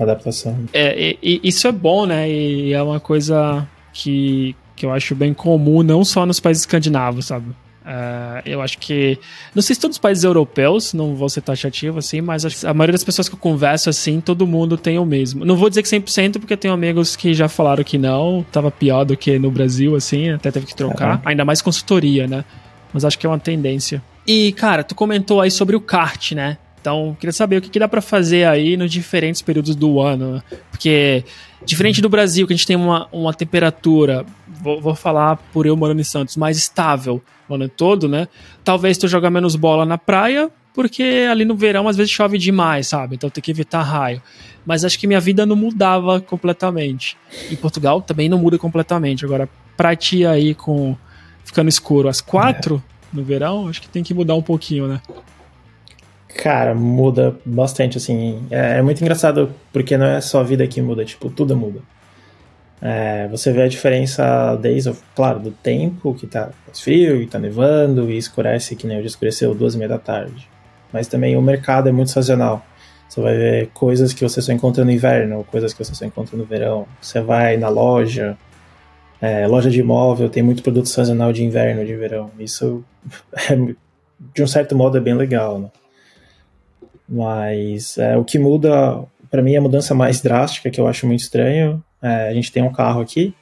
adaptação. 0.04 0.56
É, 0.72 1.16
e, 1.22 1.40
isso 1.42 1.66
é 1.66 1.72
bom, 1.72 2.06
né? 2.06 2.30
E 2.30 2.72
é 2.72 2.82
uma 2.82 3.00
coisa 3.00 3.66
que, 3.92 4.54
que 4.76 4.86
eu 4.86 4.92
acho 4.92 5.14
bem 5.14 5.34
comum, 5.34 5.82
não 5.82 6.04
só 6.04 6.24
nos 6.24 6.40
países 6.40 6.62
escandinavos, 6.62 7.26
sabe? 7.26 7.50
Uh, 7.80 8.42
eu 8.44 8.60
acho 8.60 8.78
que. 8.78 9.18
Não 9.54 9.62
sei 9.62 9.74
se 9.74 9.80
todos 9.80 9.96
os 9.96 10.00
países 10.00 10.22
europeus, 10.22 10.92
não 10.92 11.16
vou 11.16 11.28
ser 11.28 11.40
taxativo 11.40 11.98
assim, 11.98 12.20
mas 12.20 12.64
a 12.64 12.74
maioria 12.74 12.92
das 12.92 13.02
pessoas 13.02 13.28
que 13.28 13.34
eu 13.34 13.38
converso 13.38 13.88
assim, 13.88 14.20
todo 14.20 14.46
mundo 14.46 14.76
tem 14.76 14.98
o 14.98 15.04
mesmo. 15.04 15.44
Não 15.44 15.56
vou 15.56 15.68
dizer 15.68 15.82
que 15.82 15.88
100%, 15.88 16.38
porque 16.38 16.56
tenho 16.56 16.74
amigos 16.74 17.16
que 17.16 17.32
já 17.32 17.48
falaram 17.48 17.82
que 17.82 17.96
não, 17.96 18.44
tava 18.52 18.70
pior 18.70 19.04
do 19.04 19.16
que 19.16 19.38
no 19.38 19.50
Brasil, 19.50 19.96
assim, 19.96 20.30
até 20.30 20.50
teve 20.50 20.66
que 20.66 20.74
trocar. 20.74 21.22
Ainda 21.24 21.44
mais 21.44 21.62
consultoria, 21.62 22.26
né? 22.26 22.44
Mas 22.92 23.04
acho 23.04 23.18
que 23.18 23.26
é 23.26 23.28
uma 23.28 23.38
tendência. 23.38 24.02
E, 24.26 24.52
cara, 24.52 24.84
tu 24.84 24.94
comentou 24.94 25.40
aí 25.40 25.50
sobre 25.50 25.74
o 25.74 25.80
kart, 25.80 26.32
né? 26.32 26.58
Então, 26.80 27.16
queria 27.20 27.32
saber 27.32 27.58
o 27.58 27.60
que, 27.60 27.68
que 27.68 27.78
dá 27.78 27.86
para 27.86 28.00
fazer 28.00 28.46
aí 28.46 28.76
nos 28.76 28.90
diferentes 28.90 29.42
períodos 29.42 29.76
do 29.76 30.00
ano. 30.00 30.34
Né? 30.34 30.42
Porque, 30.70 31.24
diferente 31.64 32.00
do 32.00 32.08
Brasil, 32.08 32.46
que 32.46 32.54
a 32.54 32.56
gente 32.56 32.66
tem 32.66 32.76
uma, 32.76 33.06
uma 33.12 33.34
temperatura, 33.34 34.24
vou, 34.48 34.80
vou 34.80 34.94
falar 34.94 35.36
por 35.52 35.66
eu 35.66 35.76
morando 35.76 36.00
em 36.00 36.04
Santos, 36.04 36.36
mais 36.36 36.56
estável 36.56 37.22
o 37.48 37.54
ano 37.54 37.68
todo, 37.68 38.08
né? 38.08 38.28
Talvez 38.64 38.96
tu 38.96 39.08
joga 39.08 39.28
menos 39.28 39.56
bola 39.56 39.84
na 39.84 39.98
praia, 39.98 40.50
porque 40.72 41.26
ali 41.30 41.44
no 41.44 41.56
verão 41.56 41.88
às 41.88 41.96
vezes 41.96 42.12
chove 42.12 42.38
demais, 42.38 42.86
sabe? 42.86 43.16
Então 43.16 43.28
tem 43.28 43.42
que 43.42 43.50
evitar 43.50 43.82
raio. 43.82 44.22
Mas 44.64 44.84
acho 44.84 44.98
que 44.98 45.06
minha 45.06 45.20
vida 45.20 45.44
não 45.44 45.56
mudava 45.56 46.20
completamente. 46.20 47.16
Em 47.50 47.56
Portugal 47.56 48.00
também 48.00 48.28
não 48.28 48.38
muda 48.38 48.56
completamente. 48.56 49.24
Agora, 49.24 49.48
pra 49.76 49.96
ti 49.96 50.24
aí 50.24 50.54
com 50.54 50.96
ficando 51.44 51.68
escuro 51.68 52.08
às 52.08 52.20
quatro 52.20 52.82
é. 53.12 53.16
no 53.16 53.24
verão, 53.24 53.68
acho 53.68 53.82
que 53.82 53.88
tem 53.88 54.04
que 54.04 54.14
mudar 54.14 54.34
um 54.34 54.42
pouquinho, 54.42 54.86
né? 54.86 55.00
Cara, 56.36 56.74
muda 56.74 57.36
bastante, 57.44 57.98
assim. 57.98 58.46
É, 58.50 58.78
é, 58.78 58.82
muito 58.82 59.00
engraçado 59.00 59.52
porque 59.72 59.96
não 59.96 60.06
é 60.06 60.20
só 60.20 60.40
a 60.40 60.42
vida 60.42 60.66
que 60.66 60.80
muda, 60.80 61.04
tipo, 61.04 61.28
tudo 61.30 61.56
muda. 61.56 61.80
É, 62.82 63.28
você 63.28 63.52
vê 63.52 63.62
a 63.62 63.68
diferença 63.68 64.56
desde, 64.56 64.92
claro, 65.14 65.38
do 65.38 65.50
tempo, 65.50 66.14
que 66.14 66.26
tá 66.26 66.50
mais 66.66 66.80
frio, 66.80 67.20
que 67.20 67.26
tá 67.26 67.38
nevando, 67.38 68.10
e 68.10 68.16
escurece, 68.16 68.74
que 68.74 68.86
nem 68.86 68.98
hoje 68.98 69.08
escureceu 69.08 69.54
duas 69.54 69.74
e 69.74 69.78
meia 69.78 69.88
da 69.88 69.98
tarde. 69.98 70.48
Mas 70.92 71.06
também 71.06 71.36
o 71.36 71.42
mercado 71.42 71.88
é 71.88 71.92
muito 71.92 72.10
sazonal. 72.10 72.64
Você 73.08 73.20
vai 73.20 73.36
ver 73.36 73.70
coisas 73.74 74.12
que 74.12 74.22
você 74.22 74.40
só 74.40 74.52
encontra 74.52 74.84
no 74.84 74.90
inverno, 74.90 75.44
coisas 75.50 75.74
que 75.74 75.84
você 75.84 75.94
só 75.94 76.04
encontra 76.04 76.36
no 76.36 76.44
verão. 76.44 76.86
Você 77.00 77.20
vai 77.20 77.56
na 77.56 77.68
loja, 77.68 78.38
é, 79.20 79.46
loja 79.46 79.68
de 79.68 79.80
imóvel, 79.80 80.30
tem 80.30 80.42
muito 80.42 80.62
produto 80.62 80.88
sazonal 80.88 81.32
de 81.32 81.44
inverno, 81.44 81.84
de 81.84 81.94
verão. 81.96 82.30
Isso, 82.38 82.84
é, 83.50 83.56
de 84.34 84.42
um 84.42 84.46
certo 84.46 84.76
modo, 84.76 84.96
é 84.96 85.00
bem 85.00 85.14
legal, 85.14 85.58
né? 85.58 85.70
Mas 87.10 87.98
é, 87.98 88.16
o 88.16 88.24
que 88.24 88.38
muda, 88.38 89.02
para 89.28 89.42
mim, 89.42 89.56
a 89.56 89.60
mudança 89.60 89.92
mais 89.94 90.20
drástica, 90.20 90.70
que 90.70 90.80
eu 90.80 90.86
acho 90.86 91.08
muito 91.08 91.20
estranho, 91.20 91.82
é, 92.00 92.28
a 92.28 92.32
gente 92.32 92.52
tem 92.52 92.62
um 92.62 92.72
carro 92.72 93.00
aqui, 93.00 93.34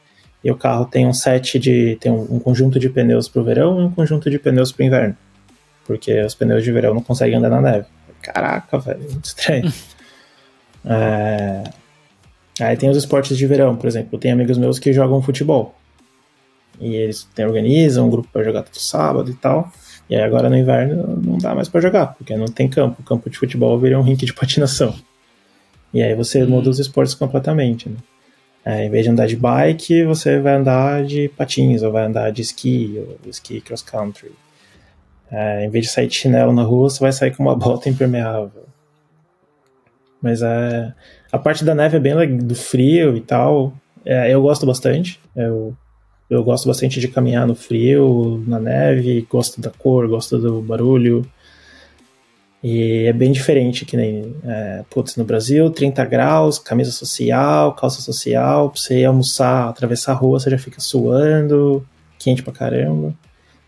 e 0.43 0.51
o 0.51 0.57
carro 0.57 0.87
tem 0.87 1.07
um 1.07 1.13
set 1.13 1.59
de. 1.59 1.97
tem 1.97 2.11
um, 2.11 2.37
um 2.37 2.39
conjunto 2.39 2.79
de 2.79 2.89
pneus 2.89 3.29
para 3.29 3.43
o 3.43 3.45
verão 3.45 3.81
e 3.81 3.85
um 3.85 3.91
conjunto 3.91 4.31
de 4.31 4.39
pneus 4.39 4.73
para 4.73 4.83
o 4.85 4.87
inverno. 4.87 5.17
Porque 5.85 6.21
os 6.23 6.35
pneus 6.35 6.65
de 6.65 6.73
verão 6.73 6.95
não 6.95 7.03
conseguem 7.03 7.37
andar 7.37 7.51
na 7.51 7.61
neve. 7.61 7.87
Caraca, 8.23 8.79
velho, 8.79 9.11
muito 9.11 9.25
estranho. 9.25 9.73
é, 10.87 11.65
aí 12.61 12.77
tem 12.77 12.89
os 12.89 12.97
esportes 12.97 13.37
de 13.37 13.47
verão, 13.47 13.77
por 13.77 13.87
exemplo. 13.87 14.19
Tem 14.19 14.31
amigos 14.31 14.57
meus 14.57 14.79
que 14.79 14.93
jogam 14.93 15.21
futebol. 15.21 15.75
E 16.81 16.95
eles 16.95 17.29
tem, 17.35 17.45
organizam 17.45 18.07
um 18.07 18.11
grupo 18.11 18.29
para 18.33 18.45
jogar 18.45 18.63
todo 18.63 18.79
sábado 18.79 19.31
e 19.31 19.35
tal. 19.35 19.73
E 20.09 20.17
aí 20.17 20.23
agora 20.23 20.49
no 20.49 20.57
inverno 20.57 21.21
não 21.23 21.39
dá 21.39 21.55
mais 21.55 21.69
para 21.69 21.81
jogar, 21.81 22.15
porque 22.15 22.37
não 22.37 22.47
tem 22.47 22.69
campo. 22.69 23.01
O 23.01 23.05
campo 23.05 23.29
de 23.29 23.39
futebol 23.39 23.79
vira 23.79 23.99
um 23.99 24.03
rink 24.03 24.25
de 24.25 24.33
patinação. 24.33 24.95
E 25.93 26.03
aí 26.03 26.15
você 26.15 26.43
uhum. 26.43 26.51
muda 26.51 26.71
os 26.71 26.79
esportes 26.79 27.15
completamente, 27.15 27.89
né? 27.89 27.97
É, 28.65 28.85
em 28.85 28.91
vez 28.91 29.05
de 29.05 29.11
andar 29.11 29.27
de 29.27 29.37
bike, 29.37 30.05
você 30.05 30.39
vai 30.41 30.55
andar 30.55 31.05
de 31.05 31.29
patins, 31.31 31.83
ou 31.83 31.91
vai 31.91 32.05
andar 32.05 32.31
de 32.31 32.43
esqui, 32.43 32.97
ou 32.99 33.19
esqui 33.31 33.61
cross 33.61 33.83
country. 33.83 34.33
É, 35.31 35.65
em 35.65 35.71
vez 35.71 35.87
de 35.87 35.91
sair 35.91 36.07
de 36.07 36.15
chinelo 36.15 36.53
na 36.53 36.63
rua, 36.63 36.91
você 36.91 37.01
vai 37.01 37.13
sair 37.13 37.35
com 37.35 37.43
uma 37.43 37.55
bota 37.57 37.89
impermeável. 37.89 38.67
Mas 40.21 40.43
é, 40.43 40.93
a 41.31 41.39
parte 41.39 41.65
da 41.65 41.75
neve 41.75 41.97
é 41.97 42.01
bem 42.01 42.37
do 42.37 42.55
frio 42.55 43.17
e 43.17 43.21
tal. 43.21 43.73
É, 44.05 44.31
eu 44.31 44.43
gosto 44.43 44.67
bastante. 44.67 45.21
Eu, 45.35 45.75
eu 46.29 46.45
gosto 46.45 46.67
bastante 46.67 47.01
de 47.01 47.09
caminhar 47.09 47.47
no 47.47 47.55
frio, 47.55 48.43
na 48.47 48.59
neve, 48.59 49.27
gosto 49.31 49.61
da 49.61 49.71
cor, 49.71 50.07
gosto 50.09 50.39
do 50.39 50.61
barulho. 50.61 51.25
E 52.63 53.05
é 53.07 53.13
bem 53.13 53.31
diferente 53.31 53.85
que 53.85 53.97
nem, 53.97 54.35
é, 54.45 54.85
putz, 54.91 55.17
no 55.17 55.25
Brasil, 55.25 55.71
30 55.71 56.05
graus, 56.05 56.59
camisa 56.59 56.91
social, 56.91 57.73
calça 57.75 58.03
social, 58.03 58.71
pra 58.71 58.81
você 58.81 59.05
almoçar, 59.05 59.69
atravessar 59.69 60.13
a 60.13 60.17
rua, 60.17 60.41
você 60.41 60.51
já 60.51 60.59
fica 60.59 60.81
suando, 60.81 61.87
quente 62.19 62.43
pra 62.43 62.53
caramba. 62.53 63.15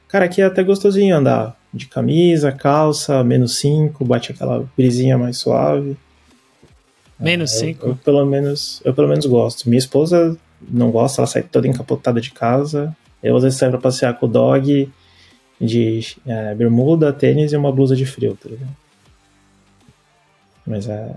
Cara, 0.09 0.25
aqui 0.25 0.43
é 0.43 0.45
até 0.45 0.63
gostosinho 0.63 1.17
andar 1.17 1.57
de 1.73 1.87
camisa, 1.87 2.51
calça, 2.51 3.23
menos 3.23 3.59
5, 3.59 4.05
bate 4.05 4.33
aquela 4.33 4.69
brisinha 4.77 5.17
mais 5.17 5.39
suave. 5.39 5.97
Menos 7.19 7.53
5? 7.53 7.85
É, 7.85 7.89
eu, 7.89 7.93
eu, 7.93 7.97
pelo 7.97 8.27
menos, 8.27 8.83
eu 8.85 8.93
pelo 8.93 9.09
menos 9.09 9.25
gosto. 9.25 9.69
Minha 9.69 9.79
esposa 9.79 10.37
não 10.69 10.91
gosta, 10.91 11.21
ela 11.21 11.27
sai 11.27 11.43
toda 11.43 11.69
encapotada 11.69 12.21
de 12.21 12.31
casa. 12.31 12.95
Eu 13.23 13.37
às 13.37 13.43
vezes 13.43 13.59
saio 13.59 13.73
pra 13.73 13.81
passear 13.81 14.19
com 14.19 14.27
o 14.27 14.29
dog 14.29 14.91
de 15.61 16.17
é, 16.27 16.55
bermuda, 16.55 17.13
tênis 17.13 17.53
e 17.53 17.57
uma 17.57 17.71
blusa 17.71 17.95
de 17.95 18.07
frio, 18.07 18.37
tá 18.43 18.49
ligado? 18.49 18.77
Mas 20.67 20.89
é, 20.89 21.11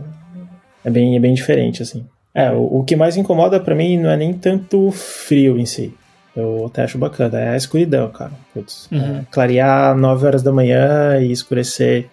é, 0.83 0.89
bem, 0.89 1.15
é 1.15 1.19
bem 1.19 1.33
diferente, 1.33 1.81
assim. 1.81 2.05
É, 2.33 2.51
o, 2.51 2.79
o 2.79 2.83
que 2.83 2.95
mais 2.95 3.15
incomoda 3.15 3.59
para 3.59 3.75
mim 3.75 3.97
não 3.97 4.09
é 4.09 4.17
nem 4.17 4.33
tanto 4.33 4.87
o 4.87 4.91
frio 4.91 5.57
em 5.57 5.65
si. 5.65 5.93
Eu 6.35 6.65
até 6.65 6.83
acho 6.83 6.97
bacana, 6.97 7.39
é 7.39 7.49
a 7.49 7.57
escuridão, 7.57 8.09
cara. 8.09 8.33
Putz, 8.53 8.89
uhum. 8.91 9.19
é, 9.19 9.25
clarear 9.29 9.95
9 9.95 10.25
horas 10.25 10.41
da 10.41 10.51
manhã 10.51 11.19
e 11.19 11.31
escurecer 11.31 12.09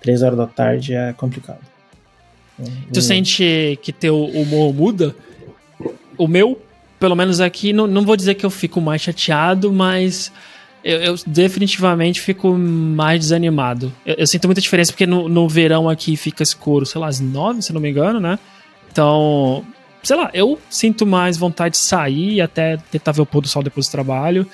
3 0.00 0.22
horas 0.22 0.38
da 0.38 0.46
tarde 0.46 0.94
é 0.94 1.12
complicado. 1.12 1.60
Tu 2.92 3.02
sente 3.02 3.78
que 3.82 3.92
teu 3.92 4.24
humor 4.26 4.72
muda? 4.72 5.14
O 6.16 6.28
meu, 6.28 6.60
pelo 7.04 7.14
menos 7.14 7.38
aqui, 7.38 7.70
não, 7.70 7.86
não 7.86 8.00
vou 8.00 8.16
dizer 8.16 8.32
que 8.32 8.46
eu 8.46 8.50
fico 8.50 8.80
mais 8.80 9.02
chateado, 9.02 9.70
mas 9.70 10.32
eu, 10.82 10.98
eu 11.00 11.14
definitivamente 11.26 12.18
fico 12.18 12.54
mais 12.54 13.20
desanimado. 13.20 13.92
Eu, 14.06 14.14
eu, 14.14 14.26
sinto 14.26 14.48
muita 14.48 14.62
diferença 14.62 14.90
porque 14.90 15.06
no, 15.06 15.28
no 15.28 15.46
verão 15.46 15.86
aqui 15.86 16.16
fica 16.16 16.42
escuro, 16.42 16.86
sei 16.86 16.98
lá, 16.98 17.08
às 17.08 17.20
nove, 17.20 17.60
se 17.60 17.74
não 17.74 17.80
me 17.82 17.90
engano, 17.90 18.18
né? 18.20 18.38
Então, 18.90 19.62
sei 20.02 20.16
lá, 20.16 20.30
eu 20.32 20.58
sinto 20.70 21.04
mais 21.04 21.36
vontade 21.36 21.72
de 21.72 21.78
sair 21.82 22.40
até 22.40 22.78
tentar 22.90 23.12
ver 23.12 23.20
o 23.20 23.26
pôr 23.26 23.42
do 23.42 23.48
sol 23.48 23.62
depois 23.62 23.86
do 23.86 23.92
trabalho. 23.92 24.46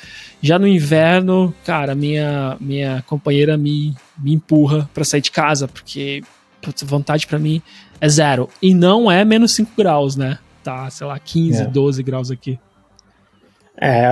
Já 0.43 0.59
no 0.59 0.67
inverno, 0.67 1.55
cara, 1.65 1.95
minha 1.95 2.57
minha 2.59 3.05
companheira 3.07 3.57
me, 3.57 3.95
me 4.19 4.35
empurra 4.35 4.91
para 4.93 5.05
sair 5.05 5.21
de 5.21 5.31
casa, 5.31 5.69
porque 5.69 6.21
putz, 6.61 6.83
vontade 6.83 7.29
para 7.29 7.39
mim 7.39 7.63
é 8.01 8.09
zero. 8.09 8.49
E 8.61 8.75
não 8.75 9.09
é 9.09 9.25
menos 9.25 9.53
5 9.53 9.71
graus, 9.77 10.17
né? 10.17 10.39
Tá, 10.63 10.89
sei 10.91 11.07
lá, 11.07 11.19
15, 11.19 11.63
é. 11.63 11.67
12 11.67 12.03
graus 12.03 12.31
aqui. 12.31 12.59
É, 13.77 14.07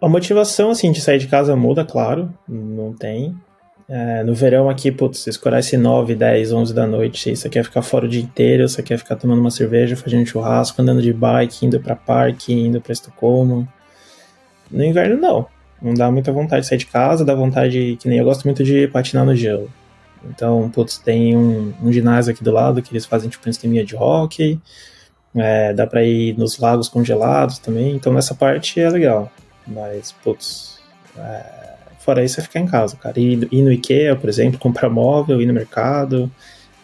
a 0.00 0.08
motivação, 0.08 0.70
assim, 0.70 0.92
de 0.92 1.00
sair 1.00 1.18
de 1.18 1.26
casa 1.26 1.56
muda, 1.56 1.84
claro, 1.84 2.32
não 2.48 2.92
tem. 2.92 3.34
É, 3.88 4.22
no 4.22 4.34
verão 4.34 4.70
aqui, 4.70 4.92
putz, 4.92 5.18
se 5.18 5.30
escurece 5.30 5.76
9, 5.76 6.14
10, 6.14 6.52
11 6.52 6.72
da 6.72 6.86
noite, 6.86 7.34
você 7.34 7.48
quer 7.48 7.64
ficar 7.64 7.82
fora 7.82 8.06
o 8.06 8.08
dia 8.08 8.22
inteiro, 8.22 8.68
você 8.68 8.82
quer 8.84 8.96
ficar 8.96 9.16
tomando 9.16 9.40
uma 9.40 9.50
cerveja, 9.50 9.96
fazendo 9.96 10.24
churrasco, 10.24 10.80
andando 10.80 11.02
de 11.02 11.12
bike, 11.12 11.66
indo 11.66 11.80
pra 11.80 11.96
parque, 11.96 12.52
indo 12.52 12.80
pra 12.80 12.92
Estocolmo. 12.92 13.66
No 14.70 14.84
inverno, 14.84 15.20
não. 15.20 15.46
Não 15.82 15.92
dá 15.92 16.08
muita 16.10 16.30
vontade 16.30 16.62
de 16.62 16.68
sair 16.68 16.78
de 16.78 16.86
casa, 16.86 17.24
dá 17.24 17.34
vontade, 17.34 17.96
que 18.00 18.08
nem 18.08 18.18
eu 18.18 18.24
gosto 18.24 18.44
muito 18.44 18.62
de 18.62 18.86
patinar 18.86 19.24
no 19.26 19.34
gelo. 19.34 19.68
Então, 20.24 20.70
putz, 20.70 20.98
tem 20.98 21.36
um, 21.36 21.72
um 21.82 21.92
ginásio 21.92 22.32
aqui 22.32 22.44
do 22.44 22.52
lado 22.52 22.82
que 22.82 22.92
eles 22.92 23.06
fazem 23.06 23.28
tipo 23.28 23.44
uma 23.44 23.50
esqueminha 23.50 23.84
de 23.84 23.96
hockey, 23.96 24.60
é, 25.34 25.72
dá 25.72 25.86
pra 25.86 26.02
ir 26.04 26.36
nos 26.36 26.58
lagos 26.58 26.88
congelados 26.88 27.58
também, 27.58 27.94
então 27.94 28.12
nessa 28.12 28.34
parte 28.34 28.80
é 28.80 28.88
legal. 28.88 29.30
Mas, 29.66 30.12
putz, 30.12 30.80
é, 31.16 31.74
fora 31.98 32.24
isso 32.24 32.40
é 32.40 32.42
ficar 32.42 32.60
em 32.60 32.66
casa, 32.66 32.96
cara. 32.96 33.18
Ir, 33.18 33.48
ir 33.52 33.62
no 33.62 33.72
IKEA, 33.72 34.16
por 34.16 34.28
exemplo, 34.28 34.58
comprar 34.60 34.90
móvel, 34.90 35.40
ir 35.40 35.46
no 35.46 35.52
mercado. 35.52 36.30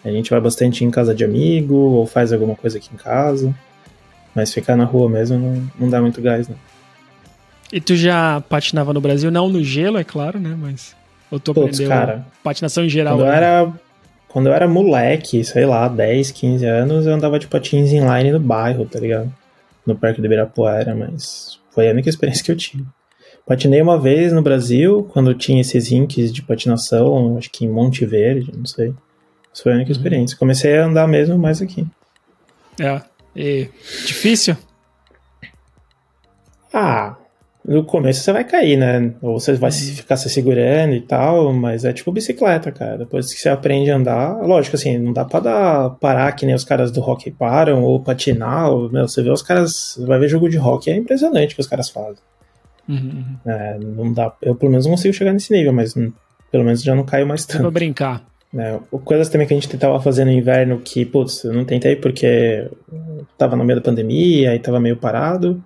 A 0.05 0.11
gente 0.11 0.31
vai 0.31 0.41
bastante 0.41 0.85
em 0.85 0.91
casa 0.91 1.15
de 1.15 1.25
amigo 1.25 1.75
ou 1.75 2.07
faz 2.07 2.33
alguma 2.33 2.55
coisa 2.55 2.79
aqui 2.79 2.91
em 2.93 2.97
casa. 2.97 3.53
Mas 4.35 4.53
ficar 4.53 4.77
na 4.77 4.85
rua 4.85 5.09
mesmo 5.09 5.39
não, 5.39 5.71
não 5.81 5.91
dá 5.91 6.01
muito 6.01 6.21
gás, 6.21 6.47
não. 6.47 6.57
E 7.73 7.81
tu 7.81 7.97
já 7.97 8.41
patinava 8.49 8.93
no 8.93 9.01
Brasil? 9.01 9.31
Não 9.31 9.49
no 9.49 9.65
gelo, 9.65 9.99
é 9.99 10.05
claro, 10.05 10.39
né? 10.39 10.57
Mas. 10.57 10.95
Putz, 11.29 11.49
aprendeu 11.49 11.89
cara, 11.89 12.25
patinação 12.45 12.85
em 12.85 12.89
geral? 12.89 13.17
Quando 13.17 13.27
eu, 13.27 13.33
né? 13.33 13.37
era, 13.37 13.73
quando 14.37 14.49
eu 14.49 14.53
era 14.53 14.68
moleque, 14.68 15.42
sei 15.42 15.64
lá, 15.64 15.88
10, 15.88 16.31
15 16.31 16.66
anos, 16.66 17.07
eu 17.07 17.14
andava 17.14 17.38
de 17.38 17.46
patins 17.46 17.90
inline 17.90 18.33
no 18.33 18.38
bairro, 18.38 18.85
tá 18.85 19.01
ligado? 19.01 19.33
No 19.87 19.96
Parque 19.96 20.20
do 20.20 20.27
Ibirapuera, 20.27 20.94
mas 20.94 21.59
foi 21.70 21.88
a 21.88 21.90
única 21.90 22.11
experiência 22.12 22.44
que 22.44 22.53
eu 22.53 22.57
tive. 22.57 22.85
Patinei 23.46 23.81
uma 23.81 23.99
vez 23.99 24.35
no 24.35 24.42
Brasil, 24.42 25.09
quando 25.11 25.33
tinha 25.33 25.62
esses 25.62 25.88
rinks 25.88 26.31
de 26.35 26.42
patinação, 26.42 27.38
acho 27.38 27.51
que 27.51 27.64
em 27.64 27.70
Monte 27.70 28.05
Verde, 28.05 28.53
não 28.55 28.66
sei. 28.66 28.92
Isso 29.51 29.62
foi 29.62 29.72
a 29.72 29.77
única 29.77 29.90
uhum. 29.90 29.96
experiência. 29.96 30.37
Comecei 30.37 30.77
a 30.77 30.85
andar 30.85 31.09
mesmo 31.09 31.38
mais 31.38 31.62
aqui. 31.62 31.87
É. 32.79 33.01
E 33.35 33.70
difícil? 34.05 34.55
Ah, 36.70 37.06
no 37.66 37.85
começo 37.85 38.22
você 38.22 38.33
vai 38.33 38.44
cair, 38.44 38.76
né? 38.76 39.12
Ou 39.20 39.40
você 39.40 39.52
vai 39.55 39.70
uhum. 39.70 39.76
ficar 39.76 40.16
se 40.16 40.31
segurando 40.31 40.94
e 40.94 41.00
tal, 41.00 41.52
mas 41.52 41.85
é 41.85 41.92
tipo 41.92 42.12
bicicleta, 42.12 42.70
cara. 42.70 42.98
Depois 42.98 43.33
que 43.35 43.40
você 43.40 43.48
aprende 43.48 43.90
a 43.90 43.96
andar, 43.96 44.40
lógico, 44.46 44.76
assim, 44.76 44.96
não 44.96 45.12
dá 45.12 45.24
pra 45.24 45.40
dar, 45.40 45.90
parar 46.00 46.31
que 46.33 46.46
nem 46.46 46.55
os 46.55 46.64
caras 46.64 46.92
do 46.92 47.00
rock 47.00 47.31
param, 47.33 47.83
ou 47.83 48.00
patinar, 48.00 48.70
ou, 48.70 48.90
meu, 48.90 49.09
você 49.09 49.20
vê 49.20 49.31
os 49.31 49.42
caras, 49.42 49.98
vai 50.07 50.18
ver 50.18 50.29
jogo 50.29 50.48
de 50.48 50.57
rock, 50.57 50.88
é 50.88 50.96
impressionante 50.96 51.52
o 51.52 51.55
que 51.57 51.61
os 51.61 51.66
caras 51.66 51.90
fazem. 51.90 52.22
Uhum. 52.88 52.96
uhum. 52.96 53.52
É, 53.52 53.79
não 53.81 54.12
dá, 54.12 54.33
eu 54.40 54.55
pelo 54.55 54.70
menos 54.70 54.87
não 54.87 54.92
consigo 54.92 55.12
chegar 55.12 55.33
nesse 55.33 55.52
nível, 55.52 55.72
mas 55.72 55.94
pelo 56.52 56.64
menos 56.64 56.83
já 56.83 56.94
não 56.94 57.05
caio 57.05 57.26
mais 57.26 57.44
tanto. 57.44 57.62
Pra 57.62 57.70
brincar. 57.72 58.24
É, 58.57 58.79
coisas 59.05 59.29
também 59.29 59.46
que 59.46 59.52
a 59.52 59.57
gente 59.57 59.68
tentava 59.68 60.00
fazer 60.00 60.24
no 60.24 60.31
inverno 60.31 60.79
que, 60.79 61.05
putz, 61.05 61.42
eu 61.42 61.52
não 61.52 61.64
tentei 61.64 61.96
porque 61.96 62.70
tava 63.37 63.57
no 63.57 63.64
meio 63.64 63.81
da 63.81 63.85
pandemia 63.85 64.55
e 64.55 64.59
tava 64.61 64.79
meio 64.79 64.96
parado. 64.96 65.62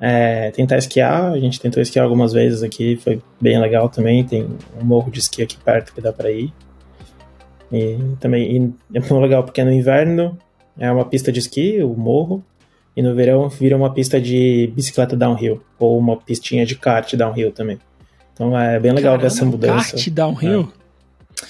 É, 0.00 0.50
tentar 0.52 0.78
esquiar, 0.78 1.32
a 1.32 1.38
gente 1.40 1.60
tentou 1.60 1.82
esquiar 1.82 2.04
algumas 2.04 2.32
vezes 2.32 2.62
aqui, 2.62 2.96
foi 2.96 3.20
bem 3.40 3.60
legal 3.60 3.88
também. 3.88 4.24
Tem 4.24 4.46
um 4.80 4.84
morro 4.84 5.10
de 5.10 5.18
esqui 5.18 5.42
aqui 5.42 5.56
perto 5.56 5.92
que 5.92 6.00
dá 6.00 6.12
para 6.12 6.30
ir. 6.30 6.52
E 7.72 7.98
também 8.20 8.56
e 8.56 8.96
é 8.96 9.00
muito 9.00 9.18
legal 9.18 9.44
porque 9.44 9.62
no 9.62 9.72
inverno 9.72 10.38
é 10.78 10.90
uma 10.90 11.04
pista 11.04 11.30
de 11.32 11.40
esqui, 11.40 11.82
o 11.82 11.94
morro, 11.94 12.42
e 12.96 13.02
no 13.02 13.14
verão 13.14 13.48
vira 13.48 13.76
uma 13.76 13.92
pista 13.92 14.20
de 14.20 14.72
bicicleta 14.74 15.16
downhill, 15.16 15.62
ou 15.78 15.98
uma 15.98 16.16
pistinha 16.16 16.64
de 16.64 16.76
kart 16.76 17.14
downhill 17.14 17.52
também. 17.52 17.78
Então 18.32 18.58
é 18.58 18.78
bem 18.78 18.92
legal 18.92 19.16
Caramba, 19.16 19.20
ver 19.20 19.26
essa 19.26 19.44
mudança. 19.44 19.96
Kart 19.96 20.08
downhill? 20.08 20.72
É. 20.72 21.44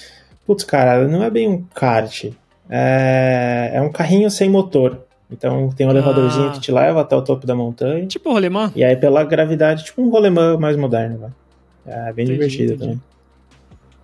Putz, 0.45 0.63
cara, 0.63 1.07
não 1.07 1.23
é 1.23 1.29
bem 1.29 1.47
um 1.47 1.63
kart. 1.73 2.25
É, 2.69 3.71
é 3.73 3.81
um 3.81 3.91
carrinho 3.91 4.29
sem 4.29 4.49
motor. 4.49 5.05
Então 5.31 5.69
tem 5.69 5.85
um 5.85 5.91
elevadorzinho 5.91 6.49
ah. 6.49 6.51
que 6.51 6.59
te 6.59 6.71
leva 6.71 7.01
até 7.01 7.15
o 7.15 7.21
topo 7.21 7.45
da 7.45 7.55
montanha. 7.55 8.05
Tipo 8.07 8.29
um 8.29 8.33
rolemã? 8.33 8.71
E 8.75 8.83
aí 8.83 8.95
pela 8.95 9.23
gravidade, 9.23 9.85
tipo 9.85 10.01
um 10.01 10.09
rolemã 10.09 10.57
mais 10.57 10.75
moderno, 10.75 11.19
né? 11.19 11.31
É 11.85 12.13
bem 12.13 12.25
entendi, 12.25 12.33
divertido 12.33 12.73
entendi. 12.73 12.99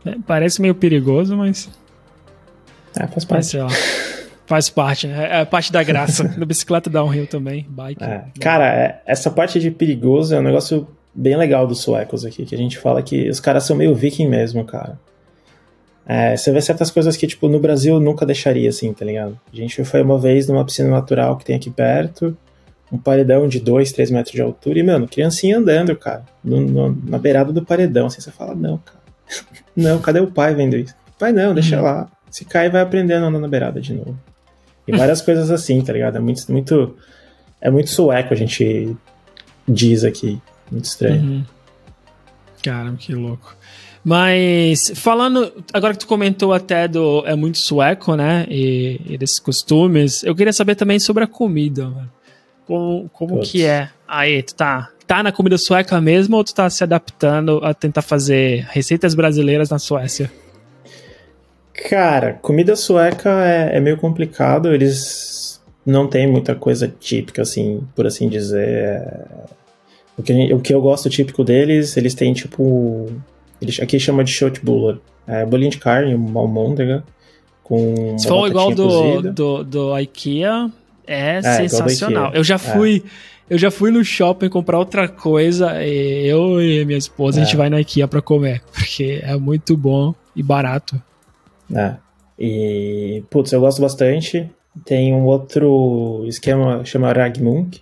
também. 0.03 0.15
É, 0.15 0.19
parece 0.25 0.61
meio 0.61 0.75
perigoso, 0.75 1.35
mas. 1.35 1.69
É, 2.97 3.07
faz 3.07 3.25
parte. 3.25 3.57
faz 4.45 4.69
parte, 4.69 5.07
né? 5.07 5.41
É 5.41 5.45
parte 5.45 5.71
da 5.71 5.81
graça. 5.83 6.23
no 6.37 6.45
bicicleta 6.45 6.89
downhill 6.89 7.27
também, 7.27 7.65
bike. 7.67 8.03
É. 8.03 8.25
Cara, 8.39 8.67
é, 8.67 9.01
essa 9.05 9.31
parte 9.31 9.59
de 9.59 9.71
perigoso 9.71 10.35
é 10.35 10.39
um 10.39 10.43
negócio 10.43 10.87
bem 11.13 11.35
legal 11.35 11.65
dos 11.65 11.81
suecos 11.81 12.23
aqui, 12.25 12.45
que 12.45 12.53
a 12.53 12.57
gente 12.57 12.77
fala 12.77 13.01
que 13.01 13.29
os 13.29 13.39
caras 13.39 13.63
são 13.63 13.75
meio 13.75 13.95
viking 13.95 14.27
mesmo, 14.27 14.63
cara. 14.63 14.99
É, 16.07 16.37
você 16.37 16.51
vê 16.51 16.61
certas 16.61 16.91
coisas 16.91 17.17
que, 17.17 17.25
tipo, 17.25 17.47
no 17.47 17.59
Brasil 17.59 17.99
nunca 17.99 18.25
deixaria 18.25 18.69
assim, 18.69 18.93
tá 18.93 19.03
ligado? 19.03 19.39
A 19.51 19.55
gente 19.55 19.83
foi 19.83 20.01
uma 20.03 20.19
vez 20.19 20.47
numa 20.47 20.63
piscina 20.63 20.89
natural 20.89 21.35
que 21.37 21.45
tem 21.45 21.55
aqui 21.55 21.71
perto, 21.71 22.37
um 22.91 22.97
paredão 22.97 23.47
de 23.47 23.59
2, 23.59 23.91
3 23.91 24.11
metros 24.11 24.33
de 24.33 24.41
altura, 24.41 24.77
e, 24.77 24.83
mano, 24.83 25.07
criancinha 25.07 25.57
andando, 25.57 25.95
cara, 25.95 26.23
no, 26.43 26.61
no, 26.61 26.97
na 27.05 27.17
beirada 27.17 27.51
do 27.51 27.65
paredão, 27.65 28.05
assim, 28.05 28.21
você 28.21 28.31
fala, 28.31 28.53
não, 28.53 28.77
cara, 28.77 28.99
não, 29.75 29.99
cadê 29.99 30.19
o 30.19 30.27
pai 30.27 30.53
vendo 30.53 30.75
isso? 30.75 30.93
Pai, 31.17 31.31
não, 31.31 31.53
deixa 31.53 31.81
lá, 31.81 32.07
se 32.29 32.45
cai, 32.45 32.69
vai 32.69 32.81
aprendendo 32.81 33.25
a 33.25 33.27
andar 33.29 33.39
na 33.39 33.47
beirada 33.47 33.81
de 33.81 33.93
novo. 33.93 34.17
E 34.87 34.95
várias 34.95 35.21
coisas 35.23 35.49
assim, 35.49 35.81
tá 35.81 35.91
ligado? 35.91 36.17
É 36.17 36.19
muito, 36.19 36.51
muito, 36.51 36.95
é 37.59 37.71
muito 37.71 37.89
sueco, 37.89 38.31
a 38.31 38.37
gente 38.37 38.95
diz 39.67 40.03
aqui, 40.03 40.39
muito 40.69 40.85
estranho. 40.85 41.21
Uhum. 41.23 41.45
Caramba, 42.61 42.97
que 42.97 43.13
louco. 43.13 43.55
Mas 44.05 44.91
falando, 44.93 45.51
agora 45.73 45.93
que 45.93 45.99
tu 45.99 46.07
comentou 46.07 46.53
até 46.53 46.87
do 46.87 47.23
é 47.25 47.35
muito 47.35 47.57
sueco, 47.57 48.15
né? 48.15 48.45
E, 48.47 49.01
e 49.03 49.17
desses 49.17 49.39
costumes, 49.39 50.23
eu 50.23 50.35
queria 50.35 50.53
saber 50.53 50.75
também 50.75 50.99
sobre 50.99 51.23
a 51.23 51.27
comida, 51.27 51.89
mano. 51.89 52.11
Como, 52.67 53.09
como 53.09 53.39
que 53.41 53.65
é? 53.65 53.89
Aí, 54.07 54.43
tu 54.43 54.53
tá, 54.53 54.91
tá 55.07 55.23
na 55.23 55.31
comida 55.31 55.57
sueca 55.57 55.99
mesmo 55.99 56.37
ou 56.37 56.43
tu 56.43 56.53
tá 56.53 56.69
se 56.69 56.83
adaptando 56.83 57.59
a 57.63 57.73
tentar 57.73 58.03
fazer 58.03 58.67
receitas 58.69 59.15
brasileiras 59.15 59.71
na 59.71 59.79
Suécia? 59.79 60.31
Cara, 61.89 62.33
comida 62.33 62.75
sueca 62.75 63.29
é, 63.43 63.77
é 63.77 63.79
meio 63.79 63.97
complicado. 63.97 64.71
Eles 64.71 65.59
não 65.83 66.07
têm 66.07 66.27
muita 66.27 66.53
coisa 66.53 66.87
típica, 66.87 67.41
assim, 67.41 67.81
por 67.95 68.05
assim 68.05 68.29
dizer. 68.29 68.67
É... 68.67 69.27
O, 70.15 70.21
que, 70.21 70.53
o 70.53 70.59
que 70.59 70.73
eu 70.73 70.81
gosto 70.81 71.09
típico 71.09 71.43
deles, 71.43 71.97
eles 71.97 72.13
têm 72.13 72.33
tipo. 72.33 73.11
Eles, 73.61 73.79
aqui 73.79 73.99
chama 73.99 74.23
de 74.23 74.31
shotbullar. 74.31 74.97
É 75.27 75.45
bolinho 75.45 75.71
de 75.71 75.77
carne, 75.77 76.13
uma 76.13 76.39
almôndega. 76.39 77.03
Com 77.63 78.17
Se 78.17 78.27
for 78.27 78.47
igual 78.47 78.73
do, 78.73 79.21
do, 79.21 79.63
do, 79.63 79.99
IKEA, 79.99 80.71
é, 81.07 81.37
é 81.37 81.41
sensacional. 81.41 82.27
IKEA. 82.27 82.39
Eu 82.39 82.43
já 82.43 82.55
é. 82.55 82.57
fui. 82.59 83.03
É. 83.05 83.35
Eu 83.47 83.57
já 83.59 83.69
fui 83.69 83.91
no 83.91 84.03
shopping 84.03 84.49
comprar 84.49 84.79
outra 84.79 85.07
coisa. 85.07 85.83
E 85.83 86.27
eu 86.27 86.61
e 86.61 86.83
minha 86.85 86.97
esposa, 86.97 87.41
a 87.41 87.43
gente 87.43 87.53
é. 87.53 87.57
vai 87.57 87.69
na 87.69 87.79
IKEA 87.79 88.07
pra 88.07 88.21
comer. 88.21 88.61
Porque 88.71 89.19
é 89.23 89.35
muito 89.35 89.75
bom 89.77 90.13
e 90.35 90.43
barato. 90.43 91.01
É. 91.73 91.95
E, 92.37 93.23
putz, 93.29 93.51
eu 93.51 93.61
gosto 93.61 93.81
bastante. 93.81 94.49
Tem 94.83 95.13
um 95.13 95.23
outro 95.25 96.23
esquema 96.27 96.83
chama 96.83 97.13
Ragmunk, 97.13 97.81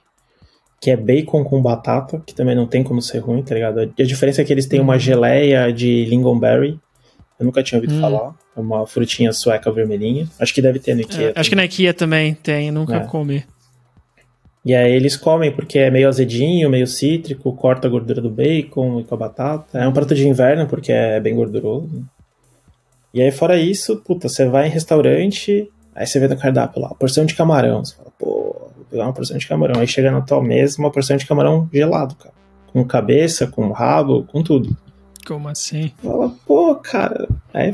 que 0.84 0.92
é 0.92 0.98
bacon 0.98 1.46
com 1.46 1.62
batata, 1.62 2.22
que 2.26 2.36
também 2.36 2.54
não 2.54 2.68
tem 2.68 2.84
como 2.84 3.02
ser 3.02 3.20
ruim, 3.20 3.42
tá 3.42 3.56
ligado? 3.56 3.80
A 3.80 4.04
diferença 4.04 4.42
é 4.42 4.44
que 4.44 4.52
eles 4.52 4.66
têm 4.66 4.82
uma 4.82 4.96
uhum. 4.96 5.00
geleia 5.00 5.72
de 5.72 6.04
lingonberry. 6.04 6.78
Eu 7.40 7.46
nunca 7.46 7.64
tinha 7.64 7.80
ouvido 7.80 7.96
hum. 7.96 8.02
falar. 8.02 8.36
É 8.54 8.60
uma 8.60 8.86
frutinha 8.86 9.32
sueca 9.32 9.72
vermelhinha. 9.72 10.28
Acho 10.38 10.54
que 10.54 10.62
deve 10.62 10.80
ter 10.80 10.94
no 10.94 11.00
IKEA. 11.00 11.30
É, 11.30 11.40
acho 11.40 11.50
que 11.50 11.56
na 11.56 11.64
IKEA 11.64 11.94
também 11.94 12.34
tem, 12.34 12.70
nunca 12.70 12.98
é. 12.98 13.00
comi. 13.06 13.46
E 14.66 14.76
aí 14.76 14.92
eles 14.92 15.16
comem 15.16 15.54
porque 15.54 15.80
é 15.80 15.90
meio 15.90 16.10
azedinho, 16.10 16.70
meio 16.70 16.86
cítrico, 16.86 17.54
corta 17.54 17.88
a 17.88 17.90
gordura 17.90 18.20
do 18.20 18.30
bacon 18.30 19.00
e 19.00 19.06
com 19.06 19.16
a 19.16 19.18
batata. 19.18 19.80
É 19.80 19.88
um 19.88 19.94
prato 19.94 20.14
de 20.14 20.28
inverno 20.28 20.68
porque 20.68 20.92
é 20.92 21.18
bem 21.18 21.34
gorduroso. 21.34 22.04
E 23.14 23.22
aí, 23.22 23.32
fora 23.32 23.58
isso, 23.58 23.96
puta, 24.02 24.28
você 24.28 24.46
vai 24.50 24.68
em 24.68 24.72
restaurante, 24.72 25.70
aí 25.96 26.06
você 26.06 26.20
vê 26.20 26.28
no 26.28 26.36
cardápio 26.36 26.82
lá, 26.82 26.90
porção 26.90 27.24
de 27.24 27.36
camarão. 27.36 27.86
Você 27.86 27.96
fala, 27.96 28.12
pô, 28.20 28.33
pegar 28.94 29.06
uma 29.06 29.14
porção 29.14 29.38
de 29.38 29.48
camarão. 29.48 29.82
Aí 29.82 29.88
chega 29.88 30.12
na 30.12 30.22
tua 30.22 30.41
mesa 30.41 30.80
uma 30.80 30.91
porção 30.91 31.18
de 31.18 31.26
camarão 31.26 31.68
gelado, 31.74 32.16
cara. 32.16 32.34
Com 32.72 32.84
cabeça, 32.86 33.48
com 33.48 33.72
rabo, 33.72 34.24
com 34.32 34.41
tudo. 34.41 34.76
Como 35.26 35.48
assim? 35.48 35.91
Fala, 36.02 36.32
pô, 36.46 36.76
cara. 36.76 37.28
Aí, 37.54 37.72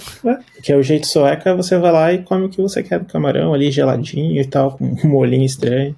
que 0.63 0.71
é 0.71 0.75
o 0.75 0.83
jeito 0.83 1.07
sueca, 1.07 1.55
você 1.55 1.77
vai 1.77 1.91
lá 1.91 2.13
e 2.13 2.23
come 2.23 2.45
o 2.45 2.49
que 2.49 2.61
você 2.61 2.83
quer 2.83 2.99
do 2.99 3.05
camarão 3.05 3.53
ali, 3.53 3.71
geladinho 3.71 4.39
e 4.39 4.45
tal, 4.45 4.71
com 4.71 4.85
um 4.85 5.09
molinho 5.09 5.45
estranho. 5.45 5.95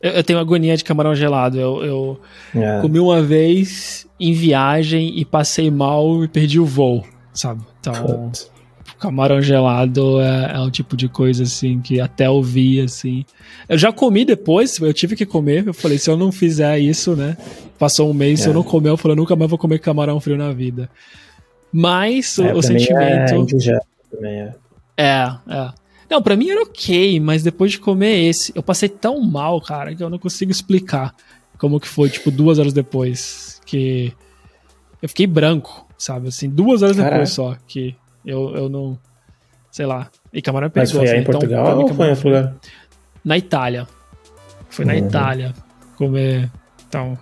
Eu, 0.00 0.12
eu 0.12 0.24
tenho 0.24 0.38
agonia 0.38 0.76
de 0.76 0.84
camarão 0.84 1.14
gelado. 1.14 1.58
Eu, 1.58 1.84
eu 1.84 2.20
é. 2.54 2.80
comi 2.80 3.00
uma 3.00 3.22
vez 3.22 4.06
em 4.20 4.32
viagem 4.32 5.18
e 5.18 5.24
passei 5.24 5.70
mal 5.70 6.22
e 6.22 6.28
perdi 6.28 6.60
o 6.60 6.66
voo 6.66 7.04
sabe? 7.32 7.62
Então, 7.80 8.30
camarão 9.02 9.42
gelado 9.42 10.20
é, 10.20 10.52
é 10.54 10.60
um 10.60 10.70
tipo 10.70 10.96
de 10.96 11.08
coisa 11.08 11.42
assim 11.42 11.80
que 11.80 12.00
até 12.00 12.28
eu 12.28 12.40
vi 12.40 12.80
assim. 12.80 13.24
Eu 13.68 13.76
já 13.76 13.92
comi 13.92 14.24
depois, 14.24 14.78
eu 14.78 14.94
tive 14.94 15.16
que 15.16 15.26
comer. 15.26 15.66
Eu 15.66 15.74
falei, 15.74 15.98
se 15.98 16.08
eu 16.08 16.16
não 16.16 16.30
fizer 16.30 16.78
isso, 16.78 17.16
né? 17.16 17.36
Passou 17.78 18.08
um 18.08 18.14
mês, 18.14 18.40
é. 18.40 18.42
se 18.44 18.48
eu 18.48 18.52
é. 18.52 18.54
não 18.54 18.62
comer, 18.62 18.90
eu 18.90 18.96
falei, 18.96 19.14
eu 19.14 19.20
nunca 19.20 19.34
mais 19.34 19.50
vou 19.50 19.58
comer 19.58 19.80
camarão 19.80 20.20
frio 20.20 20.38
na 20.38 20.52
vida. 20.52 20.88
Mas 21.72 22.38
é, 22.38 22.54
o, 22.54 22.58
o 22.58 22.62
sentimento. 22.62 23.58
É, 24.18 24.54
é, 24.96 25.32
é. 25.48 25.72
Não, 26.08 26.22
pra 26.22 26.36
mim 26.36 26.50
era 26.50 26.62
ok, 26.62 27.18
mas 27.18 27.42
depois 27.42 27.72
de 27.72 27.80
comer 27.80 28.28
esse, 28.28 28.52
eu 28.54 28.62
passei 28.62 28.88
tão 28.88 29.20
mal, 29.20 29.60
cara, 29.60 29.94
que 29.94 30.02
eu 30.02 30.10
não 30.10 30.18
consigo 30.18 30.52
explicar 30.52 31.14
como 31.58 31.80
que 31.80 31.88
foi, 31.88 32.08
tipo, 32.08 32.30
duas 32.30 32.58
horas 32.58 32.72
depois. 32.72 33.60
Que 33.66 34.12
eu 35.00 35.08
fiquei 35.08 35.26
branco 35.26 35.86
sabe? 36.02 36.28
Assim, 36.28 36.48
duas 36.48 36.82
horas 36.82 36.96
Caraca. 36.96 37.14
depois 37.14 37.30
só 37.30 37.56
que 37.66 37.94
eu, 38.24 38.54
eu 38.54 38.68
não. 38.68 38.98
Sei 39.70 39.86
lá. 39.86 40.10
E 40.32 40.42
camarão 40.42 40.66
é 40.66 40.70
perigoso. 40.70 40.98
Mas 40.98 41.08
foi 41.08 41.14
aí 41.14 41.20
em 41.20 41.22
então, 41.22 41.32
Portugal 41.32 41.78
ou 41.78 41.88
foi 41.88 42.06
em 42.06 42.10
outro 42.10 42.28
lugar? 42.28 42.54
Na 43.24 43.38
Itália. 43.38 43.86
Foi 44.68 44.84
na 44.84 44.92
uhum. 44.92 44.98
Itália 44.98 45.54
comer. 45.96 46.50
Então, 46.88 47.18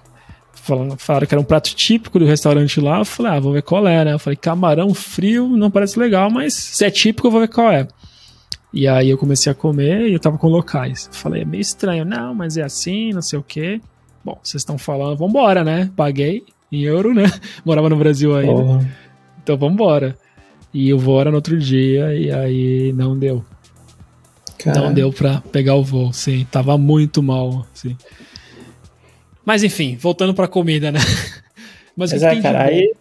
falaram, 0.55 0.97
falaram 0.97 1.27
que 1.27 1.35
era 1.35 1.41
um 1.41 1.45
prato 1.45 1.75
típico 1.75 2.19
do 2.19 2.25
restaurante 2.25 2.81
lá. 2.81 2.99
Eu 2.99 3.05
falei, 3.05 3.33
ah, 3.33 3.41
vou 3.41 3.53
ver 3.53 3.63
qual 3.63 3.87
é, 3.87 4.05
né? 4.05 4.13
Eu 4.15 4.19
falei, 4.19 4.37
camarão 4.37 4.95
frio 4.95 5.49
não 5.49 5.71
parece 5.71 5.99
legal, 5.99 6.31
mas 6.31 6.55
se 6.55 6.85
é 6.85 6.91
típico 6.91 7.27
eu 7.29 7.31
vou 7.31 7.41
ver 7.41 7.49
qual 7.49 7.71
é. 7.71 7.87
E 8.73 8.87
aí 8.87 9.11
eu 9.11 9.19
comecei 9.19 9.51
a 9.51 9.55
comer 9.55 10.09
e 10.09 10.13
eu 10.13 10.21
tava 10.21 10.39
com 10.39 10.49
locais. 10.49 11.09
Eu 11.09 11.19
falei, 11.19 11.43
é 11.43 11.45
meio 11.45 11.61
estranho. 11.61 12.05
Não, 12.05 12.35
mas 12.35 12.57
é 12.57 12.63
assim, 12.63 13.13
não 13.13 13.23
sei 13.23 13.39
o 13.39 13.43
quê. 13.43 13.81
Bom, 14.25 14.39
vocês 14.43 14.61
estão 14.61 14.79
falando, 14.79 15.17
vambora, 15.17 15.65
né? 15.65 15.91
Paguei 15.97 16.45
em 16.71 16.83
euro, 16.83 17.13
né? 17.13 17.25
Morava 17.65 17.89
no 17.89 17.97
Brasil 17.97 18.37
ainda. 18.37 18.53
Uhum. 18.53 18.87
Então 19.43 19.57
vambora. 19.57 20.17
E 20.73 20.89
eu 20.89 20.99
vou 20.99 21.25
no 21.25 21.35
outro 21.35 21.59
dia 21.59 22.15
e 22.15 22.31
aí 22.31 22.93
não 22.93 23.19
deu. 23.19 23.45
Caramba. 24.59 24.87
Não 24.87 24.95
deu 24.95 25.13
pra 25.13 25.41
pegar 25.53 25.75
o 25.75 25.83
voo, 25.83 26.13
sim. 26.13 26.47
Tava 26.51 26.77
muito 26.77 27.23
mal, 27.23 27.67
sim. 27.75 27.97
Mas 29.45 29.63
enfim, 29.65 29.97
voltando 29.97 30.35
pra 30.35 30.47
comida, 30.47 30.93
né? 30.93 31.01
Mas, 31.97 32.13
Mas 32.13 32.23
é, 32.23 32.41
cara, 32.41 32.65
aí 32.65 32.95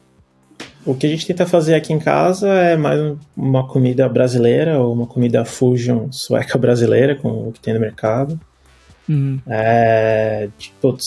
o 0.85 0.95
que 0.95 1.05
a 1.05 1.09
gente 1.09 1.27
tenta 1.27 1.45
fazer 1.45 1.75
aqui 1.75 1.93
em 1.93 1.99
casa 1.99 2.49
é 2.49 2.75
mais 2.75 3.15
uma 3.35 3.67
comida 3.67 4.07
brasileira 4.09 4.79
ou 4.79 4.93
uma 4.93 5.05
comida 5.05 5.45
fusion 5.45 6.07
sueca 6.11 6.57
brasileira 6.57 7.15
com 7.15 7.49
o 7.49 7.51
que 7.51 7.59
tem 7.59 7.73
no 7.73 7.79
mercado. 7.79 8.39
Uhum. 9.07 9.39
É, 9.47 10.49
tipo, 10.57 10.97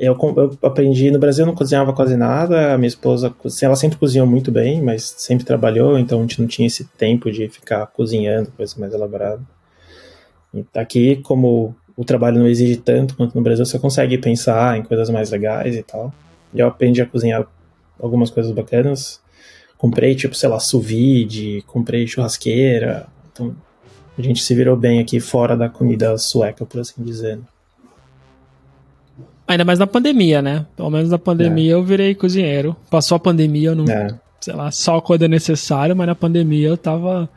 eu, 0.00 0.16
eu, 0.36 0.58
aprendi 0.62 1.10
no 1.10 1.18
Brasil, 1.18 1.44
não 1.44 1.54
cozinhava 1.54 1.92
quase 1.92 2.16
nada. 2.16 2.72
A 2.72 2.78
minha 2.78 2.88
esposa, 2.88 3.34
ela 3.60 3.76
sempre 3.76 3.98
cozinhou 3.98 4.26
muito 4.26 4.50
bem, 4.50 4.80
mas 4.80 5.14
sempre 5.18 5.44
trabalhou, 5.44 5.98
então 5.98 6.18
a 6.18 6.22
gente 6.22 6.40
não 6.40 6.48
tinha 6.48 6.66
esse 6.66 6.84
tempo 6.84 7.30
de 7.30 7.48
ficar 7.48 7.86
cozinhando 7.88 8.50
coisa 8.52 8.74
mais 8.78 8.94
elaborada. 8.94 9.42
E 10.54 10.64
aqui, 10.74 11.16
como 11.16 11.76
o 11.94 12.02
trabalho 12.02 12.38
não 12.38 12.48
exige 12.48 12.76
tanto 12.78 13.14
quanto 13.14 13.34
no 13.34 13.42
Brasil, 13.42 13.66
você 13.66 13.78
consegue 13.78 14.16
pensar 14.16 14.78
em 14.78 14.82
coisas 14.82 15.10
mais 15.10 15.30
legais 15.30 15.76
e 15.76 15.82
tal. 15.82 16.12
E 16.54 16.60
eu 16.60 16.66
aprendi 16.66 17.02
a 17.02 17.06
cozinhar 17.06 17.46
algumas 18.00 18.30
coisas 18.30 18.50
bacanas. 18.52 19.20
Comprei, 19.76 20.14
tipo, 20.14 20.34
sei 20.34 20.48
lá, 20.48 20.58
sous 20.58 20.84
vide, 20.84 21.62
comprei 21.66 22.06
churrasqueira. 22.06 23.06
Então, 23.30 23.54
a 24.16 24.22
gente 24.22 24.42
se 24.42 24.54
virou 24.54 24.76
bem 24.76 24.98
aqui 24.98 25.20
fora 25.20 25.54
da 25.54 25.68
comida 25.68 26.16
sueca, 26.16 26.64
por 26.64 26.80
assim 26.80 27.04
dizer. 27.04 27.38
Ainda 29.50 29.64
mais 29.64 29.80
na 29.80 29.86
pandemia, 29.86 30.40
né? 30.40 30.64
Pelo 30.76 30.88
menos 30.90 31.10
na 31.10 31.18
pandemia 31.18 31.72
é. 31.72 31.74
eu 31.74 31.82
virei 31.82 32.14
cozinheiro. 32.14 32.76
Passou 32.88 33.16
a 33.16 33.18
pandemia, 33.18 33.70
eu 33.70 33.74
não. 33.74 33.84
É. 33.92 34.14
Sei 34.40 34.54
lá, 34.54 34.70
só 34.70 35.00
quando 35.00 35.24
é 35.24 35.28
necessário, 35.28 35.96
mas 35.96 36.06
na 36.06 36.14
pandemia 36.14 36.68
eu 36.68 36.76
tava. 36.76 37.28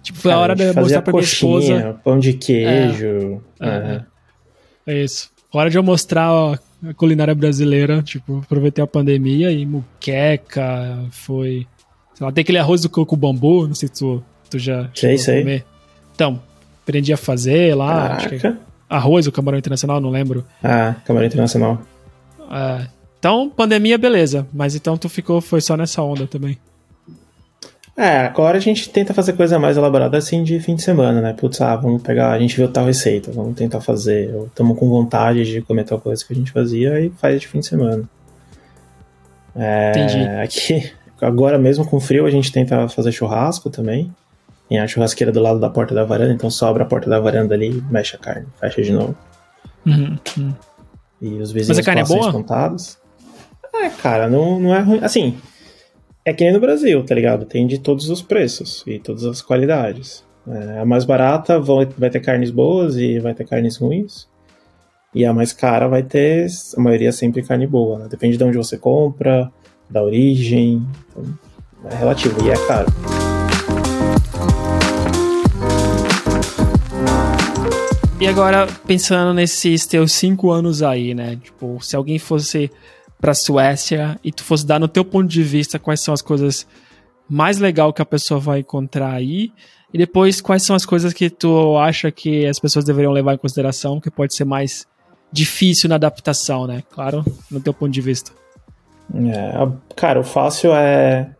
Tipo, 0.00 0.16
foi 0.20 0.30
a 0.30 0.38
hora 0.38 0.54
de 0.54 0.72
mostrar 0.72 1.02
pra 1.02 1.12
coxinha, 1.12 1.50
minha 1.50 1.76
esposa. 1.78 2.00
Pão 2.04 2.20
de 2.20 2.34
queijo. 2.34 3.42
É, 3.58 3.68
é. 3.68 4.02
é 4.86 5.02
isso. 5.02 5.28
Hora 5.52 5.68
de 5.68 5.76
eu 5.76 5.82
mostrar 5.82 6.32
ó, 6.32 6.56
a 6.88 6.94
culinária 6.94 7.34
brasileira. 7.34 8.00
Tipo, 8.00 8.38
aproveitei 8.44 8.84
a 8.84 8.86
pandemia 8.86 9.50
e 9.50 9.66
muqueca, 9.66 10.96
foi. 11.10 11.66
Sei 12.14 12.24
lá, 12.24 12.30
tem 12.30 12.42
aquele 12.42 12.58
arroz 12.58 12.82
do 12.82 12.88
coco 12.88 13.16
bambu, 13.16 13.66
não 13.66 13.74
sei 13.74 13.88
se 13.88 13.94
tu, 13.94 14.22
tu 14.48 14.56
já 14.56 14.88
sei, 14.94 15.18
sei. 15.18 15.40
comer. 15.40 15.64
Então, 16.14 16.40
aprendi 16.80 17.12
a 17.12 17.16
fazer 17.16 17.74
lá. 17.74 18.14
Acho 18.14 18.28
que 18.28 18.56
Arroz, 18.88 19.26
o 19.26 19.32
Camarão 19.32 19.58
Internacional, 19.58 20.00
não 20.00 20.10
lembro. 20.10 20.44
Ah, 20.62 20.94
Camarão 21.04 21.26
Internacional. 21.26 21.80
É, 22.50 22.86
então, 23.18 23.50
pandemia, 23.50 23.98
beleza. 23.98 24.46
Mas 24.52 24.74
então 24.74 24.96
tu 24.96 25.08
ficou, 25.08 25.40
foi 25.40 25.60
só 25.60 25.76
nessa 25.76 26.02
onda 26.02 26.26
também. 26.26 26.58
É, 27.96 28.18
agora 28.18 28.58
a 28.58 28.60
gente 28.60 28.90
tenta 28.90 29.14
fazer 29.14 29.32
coisa 29.32 29.58
mais 29.58 29.78
elaborada 29.78 30.18
assim 30.18 30.44
de 30.44 30.60
fim 30.60 30.74
de 30.74 30.82
semana, 30.82 31.20
né? 31.22 31.32
Putz, 31.32 31.62
ah, 31.62 31.74
vamos 31.76 32.02
pegar, 32.02 32.30
a 32.30 32.38
gente 32.38 32.54
viu 32.54 32.68
tal 32.68 32.84
receita, 32.84 33.32
vamos 33.32 33.56
tentar 33.56 33.80
fazer. 33.80 34.34
Estamos 34.46 34.78
com 34.78 34.86
vontade 34.86 35.44
de 35.46 35.62
comer 35.62 35.84
tal 35.84 35.98
coisa 35.98 36.22
que 36.22 36.32
a 36.32 36.36
gente 36.36 36.52
fazia 36.52 37.00
e 37.00 37.08
faz 37.10 37.40
de 37.40 37.48
fim 37.48 37.60
de 37.60 37.66
semana. 37.66 38.04
É, 39.54 39.90
Entendi. 39.90 40.28
Aqui, 40.42 40.92
agora 41.22 41.58
mesmo 41.58 41.86
com 41.86 41.98
frio, 41.98 42.26
a 42.26 42.30
gente 42.30 42.52
tenta 42.52 42.86
fazer 42.88 43.12
churrasco 43.12 43.70
também. 43.70 44.12
Tem 44.68 44.80
a 44.80 44.86
churrasqueira 44.86 45.32
do 45.32 45.40
lado 45.40 45.60
da 45.60 45.70
porta 45.70 45.94
da 45.94 46.04
varanda, 46.04 46.32
então 46.32 46.50
sobra 46.50 46.82
a 46.82 46.86
porta 46.86 47.08
da 47.08 47.20
varanda 47.20 47.54
ali, 47.54 47.82
mexe 47.90 48.16
a 48.16 48.18
carne, 48.18 48.46
fecha 48.58 48.82
de 48.82 48.92
novo. 48.92 49.16
Uhum, 49.86 50.18
uhum. 50.36 50.54
E 51.22 51.28
os 51.38 51.52
vizinhos 51.52 51.68
Mas 51.68 51.78
a 51.78 51.82
carne 51.82 52.02
é 52.02 52.04
boa? 52.04 52.26
espantados. 52.26 52.98
É, 53.74 53.88
cara, 53.90 54.28
não, 54.28 54.58
não 54.58 54.74
é 54.74 54.80
ruim. 54.80 54.98
Assim, 55.02 55.38
é 56.24 56.32
que 56.32 56.42
nem 56.42 56.52
no 56.52 56.60
Brasil, 56.60 57.04
tá 57.04 57.14
ligado? 57.14 57.46
Tem 57.46 57.66
de 57.66 57.78
todos 57.78 58.10
os 58.10 58.20
preços 58.22 58.82
e 58.86 58.98
todas 58.98 59.24
as 59.24 59.40
qualidades. 59.40 60.24
É, 60.48 60.80
a 60.80 60.84
mais 60.84 61.04
barata 61.04 61.60
vai 61.60 62.10
ter 62.10 62.20
carnes 62.20 62.50
boas 62.50 62.96
e 62.96 63.18
vai 63.20 63.34
ter 63.34 63.46
carnes 63.46 63.76
ruins. 63.76 64.28
E 65.14 65.24
a 65.24 65.32
mais 65.32 65.52
cara 65.52 65.88
vai 65.88 66.02
ter, 66.02 66.46
a 66.76 66.80
maioria 66.80 67.12
sempre 67.12 67.42
carne 67.42 67.66
boa. 67.66 68.00
Né? 68.00 68.08
Depende 68.10 68.36
de 68.36 68.44
onde 68.44 68.56
você 68.56 68.76
compra, 68.76 69.50
da 69.88 70.02
origem. 70.02 70.86
Então, 71.08 71.24
é 71.90 71.94
relativo 71.94 72.44
e 72.44 72.50
é 72.50 72.66
caro. 72.66 72.86
E 78.18 78.26
agora, 78.26 78.66
pensando 78.86 79.34
nesses 79.34 79.86
teus 79.86 80.12
cinco 80.12 80.50
anos 80.50 80.82
aí, 80.82 81.14
né? 81.14 81.36
Tipo, 81.36 81.78
se 81.82 81.94
alguém 81.94 82.18
fosse 82.18 82.70
pra 83.20 83.34
Suécia 83.34 84.18
e 84.24 84.32
tu 84.32 84.42
fosse 84.42 84.66
dar 84.66 84.80
no 84.80 84.88
teu 84.88 85.04
ponto 85.04 85.28
de 85.28 85.42
vista 85.42 85.78
quais 85.78 86.00
são 86.00 86.14
as 86.14 86.22
coisas 86.22 86.66
mais 87.28 87.58
legal 87.58 87.92
que 87.92 88.00
a 88.00 88.06
pessoa 88.06 88.40
vai 88.40 88.60
encontrar 88.60 89.12
aí? 89.12 89.52
E 89.92 89.98
depois, 89.98 90.40
quais 90.40 90.62
são 90.62 90.74
as 90.74 90.86
coisas 90.86 91.12
que 91.12 91.28
tu 91.28 91.76
acha 91.76 92.10
que 92.10 92.46
as 92.46 92.58
pessoas 92.58 92.86
deveriam 92.86 93.12
levar 93.12 93.34
em 93.34 93.38
consideração 93.38 94.00
que 94.00 94.10
pode 94.10 94.34
ser 94.34 94.46
mais 94.46 94.86
difícil 95.30 95.88
na 95.88 95.96
adaptação, 95.96 96.66
né? 96.66 96.82
Claro, 96.90 97.22
no 97.50 97.60
teu 97.60 97.74
ponto 97.74 97.92
de 97.92 98.00
vista. 98.00 98.32
É, 99.14 99.68
cara, 99.94 100.20
o 100.20 100.24
fácil 100.24 100.74
é. 100.74 101.35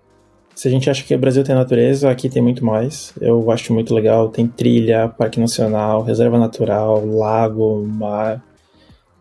Se 0.56 0.68
a 0.68 0.70
gente 0.70 0.88
acha 0.88 1.04
que 1.04 1.14
o 1.14 1.18
Brasil 1.18 1.44
tem 1.44 1.54
natureza, 1.54 2.10
aqui 2.10 2.30
tem 2.30 2.40
muito 2.40 2.64
mais. 2.64 3.12
Eu 3.20 3.50
acho 3.50 3.74
muito 3.74 3.94
legal. 3.94 4.30
Tem 4.30 4.46
trilha, 4.46 5.06
parque 5.06 5.38
nacional, 5.38 6.02
reserva 6.02 6.38
natural, 6.38 7.04
lago, 7.04 7.86
mar. 7.86 8.42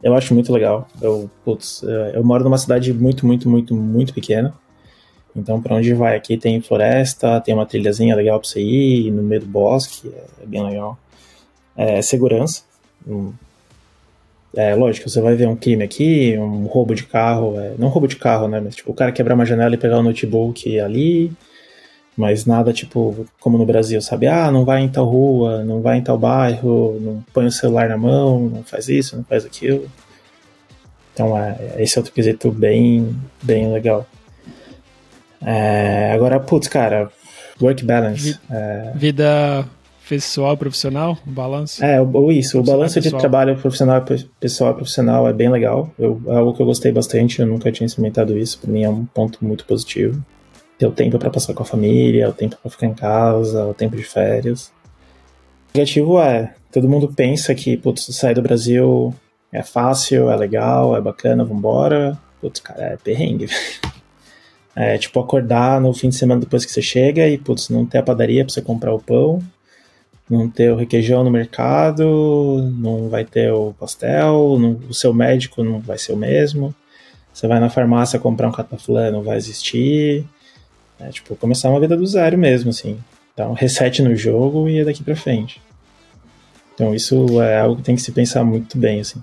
Eu 0.01 0.15
acho 0.15 0.33
muito 0.33 0.53
legal. 0.53 0.87
Eu, 1.01 1.29
putz, 1.43 1.83
é, 1.83 2.13
eu 2.15 2.23
moro 2.23 2.41
numa 2.45 2.57
cidade 2.57 2.93
muito, 2.93 3.27
muito, 3.27 3.49
muito, 3.49 3.75
muito 3.75 4.13
pequena. 4.13 4.53
Então, 5.35 5.61
para 5.61 5.75
onde 5.75 5.93
vai? 5.93 6.15
Aqui 6.15 6.37
tem 6.37 6.61
floresta, 6.61 7.41
tem 7.41 7.53
uma 7.53 7.65
trilhazinha 7.65 8.15
legal 8.15 8.39
para 8.39 8.47
você 8.47 8.61
ir, 8.61 9.11
no 9.11 9.21
meio 9.21 9.41
do 9.41 9.47
bosque, 9.47 10.09
é 10.41 10.45
bem 10.45 10.63
legal. 10.63 10.97
É, 11.75 12.01
segurança. 12.01 12.63
É, 14.55 14.73
lógico, 14.73 15.09
você 15.09 15.19
vai 15.19 15.35
ver 15.35 15.47
um 15.47 15.55
crime 15.55 15.83
aqui, 15.83 16.37
um 16.37 16.65
roubo 16.65 16.95
de 16.95 17.03
carro, 17.03 17.59
é, 17.59 17.73
não 17.77 17.89
roubo 17.89 18.07
de 18.07 18.15
carro, 18.15 18.47
né? 18.47 18.61
Mas 18.63 18.75
tipo, 18.75 18.91
o 18.91 18.95
cara 18.95 19.11
quebrar 19.11 19.35
uma 19.35 19.45
janela 19.45 19.75
e 19.75 19.77
pegar 19.77 19.99
o 19.99 20.03
notebook 20.03 20.79
ali, 20.79 21.31
mas 22.15 22.45
nada 22.45 22.71
tipo, 22.71 23.27
como 23.39 23.57
no 23.57 23.65
Brasil, 23.65 24.01
sabe? 24.01 24.27
Ah, 24.27 24.49
não 24.49 24.63
vai 24.63 24.81
em 24.81 24.87
tal 24.87 25.05
rua, 25.05 25.63
não 25.65 25.81
vai 25.81 25.97
em 25.97 26.01
tal 26.01 26.17
bairro, 26.17 26.97
não 27.01 27.25
põe 27.33 27.45
o 27.45 27.51
celular 27.51 27.89
na 27.89 27.97
mão, 27.97 28.49
não 28.49 28.63
faz 28.63 28.87
isso, 28.87 29.17
não 29.17 29.25
faz 29.25 29.45
aquilo. 29.45 29.89
Então, 31.13 31.37
é, 31.37 31.75
esse 31.79 31.97
é 31.97 31.99
outro 31.99 32.13
quesito 32.13 32.49
bem, 32.49 33.13
bem 33.43 33.71
legal. 33.73 34.07
É, 35.41 36.11
agora, 36.13 36.39
putz, 36.39 36.69
cara, 36.69 37.09
work 37.61 37.83
balance. 37.83 38.39
é... 38.49 38.91
Vida 38.95 39.65
pessoal 40.07 40.55
profissional, 40.55 41.17
o 41.25 41.29
balanço? 41.29 41.83
É, 41.83 41.99
ou 42.01 42.31
isso, 42.31 42.59
o 42.59 42.63
balanço 42.63 42.99
de 42.99 43.11
trabalho 43.11 43.57
profissional 43.57 44.03
pessoal 44.39 44.73
profissional 44.73 45.27
é 45.27 45.33
bem 45.33 45.49
legal. 45.49 45.91
Eu, 45.97 46.21
é 46.27 46.35
algo 46.35 46.53
que 46.53 46.61
eu 46.61 46.65
gostei 46.65 46.91
bastante, 46.91 47.39
eu 47.39 47.47
nunca 47.47 47.71
tinha 47.71 47.87
experimentado 47.87 48.37
isso, 48.37 48.59
para 48.59 48.71
mim 48.71 48.83
é 48.83 48.89
um 48.89 49.05
ponto 49.05 49.43
muito 49.43 49.65
positivo. 49.65 50.23
Ter 50.77 50.85
o 50.85 50.91
tempo 50.91 51.17
para 51.17 51.29
passar 51.29 51.53
com 51.53 51.63
a 51.63 51.65
família, 51.65 52.29
o 52.29 52.33
tempo 52.33 52.57
para 52.61 52.69
ficar 52.69 52.87
em 52.87 52.93
casa, 52.93 53.65
o 53.65 53.73
tempo 53.73 53.95
de 53.95 54.03
férias. 54.03 54.71
O 55.73 55.77
negativo 55.77 56.19
é, 56.19 56.53
todo 56.71 56.89
mundo 56.89 57.11
pensa 57.13 57.55
que, 57.55 57.77
putz, 57.77 58.07
sair 58.15 58.35
do 58.35 58.41
Brasil 58.41 59.13
é 59.51 59.63
fácil, 59.63 60.29
é 60.29 60.35
legal, 60.35 60.95
é 60.95 61.01
bacana, 61.01 61.45
vambora. 61.45 62.17
Putz, 62.41 62.59
cara, 62.59 62.83
é 62.83 62.97
perrengue, 62.97 63.47
É 64.77 64.97
tipo 64.97 65.21
acordar 65.21 65.79
no 65.79 65.93
fim 65.93 66.09
de 66.09 66.15
semana 66.15 66.41
depois 66.41 66.65
que 66.65 66.71
você 66.71 66.81
chega 66.81 67.25
e, 67.29 67.37
putz, 67.37 67.69
não 67.69 67.85
ter 67.85 67.99
a 67.99 68.03
padaria 68.03 68.43
pra 68.43 68.53
você 68.53 68.61
comprar 68.61 68.93
o 68.93 68.99
pão 68.99 69.41
não 70.29 70.49
ter 70.49 70.71
o 70.71 70.75
requeijão 70.75 71.23
no 71.23 71.29
mercado, 71.29 72.71
não 72.77 73.09
vai 73.09 73.23
ter 73.23 73.51
o 73.51 73.73
pastel, 73.79 74.57
não, 74.59 74.79
o 74.89 74.93
seu 74.93 75.13
médico 75.13 75.63
não 75.63 75.79
vai 75.79 75.97
ser 75.97 76.13
o 76.13 76.17
mesmo. 76.17 76.73
Você 77.33 77.47
vai 77.47 77.59
na 77.59 77.69
farmácia 77.69 78.19
comprar 78.19 78.47
um 78.47 78.51
cataflã, 78.51 79.11
não 79.11 79.21
vai 79.21 79.37
existir. 79.37 80.25
É, 80.99 81.09
tipo, 81.09 81.35
começar 81.35 81.69
uma 81.69 81.79
vida 81.79 81.95
do 81.97 82.05
zero 82.07 82.37
mesmo, 82.37 82.69
assim. 82.69 82.97
Um 83.37 83.53
reset 83.53 84.01
no 84.01 84.15
jogo 84.15 84.69
e 84.69 84.79
ir 84.79 84.85
daqui 84.85 85.03
pra 85.03 85.15
frente. 85.15 85.61
Então 86.73 86.95
isso 86.95 87.41
é 87.41 87.59
algo 87.59 87.75
que 87.77 87.83
tem 87.83 87.95
que 87.95 88.01
se 88.01 88.11
pensar 88.11 88.43
muito 88.43 88.77
bem, 88.77 89.01
assim. 89.01 89.21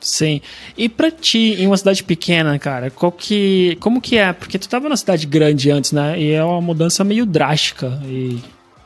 Sim. 0.00 0.42
E 0.76 0.86
pra 0.86 1.10
ti, 1.10 1.54
em 1.58 1.66
uma 1.66 1.78
cidade 1.78 2.04
pequena, 2.04 2.58
cara, 2.58 2.90
qual 2.90 3.10
que, 3.10 3.76
como 3.80 4.02
que 4.02 4.18
é? 4.18 4.34
Porque 4.34 4.58
tu 4.58 4.68
tava 4.68 4.86
na 4.86 4.98
cidade 4.98 5.26
grande 5.26 5.70
antes, 5.70 5.92
né? 5.92 6.20
E 6.20 6.32
é 6.32 6.44
uma 6.44 6.60
mudança 6.60 7.02
meio 7.02 7.24
drástica. 7.24 7.98
E 8.04 8.38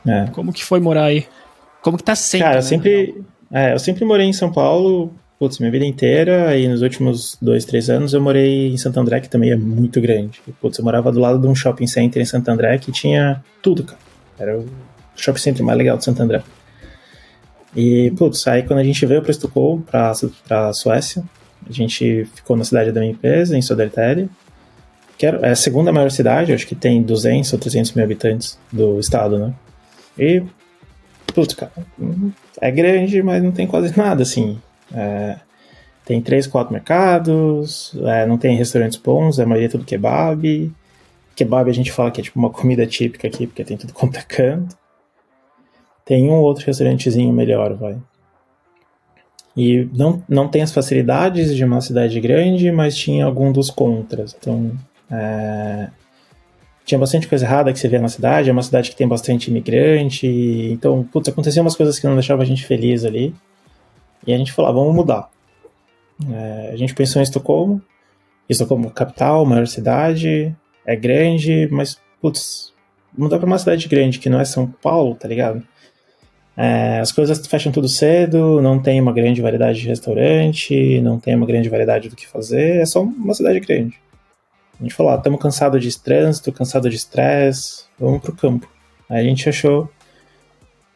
é. 0.09 0.27
Como 0.31 0.53
que 0.53 0.63
foi 0.63 0.79
morar 0.79 1.05
aí? 1.05 1.25
Como 1.81 1.97
que 1.97 2.03
tá 2.03 2.15
sendo? 2.15 2.41
Cara, 2.41 2.55
eu 2.55 2.61
né? 2.61 2.61
sempre, 2.61 3.23
é, 3.51 3.73
eu 3.73 3.79
sempre 3.79 4.05
morei 4.05 4.25
em 4.25 4.33
São 4.33 4.51
Paulo, 4.51 5.13
putz, 5.39 5.59
minha 5.59 5.71
vida 5.71 5.85
inteira, 5.85 6.57
e 6.57 6.67
nos 6.67 6.81
últimos 6.81 7.37
dois, 7.41 7.63
três 7.65 7.89
anos 7.89 8.13
eu 8.13 8.21
morei 8.21 8.69
em 8.69 8.77
Santo 8.77 8.99
André, 8.99 9.21
que 9.21 9.29
também 9.29 9.51
é 9.51 9.55
muito 9.55 10.01
grande. 10.01 10.41
Putz, 10.61 10.77
eu 10.77 10.83
morava 10.83 11.11
do 11.11 11.19
lado 11.19 11.39
de 11.39 11.47
um 11.47 11.55
shopping 11.55 11.87
center 11.87 12.21
em 12.21 12.25
Santo 12.25 12.49
André 12.49 12.77
que 12.77 12.91
tinha 12.91 13.43
tudo, 13.61 13.83
cara. 13.83 13.99
Era 14.37 14.57
o 14.57 14.65
shopping 15.15 15.39
center 15.39 15.65
mais 15.65 15.77
legal 15.77 15.97
de 15.97 16.03
Santo 16.03 16.21
André. 16.21 16.43
E, 17.75 18.11
putz, 18.17 18.45
aí 18.47 18.63
quando 18.63 18.79
a 18.79 18.83
gente 18.83 19.05
veio 19.05 19.21
para 19.21 19.31
Estocolmo, 19.31 19.83
pra, 19.83 20.11
pra 20.47 20.73
Suécia, 20.73 21.23
a 21.67 21.71
gente 21.71 22.25
ficou 22.35 22.57
na 22.57 22.63
cidade 22.63 22.91
da 22.91 22.99
minha 22.99 23.11
empresa, 23.13 23.57
em 23.57 23.61
Södertälje, 23.61 24.29
que 25.17 25.25
é 25.25 25.49
a 25.49 25.55
segunda 25.55 25.91
maior 25.91 26.09
cidade, 26.09 26.53
acho 26.53 26.65
que 26.65 26.75
tem 26.75 27.03
200 27.03 27.51
ou 27.53 27.59
300 27.59 27.93
mil 27.93 28.05
habitantes 28.05 28.57
do 28.71 28.99
estado, 28.99 29.37
né? 29.37 29.53
E, 30.19 30.43
putz, 31.33 31.53
cara, 31.53 31.71
é 32.59 32.69
grande, 32.69 33.23
mas 33.23 33.41
não 33.41 33.51
tem 33.51 33.65
quase 33.65 33.97
nada, 33.97 34.23
assim. 34.23 34.59
É, 34.93 35.37
tem 36.05 36.21
três, 36.21 36.47
quatro 36.47 36.73
mercados, 36.73 37.95
é, 38.05 38.25
não 38.25 38.37
tem 38.37 38.57
restaurantes 38.57 38.97
bons, 38.97 39.39
a 39.39 39.45
maioria 39.45 39.67
é 39.67 39.71
tudo 39.71 39.85
kebab. 39.85 40.71
Kebab 41.35 41.69
a 41.69 41.73
gente 41.73 41.91
fala 41.91 42.11
que 42.11 42.19
é 42.19 42.23
tipo 42.23 42.37
uma 42.37 42.49
comida 42.49 42.85
típica 42.85 43.27
aqui, 43.27 43.47
porque 43.47 43.63
tem 43.63 43.77
tudo 43.77 43.93
quanto 43.93 44.17
é 44.17 44.23
canto. 44.23 44.77
Tem 46.03 46.27
um 46.27 46.39
outro 46.39 46.65
restaurantezinho 46.65 47.31
melhor, 47.31 47.75
vai. 47.75 47.97
E 49.55 49.87
não, 49.93 50.23
não 50.27 50.47
tem 50.47 50.61
as 50.61 50.71
facilidades 50.73 51.55
de 51.55 51.63
uma 51.63 51.81
cidade 51.81 52.19
grande, 52.19 52.71
mas 52.71 52.97
tinha 52.97 53.25
algum 53.25 53.51
dos 53.51 53.69
contras. 53.69 54.35
Então, 54.39 54.71
é, 55.11 55.89
tinha 56.89 56.99
bastante 56.99 57.27
coisa 57.27 57.45
errada 57.45 57.71
que 57.71 57.77
você 57.77 57.87
vê 57.87 57.99
na 57.99 58.07
cidade, 58.07 58.49
é 58.49 58.51
uma 58.51 58.63
cidade 58.63 58.89
que 58.89 58.95
tem 58.95 59.07
bastante 59.07 59.49
imigrante, 59.51 60.25
então, 60.71 61.03
putz, 61.03 61.29
aconteciam 61.29 61.63
umas 61.63 61.75
coisas 61.75 61.99
que 61.99 62.07
não 62.07 62.15
deixavam 62.15 62.41
a 62.41 62.45
gente 62.45 62.65
feliz 62.65 63.05
ali, 63.05 63.33
e 64.25 64.33
a 64.33 64.37
gente 64.37 64.51
falou, 64.51 64.71
ah, 64.71 64.73
vamos 64.73 64.95
mudar. 64.95 65.29
É, 66.31 66.71
a 66.73 66.75
gente 66.75 66.95
pensou 66.95 67.21
em 67.21 67.23
Estocolmo, 67.23 67.79
Estocolmo 68.49 68.89
capital, 68.89 69.45
maior 69.45 69.67
cidade, 69.67 70.53
é 70.83 70.95
grande, 70.95 71.69
mas, 71.71 72.01
putz, 72.19 72.73
mudar 73.15 73.37
para 73.37 73.45
uma 73.45 73.59
cidade 73.59 73.87
grande 73.87 74.17
que 74.17 74.29
não 74.29 74.39
é 74.39 74.45
São 74.45 74.65
Paulo, 74.65 75.13
tá 75.13 75.27
ligado? 75.27 75.61
É, 76.57 76.99
as 76.99 77.11
coisas 77.11 77.45
fecham 77.45 77.71
tudo 77.71 77.87
cedo, 77.87 78.59
não 78.63 78.81
tem 78.81 78.99
uma 78.99 79.13
grande 79.13 79.43
variedade 79.43 79.79
de 79.79 79.87
restaurante, 79.87 80.99
não 81.01 81.19
tem 81.19 81.35
uma 81.35 81.45
grande 81.45 81.69
variedade 81.69 82.09
do 82.09 82.15
que 82.15 82.27
fazer, 82.27 82.81
é 82.81 82.85
só 82.85 83.03
uma 83.03 83.35
cidade 83.35 83.59
grande. 83.59 83.95
A 84.79 84.83
gente 84.83 84.95
falou, 84.95 85.13
estamos 85.13 85.41
cansados 85.41 85.83
de 85.83 85.99
trânsito, 85.99 86.51
cansado 86.53 86.89
de 86.89 86.95
estresse, 86.95 87.83
vamos 87.99 88.21
pro 88.21 88.33
campo. 88.33 88.69
Aí 89.09 89.25
a 89.25 89.29
gente 89.29 89.49
achou, 89.49 89.89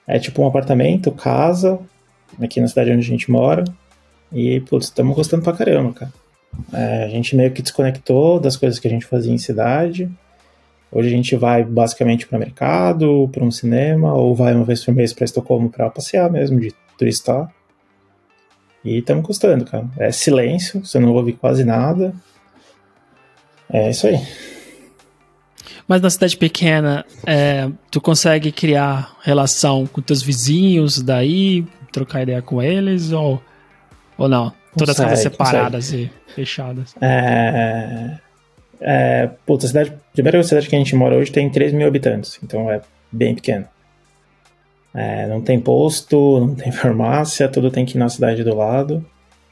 é 0.07 0.17
tipo 0.19 0.41
um 0.41 0.47
apartamento, 0.47 1.11
casa, 1.11 1.79
aqui 2.41 2.61
na 2.61 2.67
cidade 2.67 2.91
onde 2.91 3.01
a 3.01 3.09
gente 3.09 3.29
mora, 3.29 3.63
e, 4.31 4.61
putz, 4.61 4.86
estamos 4.86 5.15
gostando 5.15 5.43
pra 5.43 5.53
caramba, 5.53 5.93
cara. 5.93 6.13
É, 6.71 7.03
a 7.03 7.09
gente 7.09 7.36
meio 7.36 7.51
que 7.51 7.61
desconectou 7.61 8.39
das 8.39 8.55
coisas 8.55 8.79
que 8.79 8.88
a 8.88 8.91
gente 8.91 9.05
fazia 9.05 9.34
em 9.34 9.38
cidade. 9.38 10.09
Hoje 10.91 11.07
a 11.07 11.11
gente 11.11 11.36
vai 11.36 11.63
basicamente 11.63 12.27
para 12.27 12.39
mercado, 12.39 13.27
para 13.31 13.43
um 13.43 13.51
cinema, 13.51 14.13
ou 14.13 14.36
vai 14.36 14.53
uma 14.53 14.63
vez 14.63 14.84
por 14.84 14.93
mês 14.93 15.11
para 15.11 15.25
Estocolmo 15.25 15.69
para 15.69 15.89
passear 15.89 16.31
mesmo, 16.31 16.59
de 16.59 16.73
turistar. 16.97 17.51
E 18.84 18.99
estamos 18.99 19.25
gostando, 19.25 19.65
cara. 19.65 19.88
É 19.97 20.11
silêncio, 20.11 20.86
você 20.86 20.99
não 20.99 21.13
ouve 21.13 21.34
quase 21.34 21.63
nada. 21.63 22.13
É 23.72 23.89
isso 23.89 24.07
aí. 24.07 24.20
Mas 25.88 26.01
na 26.01 26.09
cidade 26.09 26.38
pequena, 26.38 27.05
é, 27.26 27.70
tu 27.91 27.99
consegue 27.99 28.51
criar 28.51 29.18
relação 29.22 29.86
com 29.86 30.01
teus 30.01 30.22
vizinhos 30.22 31.01
daí, 31.01 31.66
trocar 31.91 32.24
ideia 32.24 32.41
com 32.41 32.61
eles, 32.61 33.11
ou, 33.11 33.41
ou 34.18 34.30
não? 34.30 34.51
Todas 34.78 34.95
consegue, 34.95 35.09
casas 35.09 35.24
separadas 35.24 35.86
consegue. 35.86 36.11
e 36.28 36.34
fechadas. 36.34 36.95
É, 37.01 38.18
é, 38.82 39.30
puta, 39.45 39.66
a 39.66 39.68
cidade, 39.68 39.91
a 39.91 40.14
primeira 40.14 40.43
cidade 40.43 40.68
que 40.68 40.76
a 40.76 40.80
gente 40.80 40.95
mora 40.95 41.16
hoje 41.16 41.32
tem 41.32 41.49
3 41.49 41.74
mil 41.74 41.88
habitantes, 41.88 42.39
então 42.43 42.72
é 42.72 42.82
bem 43.11 43.36
pequeno. 43.36 43.68
É, 44.93 45.28
não 45.28 45.41
tem 45.41 45.59
posto, 45.59 46.39
não 46.39 46.55
tem 46.55 46.72
farmácia, 46.74 47.47
tudo 47.49 47.72
tem 47.72 47.86
que 47.86 47.97
ir 47.97 47.99
na 47.99 48.09
cidade 48.09 48.43
do 48.43 48.55
lado. 48.55 49.05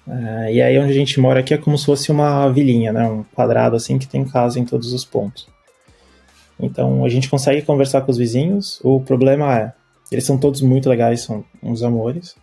É, 0.07 0.53
e 0.53 0.61
aí 0.61 0.77
onde 0.79 0.91
a 0.91 0.95
gente 0.95 1.19
mora 1.19 1.39
aqui 1.39 1.53
é 1.53 1.57
como 1.57 1.77
se 1.77 1.85
fosse 1.85 2.11
uma 2.11 2.49
vilinha, 2.49 2.91
né? 2.91 3.07
Um 3.07 3.23
quadrado 3.35 3.75
assim 3.75 3.97
que 3.97 4.07
tem 4.07 4.25
casa 4.25 4.59
em 4.59 4.65
todos 4.65 4.93
os 4.93 5.05
pontos. 5.05 5.47
Então 6.59 7.03
a 7.03 7.09
gente 7.09 7.29
consegue 7.29 7.61
conversar 7.61 8.01
com 8.01 8.11
os 8.11 8.17
vizinhos. 8.17 8.79
O 8.83 8.99
problema 8.99 9.57
é, 9.57 9.73
eles 10.11 10.25
são 10.25 10.37
todos 10.37 10.61
muito 10.61 10.89
legais, 10.89 11.21
são 11.21 11.43
uns 11.61 11.83
amores. 11.83 12.35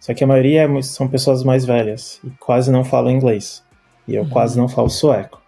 Só 0.00 0.14
que 0.14 0.24
a 0.24 0.26
maioria 0.26 0.62
é 0.62 0.82
são 0.82 1.06
pessoas 1.06 1.44
mais 1.44 1.64
velhas 1.64 2.20
e 2.24 2.30
quase 2.38 2.70
não 2.70 2.84
falam 2.84 3.10
inglês. 3.10 3.62
E 4.08 4.14
eu 4.14 4.22
uhum. 4.22 4.30
quase 4.30 4.58
não 4.58 4.68
falo 4.68 4.88
sueco. 4.88 5.40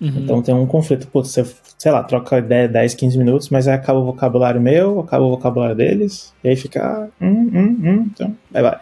Uhum. 0.00 0.12
Então 0.18 0.42
tem 0.42 0.54
um 0.54 0.66
conflito. 0.66 1.08
Putz, 1.08 1.30
você, 1.30 1.44
sei 1.76 1.90
lá, 1.90 2.02
troca 2.04 2.40
10, 2.40 2.94
15 2.94 3.18
minutos, 3.18 3.48
mas 3.48 3.66
aí 3.66 3.74
acaba 3.74 3.98
o 3.98 4.04
vocabulário 4.04 4.60
meu, 4.60 5.00
acaba 5.00 5.24
o 5.24 5.30
vocabulário 5.30 5.74
deles, 5.74 6.32
e 6.42 6.48
aí 6.48 6.56
fica. 6.56 6.84
Ah, 6.84 7.08
hum, 7.20 7.50
hum, 7.52 7.80
hum, 7.82 8.10
então, 8.12 8.36
vai, 8.50 8.62
vai. 8.62 8.78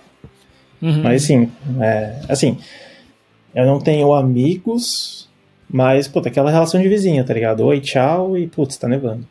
Uhum. 0.81 1.03
Mas 1.03 1.25
assim, 1.25 1.51
é, 1.81 2.21
assim, 2.29 2.59
eu 3.55 3.65
não 3.65 3.81
tenho 3.81 4.13
amigos 4.13 5.27
Mas, 5.69 6.07
puta, 6.07 6.29
aquela 6.29 6.51
relação 6.51 6.81
de 6.81 6.89
vizinha, 6.89 7.25
tá 7.25 7.35
ligado? 7.35 7.65
Oi, 7.65 7.81
tchau 7.81 8.39
e, 8.39 8.47
putz, 8.47 8.77
tá 8.77 8.87
nevando. 8.89 9.27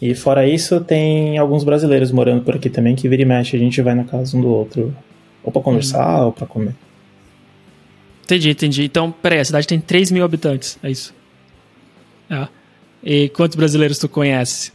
E 0.00 0.14
fora 0.16 0.46
isso, 0.46 0.80
tem 0.80 1.38
alguns 1.38 1.62
brasileiros 1.62 2.10
morando 2.10 2.42
por 2.42 2.56
aqui 2.56 2.68
também 2.68 2.96
que 2.96 3.08
vira 3.08 3.22
e 3.22 3.24
mexe, 3.24 3.56
a 3.56 3.58
gente 3.58 3.80
vai 3.80 3.94
na 3.94 4.02
casa 4.02 4.36
um 4.36 4.40
do 4.40 4.48
outro. 4.48 4.94
Ou 5.44 5.52
pra 5.52 5.62
conversar, 5.62 6.22
hum. 6.22 6.26
ou 6.26 6.32
pra 6.32 6.46
comer. 6.46 6.74
Entendi, 8.24 8.50
entendi. 8.50 8.84
Então, 8.84 9.12
peraí, 9.12 9.38
a 9.38 9.44
cidade 9.44 9.66
tem 9.66 9.80
3 9.80 10.10
mil 10.10 10.24
habitantes, 10.24 10.76
é 10.82 10.90
isso? 10.90 11.14
É. 12.28 12.48
E 13.04 13.28
quantos 13.28 13.56
brasileiros 13.56 13.98
tu 13.98 14.08
conhece? 14.08 14.72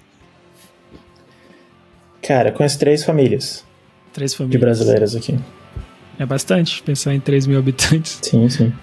Cara, 2.21 2.51
conheço 2.51 2.79
três 2.79 3.03
famílias. 3.03 3.65
Três 4.13 4.33
famílias. 4.33 4.59
De 4.59 4.65
brasileiras 4.65 5.15
aqui. 5.15 5.37
É 6.19 6.25
bastante, 6.25 6.81
pensar 6.81 7.13
em 7.13 7.19
3 7.19 7.45
mil 7.47 7.59
habitantes. 7.59 8.19
Sim, 8.21 8.49
sim. 8.49 8.73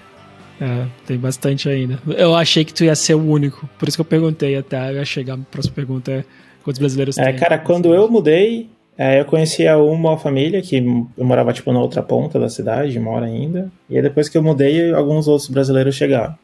É, 0.59 0.85
tem 1.05 1.17
bastante 1.17 1.67
ainda. 1.67 1.99
Eu 2.17 2.33
achei 2.33 2.63
que 2.63 2.73
tu 2.73 2.85
ia 2.85 2.95
ser 2.95 3.15
o 3.15 3.29
único, 3.29 3.69
por 3.77 3.87
isso 3.87 3.97
que 3.97 4.01
eu 4.01 4.05
perguntei 4.05 4.55
até. 4.55 4.89
Eu 4.91 4.95
ia 4.95 5.05
chegar, 5.05 5.33
a 5.33 5.37
próxima 5.37 5.75
pergunta 5.75 6.11
é 6.11 6.23
quantos 6.63 6.79
brasileiros 6.79 7.17
é, 7.17 7.25
tem? 7.25 7.35
Cara, 7.35 7.57
quando 7.57 7.93
eu 7.93 8.09
mudei, 8.09 8.69
é, 8.97 9.19
eu 9.19 9.25
conhecia 9.25 9.77
uma 9.77 10.17
família 10.17 10.61
que 10.61 10.77
eu 10.77 11.25
morava 11.25 11.51
tipo 11.51 11.73
na 11.73 11.81
outra 11.81 12.01
ponta 12.01 12.39
da 12.39 12.47
cidade, 12.47 12.97
mora 12.99 13.25
ainda. 13.25 13.69
E 13.89 13.97
aí 13.97 14.01
depois 14.01 14.29
que 14.29 14.37
eu 14.37 14.43
mudei, 14.43 14.93
alguns 14.93 15.27
outros 15.27 15.49
brasileiros 15.49 15.95
chegaram. 15.95 16.35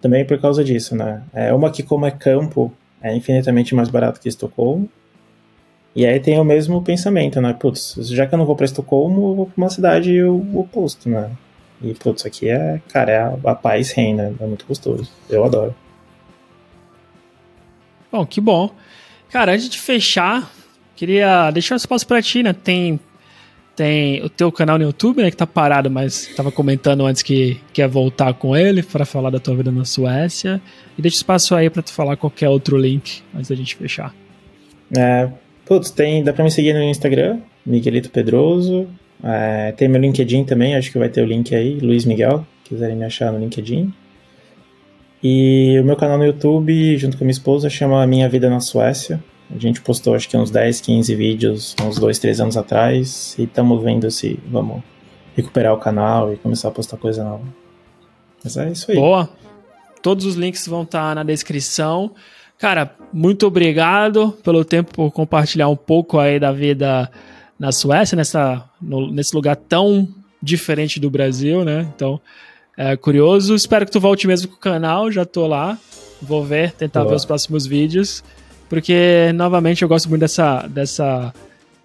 Também 0.00 0.24
por 0.24 0.40
causa 0.40 0.64
disso, 0.64 0.94
né? 0.96 1.22
É 1.32 1.52
uma 1.52 1.70
que 1.70 1.82
como 1.82 2.06
é 2.06 2.10
campo, 2.10 2.72
é 3.02 3.14
infinitamente 3.14 3.74
mais 3.74 3.88
barato 3.88 4.20
que 4.20 4.28
Estocolmo. 4.28 4.88
E 5.94 6.06
aí 6.06 6.18
tem 6.18 6.38
o 6.38 6.44
mesmo 6.44 6.82
pensamento, 6.82 7.40
né? 7.40 7.52
Putz, 7.52 7.96
já 8.08 8.26
que 8.26 8.34
eu 8.34 8.38
não 8.38 8.46
vou 8.46 8.56
para 8.56 8.64
Estocolmo, 8.64 9.30
eu 9.30 9.34
vou 9.34 9.46
para 9.46 9.62
uma 9.62 9.70
cidade 9.70 10.22
oposto, 10.22 11.08
né? 11.08 11.30
E, 11.82 11.92
putz, 11.94 12.24
aqui 12.24 12.48
é, 12.48 12.80
cara, 12.88 13.12
é 13.12 13.18
a, 13.18 13.36
a 13.44 13.54
paz 13.54 13.90
reina, 13.90 14.32
é 14.40 14.46
muito 14.46 14.64
gostoso. 14.66 15.10
Eu 15.28 15.44
adoro. 15.44 15.74
Bom, 18.10 18.24
que 18.24 18.40
bom. 18.40 18.70
Cara, 19.30 19.52
antes 19.52 19.68
de 19.68 19.78
fechar, 19.78 20.50
queria 20.94 21.50
deixar 21.50 21.74
um 21.74 21.76
espaço 21.76 22.06
para 22.06 22.22
ti, 22.22 22.42
né? 22.42 22.52
Tem, 22.52 23.00
tem 23.74 24.22
o 24.22 24.30
teu 24.30 24.52
canal 24.52 24.78
no 24.78 24.84
YouTube, 24.84 25.22
né? 25.22 25.30
Que 25.30 25.36
tá 25.36 25.46
parado, 25.46 25.90
mas 25.90 26.26
tava 26.36 26.52
comentando 26.52 27.04
antes 27.04 27.22
que 27.22 27.60
quer 27.72 27.88
voltar 27.88 28.32
com 28.34 28.56
ele 28.56 28.82
para 28.82 29.04
falar 29.04 29.30
da 29.30 29.40
tua 29.40 29.56
vida 29.56 29.72
na 29.72 29.84
Suécia. 29.84 30.60
E 30.96 31.02
deixa 31.02 31.16
espaço 31.16 31.54
aí 31.54 31.68
para 31.68 31.82
tu 31.82 31.92
falar 31.92 32.16
qualquer 32.16 32.48
outro 32.48 32.78
link 32.78 33.22
antes 33.34 33.48
da 33.48 33.56
gente 33.56 33.74
fechar. 33.76 34.14
É, 34.96 35.30
putz, 35.64 35.90
tem, 35.90 36.22
dá 36.22 36.32
pra 36.32 36.44
me 36.44 36.50
seguir 36.50 36.72
no 36.72 36.82
Instagram, 36.82 37.38
Miguelito 37.64 38.10
Pedroso. 38.10 38.88
É, 39.22 39.72
tem 39.72 39.88
meu 39.88 40.00
LinkedIn 40.00 40.44
também, 40.44 40.74
acho 40.74 40.90
que 40.90 40.98
vai 40.98 41.08
ter 41.08 41.22
o 41.22 41.26
link 41.26 41.54
aí, 41.54 41.78
Luiz 41.78 42.04
Miguel, 42.04 42.44
quiserem 42.64 42.96
me 42.96 43.04
achar 43.04 43.32
no 43.32 43.38
LinkedIn. 43.38 43.92
E 45.22 45.78
o 45.80 45.84
meu 45.84 45.94
canal 45.94 46.18
no 46.18 46.24
YouTube, 46.24 46.96
junto 46.98 47.16
com 47.16 47.22
a 47.22 47.26
minha 47.26 47.32
esposa, 47.32 47.70
chama 47.70 48.04
Minha 48.06 48.28
Vida 48.28 48.50
na 48.50 48.58
Suécia. 48.58 49.22
A 49.54 49.58
gente 49.58 49.80
postou 49.80 50.14
acho 50.14 50.28
que 50.28 50.36
uns 50.36 50.50
10, 50.50 50.80
15 50.80 51.14
vídeos 51.14 51.76
uns 51.84 51.98
2, 51.98 52.18
3 52.18 52.40
anos 52.40 52.56
atrás 52.56 53.36
e 53.38 53.44
estamos 53.44 53.82
vendo 53.82 54.10
se 54.10 54.40
vamos 54.48 54.82
recuperar 55.36 55.74
o 55.74 55.78
canal 55.78 56.32
e 56.32 56.36
começar 56.36 56.68
a 56.68 56.70
postar 56.70 56.96
coisa 56.96 57.22
nova. 57.22 57.44
Mas 58.42 58.56
é 58.56 58.70
isso 58.70 58.90
aí. 58.90 58.96
Boa! 58.96 59.28
Todos 60.02 60.24
os 60.24 60.34
links 60.34 60.66
vão 60.66 60.82
estar 60.82 61.10
tá 61.10 61.14
na 61.14 61.22
descrição. 61.22 62.12
Cara, 62.58 62.94
muito 63.12 63.46
obrigado 63.46 64.32
pelo 64.44 64.64
tempo 64.64 64.92
por 64.92 65.10
compartilhar 65.10 65.68
um 65.68 65.76
pouco 65.76 66.18
aí 66.18 66.38
da 66.38 66.52
vida 66.52 67.10
na 67.58 67.72
Suécia, 67.72 68.16
nessa, 68.16 68.64
no, 68.80 69.10
nesse 69.12 69.34
lugar 69.34 69.56
tão 69.56 70.08
diferente 70.42 70.98
do 70.98 71.10
Brasil, 71.10 71.64
né? 71.64 71.88
Então, 71.94 72.20
é 72.76 72.96
curioso. 72.96 73.54
Espero 73.54 73.86
que 73.86 73.92
tu 73.92 74.00
volte 74.00 74.26
mesmo 74.26 74.48
com 74.48 74.56
o 74.56 74.58
canal, 74.58 75.10
já 75.10 75.24
tô 75.24 75.46
lá. 75.46 75.78
Vou 76.20 76.44
ver, 76.44 76.72
tentar 76.72 77.00
Boa. 77.00 77.10
ver 77.10 77.16
os 77.16 77.24
próximos 77.24 77.66
vídeos. 77.66 78.24
Porque, 78.68 79.30
novamente, 79.34 79.82
eu 79.82 79.88
gosto 79.88 80.08
muito 80.08 80.20
dessa. 80.22 80.66
dessa 80.66 81.32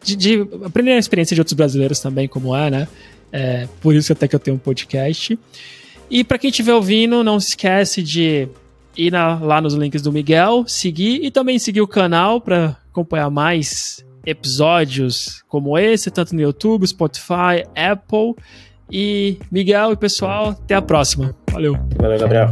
de, 0.04 0.16
de, 0.16 0.48
aprender 0.64 0.94
a 0.94 0.98
experiência 0.98 1.36
de 1.36 1.42
outros 1.42 1.54
brasileiros 1.54 2.00
também, 2.00 2.28
como 2.28 2.56
é, 2.56 2.70
né? 2.70 2.88
É, 3.32 3.68
por 3.82 3.94
isso 3.94 4.14
até 4.14 4.28
que 4.28 4.36
eu 4.36 4.40
tenho 4.40 4.56
um 4.56 4.60
podcast. 4.60 5.38
E 6.10 6.24
para 6.24 6.38
quem 6.38 6.50
estiver 6.50 6.74
ouvindo, 6.74 7.24
não 7.24 7.40
se 7.40 7.50
esquece 7.50 8.02
de 8.02 8.48
ir 8.98 9.12
na, 9.12 9.36
lá 9.40 9.62
nos 9.62 9.74
links 9.74 10.02
do 10.02 10.12
Miguel, 10.12 10.66
seguir 10.68 11.24
e 11.24 11.32
também 11.32 11.60
seguir 11.60 11.82
o 11.82 11.88
canal 11.88 12.42
para 12.42 12.78
acompanhar 12.90 13.30
mais 13.30 14.06
episódios 14.26 15.44
como 15.48 15.78
esse, 15.78 16.12
tanto 16.12 16.36
no 16.36 16.42
YouTube, 16.42 16.86
Spotify, 16.86 17.64
Apple. 17.76 18.36
E 18.90 19.38
Miguel 19.52 19.92
e 19.92 19.98
pessoal, 19.98 20.50
até 20.50 20.74
a 20.74 20.82
próxima. 20.82 21.36
Valeu. 21.52 21.78
Valeu, 21.98 22.20
Gabriel. 22.20 22.48